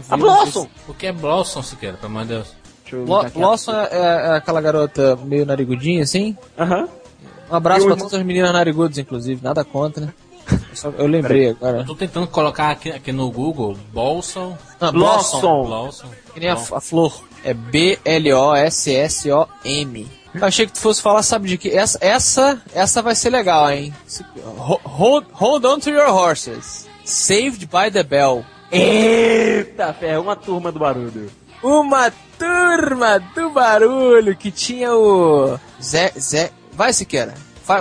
A 0.09 0.17
Blossom! 0.17 0.67
O 0.87 0.93
que 0.93 1.07
é 1.07 1.13
Blossom, 1.13 1.63
Siqueira, 1.63 1.95
pelo 1.95 2.11
amor 2.11 2.23
de 2.23 2.29
Deus? 2.29 2.55
Blo 2.91 3.23
Blossom 3.29 3.71
é, 3.71 3.87
é 3.91 4.35
aquela 4.35 4.59
garota 4.59 5.17
meio 5.23 5.45
narigudinha, 5.45 6.03
assim? 6.03 6.35
Aham. 6.57 6.89
Um 7.49 7.55
abraço 7.55 7.81
E 7.81 7.83
o 7.83 7.87
pra 7.87 7.95
todas 7.97 8.13
as 8.15 8.23
meninas 8.23 8.51
narigudas, 8.51 8.97
inclusive. 8.97 9.41
Nada 9.43 9.63
contra, 9.63 10.05
né? 10.07 10.13
Eu 10.51 10.57
só- 10.75 10.89
Eu 10.97 11.07
lembrei 11.07 11.49
agora. 11.51 11.79
Eu 11.79 11.85
tô 11.85 11.95
tentando 11.95 12.27
colocar 12.27 12.69
aqui, 12.71 12.91
aqui 12.91 13.11
no 13.11 13.31
Google 13.31 13.77
Bolson. 13.93 14.57
Ah, 14.81 14.91
Blossom. 14.91 15.63
Blossom. 15.65 16.07
Que 16.33 16.39
nem 16.39 16.49
a, 16.49 16.53
a 16.53 16.81
flor. 16.81 17.23
É 17.43 17.53
B-L-O-S-S-O-M. 17.53 18.09
Eu 20.33 20.45
achei 20.45 20.65
que 20.65 20.73
tu 20.73 20.79
fosse 20.79 21.01
falar, 21.01 21.23
sabe 21.23 21.47
de 21.49 21.57
que? 21.57 21.69
Essa, 21.69 21.97
essa, 22.01 22.61
essa 22.73 23.01
vai 23.01 23.15
ser 23.15 23.31
legal, 23.31 23.71
hein? 23.71 23.93
Hold, 24.45 25.25
hold 25.31 25.65
on 25.65 25.79
to 25.79 25.89
your 25.89 26.13
horses. 26.13 26.87
Saved 27.03 27.65
by 27.65 27.89
the 27.91 28.03
Bell. 28.03 28.45
Eita, 28.71 29.91
ferro, 29.93 30.21
uma 30.21 30.35
turma 30.35 30.71
do 30.71 30.79
barulho. 30.79 31.31
Uma 31.63 32.11
turma 32.37 33.19
do 33.19 33.49
barulho 33.49 34.35
que 34.35 34.51
tinha 34.51 34.93
o. 34.93 35.59
Zé. 35.81 36.11
Zé. 36.17 36.51
Vai, 36.73 36.93
Siqueira. 36.93 37.33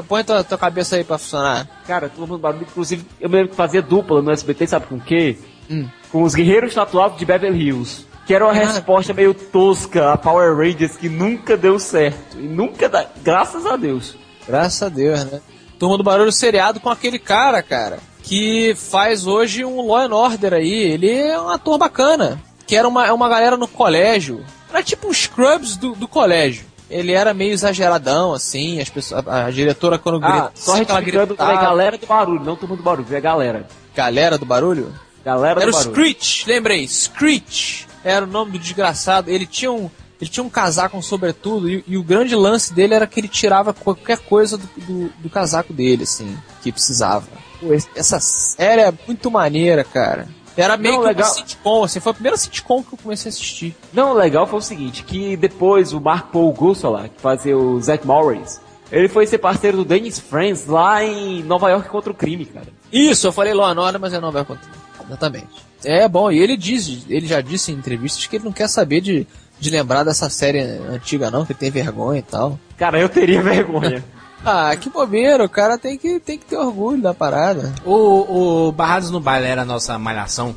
Põe 0.06 0.24
tua, 0.24 0.42
tua 0.44 0.58
cabeça 0.58 0.96
aí 0.96 1.04
pra 1.04 1.18
funcionar. 1.18 1.68
Cara, 1.86 2.08
turma 2.08 2.36
do 2.36 2.40
barulho, 2.40 2.66
inclusive, 2.68 3.04
eu 3.20 3.28
me 3.28 3.36
lembro 3.36 3.50
que 3.50 3.56
fazia 3.56 3.80
dupla 3.80 4.20
no 4.20 4.30
SBT, 4.30 4.66
sabe 4.66 4.86
com 4.86 4.96
o 4.96 5.00
quê? 5.00 5.38
Hum. 5.70 5.88
Com 6.10 6.22
os 6.22 6.34
Guerreiros 6.34 6.74
Tatuados 6.74 7.18
de 7.18 7.24
Beverly 7.24 7.68
Hills. 7.68 8.06
Que 8.28 8.34
era 8.34 8.44
uma 8.44 8.52
Ah. 8.52 8.56
resposta 8.56 9.12
meio 9.12 9.32
tosca 9.34 10.12
a 10.12 10.16
Power 10.18 10.54
Rangers 10.56 10.96
que 10.96 11.08
nunca 11.08 11.56
deu 11.56 11.78
certo. 11.80 12.38
E 12.38 12.42
nunca 12.42 12.88
dá. 12.88 13.06
Graças 13.24 13.64
a 13.66 13.74
Deus. 13.76 14.14
Graças 14.46 14.82
a 14.82 14.88
Deus, 14.88 15.24
né? 15.24 15.40
Turma 15.78 15.96
do 15.96 16.04
Barulho 16.04 16.30
seriado 16.30 16.78
com 16.78 16.90
aquele 16.90 17.18
cara, 17.18 17.62
cara, 17.62 17.98
que 18.22 18.74
faz 18.76 19.26
hoje 19.26 19.64
um 19.64 19.80
Law 19.86 19.96
and 19.98 20.14
Order 20.14 20.52
aí. 20.54 20.72
Ele 20.92 21.10
é 21.10 21.40
um 21.40 21.48
ator 21.48 21.78
bacana. 21.78 22.38
Que 22.66 22.76
era 22.76 22.86
uma, 22.86 23.10
uma 23.14 23.28
galera 23.30 23.56
no 23.56 23.66
colégio. 23.66 24.44
Era 24.70 24.82
tipo 24.82 25.08
um 25.08 25.12
Scrubs 25.14 25.76
do, 25.78 25.92
do 25.94 26.06
colégio. 26.06 26.66
Ele 26.90 27.12
era 27.12 27.32
meio 27.32 27.52
exageradão, 27.52 28.34
assim, 28.34 28.78
as 28.80 28.90
pessoas, 28.90 29.26
a, 29.26 29.46
a 29.46 29.50
diretora 29.50 29.98
quando 29.98 30.22
Ah, 30.22 30.30
grita- 30.30 30.50
só 30.54 30.76
aquela 30.76 30.98
retificando, 31.00 31.34
é 31.34 31.36
galera 31.36 31.96
do 31.96 32.06
barulho, 32.06 32.44
não 32.44 32.56
turma 32.56 32.76
do 32.76 32.82
barulho, 32.82 33.06
é 33.14 33.20
galera. 33.20 33.66
Galera 33.94 34.36
do 34.38 34.44
barulho? 34.46 34.92
Galera 35.24 35.62
Era 35.62 35.70
do 35.70 35.74
o 35.74 35.78
barulho. 35.78 35.94
Screech, 35.94 36.46
lembrei, 36.46 36.86
Screech. 36.88 37.87
Era 38.08 38.24
o 38.24 38.28
nome 38.28 38.52
do 38.52 38.58
desgraçado. 38.58 39.30
Ele 39.30 39.46
tinha 39.46 39.70
um, 39.70 39.90
ele 40.20 40.30
tinha 40.30 40.42
um 40.42 40.50
casaco, 40.50 40.96
um 40.96 41.02
sobretudo, 41.02 41.68
e, 41.68 41.84
e 41.86 41.96
o 41.96 42.02
grande 42.02 42.34
lance 42.34 42.72
dele 42.72 42.94
era 42.94 43.06
que 43.06 43.20
ele 43.20 43.28
tirava 43.28 43.72
qualquer 43.72 44.18
coisa 44.18 44.56
do, 44.56 44.66
do, 44.78 45.08
do 45.18 45.30
casaco 45.30 45.72
dele, 45.72 46.02
assim, 46.02 46.36
que 46.62 46.72
precisava. 46.72 47.26
Pô, 47.60 47.68
essa 47.94 48.18
série 48.18 48.82
é 48.82 48.92
muito 49.06 49.30
maneira, 49.30 49.84
cara. 49.84 50.28
Era 50.56 50.76
meio 50.76 50.94
Não, 50.94 51.02
que 51.02 51.08
legal. 51.08 51.28
uma 51.28 51.34
sitcom, 51.34 51.84
assim, 51.84 52.00
foi 52.00 52.10
a 52.10 52.14
primeira 52.14 52.36
sitcom 52.36 52.82
que 52.82 52.92
eu 52.92 52.98
comecei 52.98 53.28
a 53.28 53.32
assistir. 53.32 53.76
Não, 53.92 54.10
o 54.10 54.14
legal 54.14 54.44
foi 54.44 54.58
o 54.58 54.62
seguinte, 54.62 55.04
que 55.04 55.36
depois 55.36 55.92
o 55.92 56.00
Mark 56.00 56.32
Paul 56.32 56.52
Gusso 56.52 56.90
lá, 56.90 57.08
que 57.08 57.20
fazia 57.20 57.56
o 57.56 57.80
Zack 57.80 58.04
Morris, 58.04 58.60
ele 58.90 59.08
foi 59.08 59.24
ser 59.24 59.38
parceiro 59.38 59.76
do 59.76 59.84
Dennis 59.84 60.18
Franz 60.18 60.66
lá 60.66 61.04
em 61.04 61.44
Nova 61.44 61.70
York 61.70 61.88
contra 61.88 62.10
o 62.10 62.14
crime, 62.14 62.44
cara. 62.44 62.66
Isso, 62.92 63.28
eu 63.28 63.32
falei 63.32 63.54
Law 63.54 63.68
and 63.68 63.80
Order, 63.80 64.00
mas 64.00 64.12
é 64.12 64.18
não 64.18 64.32
vai 64.32 64.42
acontecer. 64.42 64.70
Exatamente. 65.06 65.67
É 65.84 66.08
bom, 66.08 66.30
e 66.30 66.38
ele 66.38 66.56
diz, 66.56 67.04
ele 67.08 67.26
já 67.26 67.40
disse 67.40 67.70
em 67.70 67.74
entrevistas 67.76 68.26
que 68.26 68.36
ele 68.36 68.44
não 68.44 68.52
quer 68.52 68.68
saber 68.68 69.00
de, 69.00 69.26
de 69.60 69.70
lembrar 69.70 70.02
dessa 70.04 70.28
série 70.28 70.60
antiga 70.60 71.30
não, 71.30 71.44
que 71.46 71.52
ele 71.52 71.58
tem 71.58 71.70
vergonha 71.70 72.18
e 72.18 72.22
tal. 72.22 72.58
Cara, 72.76 72.98
eu 73.00 73.08
teria 73.08 73.40
vergonha. 73.42 74.04
Ah, 74.44 74.74
que 74.76 74.88
bobeira, 74.90 75.44
o 75.44 75.48
cara 75.48 75.76
tem 75.78 75.98
que, 75.98 76.20
tem 76.20 76.38
que 76.38 76.46
ter 76.46 76.56
orgulho 76.56 77.02
da 77.02 77.12
parada. 77.12 77.72
O, 77.84 78.68
o 78.68 78.72
Barrados 78.72 79.10
no 79.10 79.20
Baile 79.20 79.46
era 79.46 79.62
a 79.62 79.64
nossa 79.64 79.98
malhação. 79.98 80.54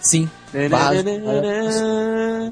Sim. 0.00 0.28
Barrados. 0.70 1.02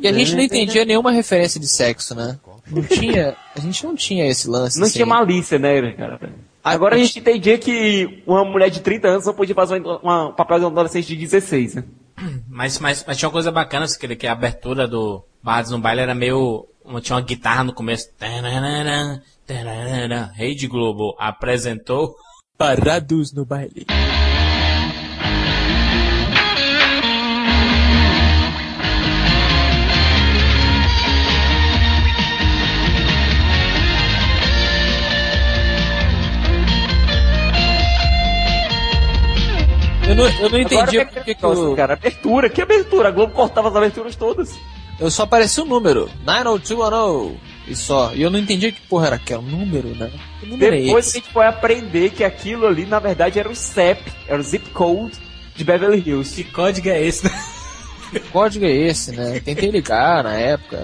E 0.00 0.08
a 0.08 0.12
gente 0.12 0.34
não 0.34 0.42
entendia 0.42 0.84
nenhuma 0.84 1.12
referência 1.12 1.60
de 1.60 1.68
sexo, 1.68 2.14
né? 2.14 2.38
Não 2.70 2.82
tinha, 2.82 3.36
a 3.54 3.60
gente 3.60 3.84
não 3.84 3.94
tinha 3.94 4.26
esse 4.26 4.48
lance. 4.48 4.78
Não 4.78 4.86
assim. 4.86 4.94
tinha 4.94 5.06
malícia, 5.06 5.58
né, 5.58 5.92
cara? 5.92 6.18
Agora 6.64 6.94
a 6.94 6.98
gente 6.98 7.18
entendia 7.18 7.58
que 7.58 8.22
uma 8.26 8.44
mulher 8.44 8.70
de 8.70 8.80
30 8.80 9.08
anos 9.08 9.26
não 9.26 9.34
podia 9.34 9.54
fazer 9.54 9.80
uma- 9.82 10.28
um 10.28 10.32
papel 10.32 10.60
de 10.60 10.64
um 10.64 10.68
adolescente 10.68 11.06
de 11.08 11.16
16, 11.16 11.74
né? 11.74 11.84
Mas, 12.48 12.78
mas, 12.78 13.04
mas 13.06 13.16
tinha 13.16 13.28
uma 13.28 13.32
coisa 13.32 13.50
bacana, 13.50 13.86
Siqueira, 13.86 14.14
que 14.14 14.26
a 14.26 14.32
abertura 14.32 14.86
do 14.86 15.24
Barrados 15.42 15.70
no 15.70 15.78
Baile 15.78 16.02
era 16.02 16.14
meio... 16.14 16.66
Tinha 17.00 17.16
uma 17.16 17.22
guitarra 17.22 17.64
no 17.64 17.72
começo. 17.72 18.10
Tararara. 19.46 20.30
Rede 20.34 20.66
Globo 20.66 21.16
apresentou... 21.18 22.14
Parados 22.58 23.32
no 23.32 23.44
baile. 23.44 23.86
Eu 40.12 40.16
não, 40.16 40.28
eu 40.28 40.50
não 40.50 40.58
entendi 40.58 40.98
Agora, 40.98 41.06
por 41.06 41.24
que, 41.24 41.34
que 41.34 41.42
Nossa, 41.42 41.60
o... 41.62 41.74
cara, 41.74 41.94
abertura, 41.94 42.50
que 42.50 42.60
abertura? 42.60 43.08
A 43.08 43.10
Globo 43.10 43.32
cortava 43.32 43.70
as 43.70 43.76
aberturas 43.76 44.14
todas. 44.14 44.54
Eu 45.00 45.10
só 45.10 45.22
aparecia 45.22 45.64
o 45.64 45.66
número. 45.66 46.10
90210. 46.26 47.40
E 47.66 47.74
só. 47.74 48.12
E 48.12 48.20
eu 48.20 48.30
não 48.30 48.38
entendi 48.38 48.72
que 48.72 48.80
porra 48.82 49.06
era 49.06 49.16
aquele 49.16 49.40
número, 49.40 49.88
né? 49.96 50.10
Que 50.38 50.46
número 50.46 50.74
é 50.74 50.80
Depois 50.80 51.06
esse? 51.06 51.16
a 51.16 51.20
gente 51.20 51.32
foi 51.32 51.46
aprender 51.46 52.10
que 52.10 52.22
aquilo 52.22 52.66
ali, 52.66 52.84
na 52.84 52.98
verdade, 52.98 53.38
era 53.38 53.48
o 53.48 53.56
CEP, 53.56 54.02
era 54.28 54.38
o 54.38 54.42
zip 54.44 54.68
code 54.70 55.18
de 55.56 55.64
Beverly 55.64 56.02
Hills. 56.06 56.34
Que 56.34 56.44
código 56.44 56.90
é 56.90 57.02
esse? 57.02 57.30
Que 58.10 58.20
código 58.20 58.66
é 58.66 58.70
esse, 58.70 59.12
né? 59.12 59.40
Tentei 59.40 59.70
ligar 59.70 60.22
na 60.22 60.34
época. 60.34 60.78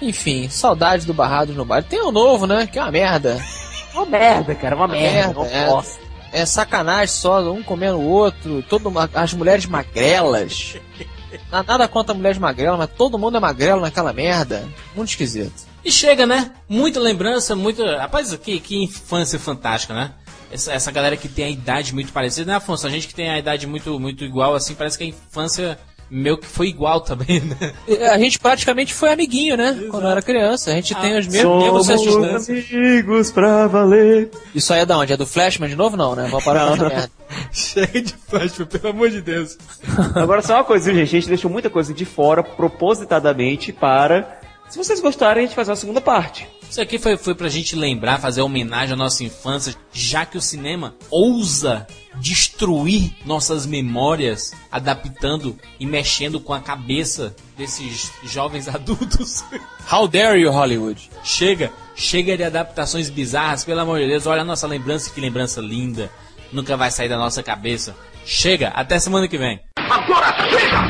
Enfim, 0.00 0.48
saudade 0.48 1.04
do 1.04 1.12
Barrados 1.12 1.56
no 1.56 1.64
Baile. 1.64 1.86
Tem 1.88 2.00
o 2.00 2.12
novo, 2.12 2.46
né? 2.46 2.68
Que 2.68 2.78
é 2.78 2.82
uma 2.82 2.92
merda. 2.92 3.44
Uma 3.92 4.06
merda, 4.06 4.54
cara, 4.54 4.76
uma 4.76 4.86
merda. 4.86 5.40
merda, 5.40 5.52
é. 5.52 5.66
Nossa. 5.66 6.09
É 6.32 6.46
sacanagem 6.46 7.08
só, 7.14 7.40
um 7.52 7.62
comendo 7.62 7.98
o 7.98 8.08
outro, 8.08 8.62
todo, 8.68 8.92
as 9.14 9.34
mulheres 9.34 9.66
magrelas. 9.66 10.76
Na- 11.50 11.62
Nada 11.62 11.86
contra 11.88 12.14
mulheres 12.14 12.38
magrelas, 12.38 12.78
mas 12.78 12.90
todo 12.96 13.18
mundo 13.18 13.36
é 13.36 13.40
magrelo 13.40 13.80
naquela 13.80 14.12
merda. 14.12 14.68
Muito 14.94 15.10
esquisito. 15.10 15.68
E 15.84 15.90
chega, 15.90 16.26
né? 16.26 16.52
Muita 16.68 17.00
lembrança, 17.00 17.54
muita. 17.56 17.98
Rapaz, 17.98 18.34
que, 18.36 18.60
que 18.60 18.84
infância 18.84 19.38
fantástica, 19.38 19.94
né? 19.94 20.12
Essa, 20.52 20.72
essa 20.72 20.90
galera 20.90 21.16
que 21.16 21.28
tem 21.28 21.44
a 21.44 21.50
idade 21.50 21.94
muito 21.94 22.12
parecida, 22.12 22.50
né, 22.50 22.56
Afonso? 22.56 22.86
A 22.86 22.90
gente 22.90 23.06
que 23.06 23.14
tem 23.14 23.30
a 23.30 23.38
idade 23.38 23.66
muito, 23.68 23.98
muito 24.00 24.24
igual, 24.24 24.54
assim, 24.54 24.74
parece 24.74 24.98
que 24.98 25.04
a 25.04 25.06
infância 25.06 25.78
meu 26.10 26.36
que 26.36 26.46
foi 26.46 26.68
igual 26.68 27.00
também, 27.00 27.40
né? 27.40 27.72
A 28.10 28.18
gente 28.18 28.38
praticamente 28.38 28.92
foi 28.92 29.12
amiguinho, 29.12 29.56
né? 29.56 29.86
Quando 29.90 30.06
era 30.06 30.20
criança. 30.20 30.70
A 30.70 30.74
gente 30.74 30.94
tem 30.96 31.16
os 31.18 31.26
mesmos 31.28 31.86
Somos 31.86 32.48
amigos 32.48 33.30
pra 33.30 33.66
valer. 33.66 34.30
Isso 34.54 34.72
aí 34.72 34.80
é 34.80 34.86
da 34.86 34.98
onde? 34.98 35.12
É 35.12 35.16
do 35.16 35.26
Flashman 35.26 35.68
de 35.68 35.76
novo? 35.76 35.96
Não, 35.96 36.16
né? 36.16 36.26
Vamos 36.28 36.44
parar 36.44 36.72
essa 36.72 36.88
merda. 36.88 37.10
Chega 37.52 38.02
de 38.02 38.14
flashman, 38.28 38.66
pelo 38.66 38.88
amor 38.88 39.10
de 39.10 39.20
Deus. 39.20 39.56
Agora 40.16 40.42
só 40.42 40.54
uma 40.54 40.64
coisa, 40.64 40.92
gente? 40.92 41.02
A 41.02 41.20
gente 41.20 41.28
deixou 41.28 41.50
muita 41.50 41.70
coisa 41.70 41.94
de 41.94 42.04
fora 42.04 42.42
propositadamente 42.42 43.72
para. 43.72 44.40
Se 44.68 44.76
vocês 44.76 45.00
gostarem, 45.00 45.44
a 45.44 45.46
gente 45.46 45.54
faz 45.54 45.68
uma 45.68 45.76
segunda 45.76 46.00
parte. 46.00 46.48
Isso 46.70 46.80
aqui 46.80 47.00
foi, 47.00 47.16
foi 47.16 47.34
pra 47.34 47.48
gente 47.48 47.74
lembrar, 47.74 48.20
fazer 48.20 48.42
homenagem 48.42 48.94
à 48.94 48.96
nossa 48.96 49.24
infância, 49.24 49.74
já 49.92 50.24
que 50.24 50.38
o 50.38 50.40
cinema 50.40 50.94
ousa 51.10 51.84
destruir 52.14 53.12
nossas 53.26 53.66
memórias, 53.66 54.52
adaptando 54.70 55.58
e 55.80 55.86
mexendo 55.86 56.38
com 56.38 56.54
a 56.54 56.60
cabeça 56.60 57.34
desses 57.58 58.12
jovens 58.22 58.68
adultos. 58.72 59.44
How 59.90 60.06
dare 60.06 60.40
you, 60.40 60.52
Hollywood? 60.52 61.10
Chega, 61.24 61.72
chega 61.96 62.36
de 62.36 62.44
adaptações 62.44 63.10
bizarras, 63.10 63.64
pelo 63.64 63.80
amor 63.80 63.98
de 63.98 64.06
Deus, 64.06 64.26
olha 64.26 64.42
a 64.42 64.44
nossa 64.44 64.68
lembrança, 64.68 65.10
que 65.10 65.20
lembrança 65.20 65.60
linda. 65.60 66.08
Nunca 66.52 66.76
vai 66.76 66.92
sair 66.92 67.08
da 67.08 67.18
nossa 67.18 67.42
cabeça. 67.42 67.96
Chega, 68.24 68.68
até 68.68 68.96
semana 69.00 69.26
que 69.26 69.38
vem. 69.38 69.58
Agora 69.76 70.36
chega! 70.48 70.82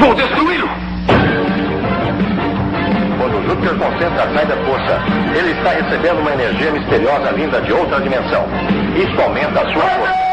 Vou 0.00 0.14
destruí-lo! 0.16 0.89
Júpiter 3.50 3.76
concentra 3.78 4.22
a 4.22 4.32
saída 4.32 4.54
é 4.54 4.64
força. 4.64 5.00
Ele 5.36 5.50
está 5.50 5.70
recebendo 5.70 6.20
uma 6.20 6.32
energia 6.32 6.70
misteriosa 6.70 7.30
linda 7.32 7.60
de 7.60 7.72
outra 7.72 8.00
dimensão. 8.00 8.46
Isso 8.96 9.20
aumenta 9.20 9.60
a 9.60 9.72
sua 9.72 9.82
força. 9.82 10.30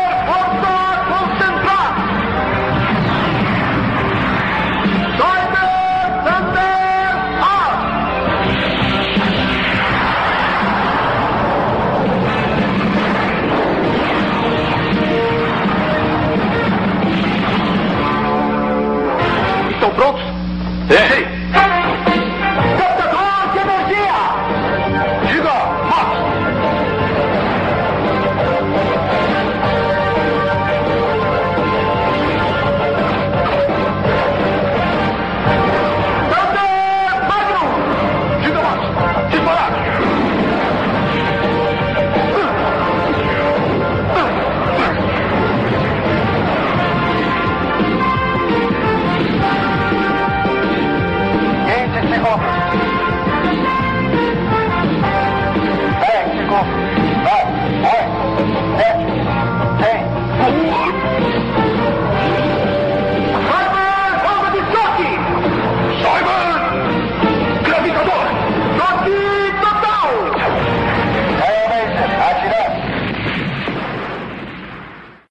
prontos? 19.97 20.26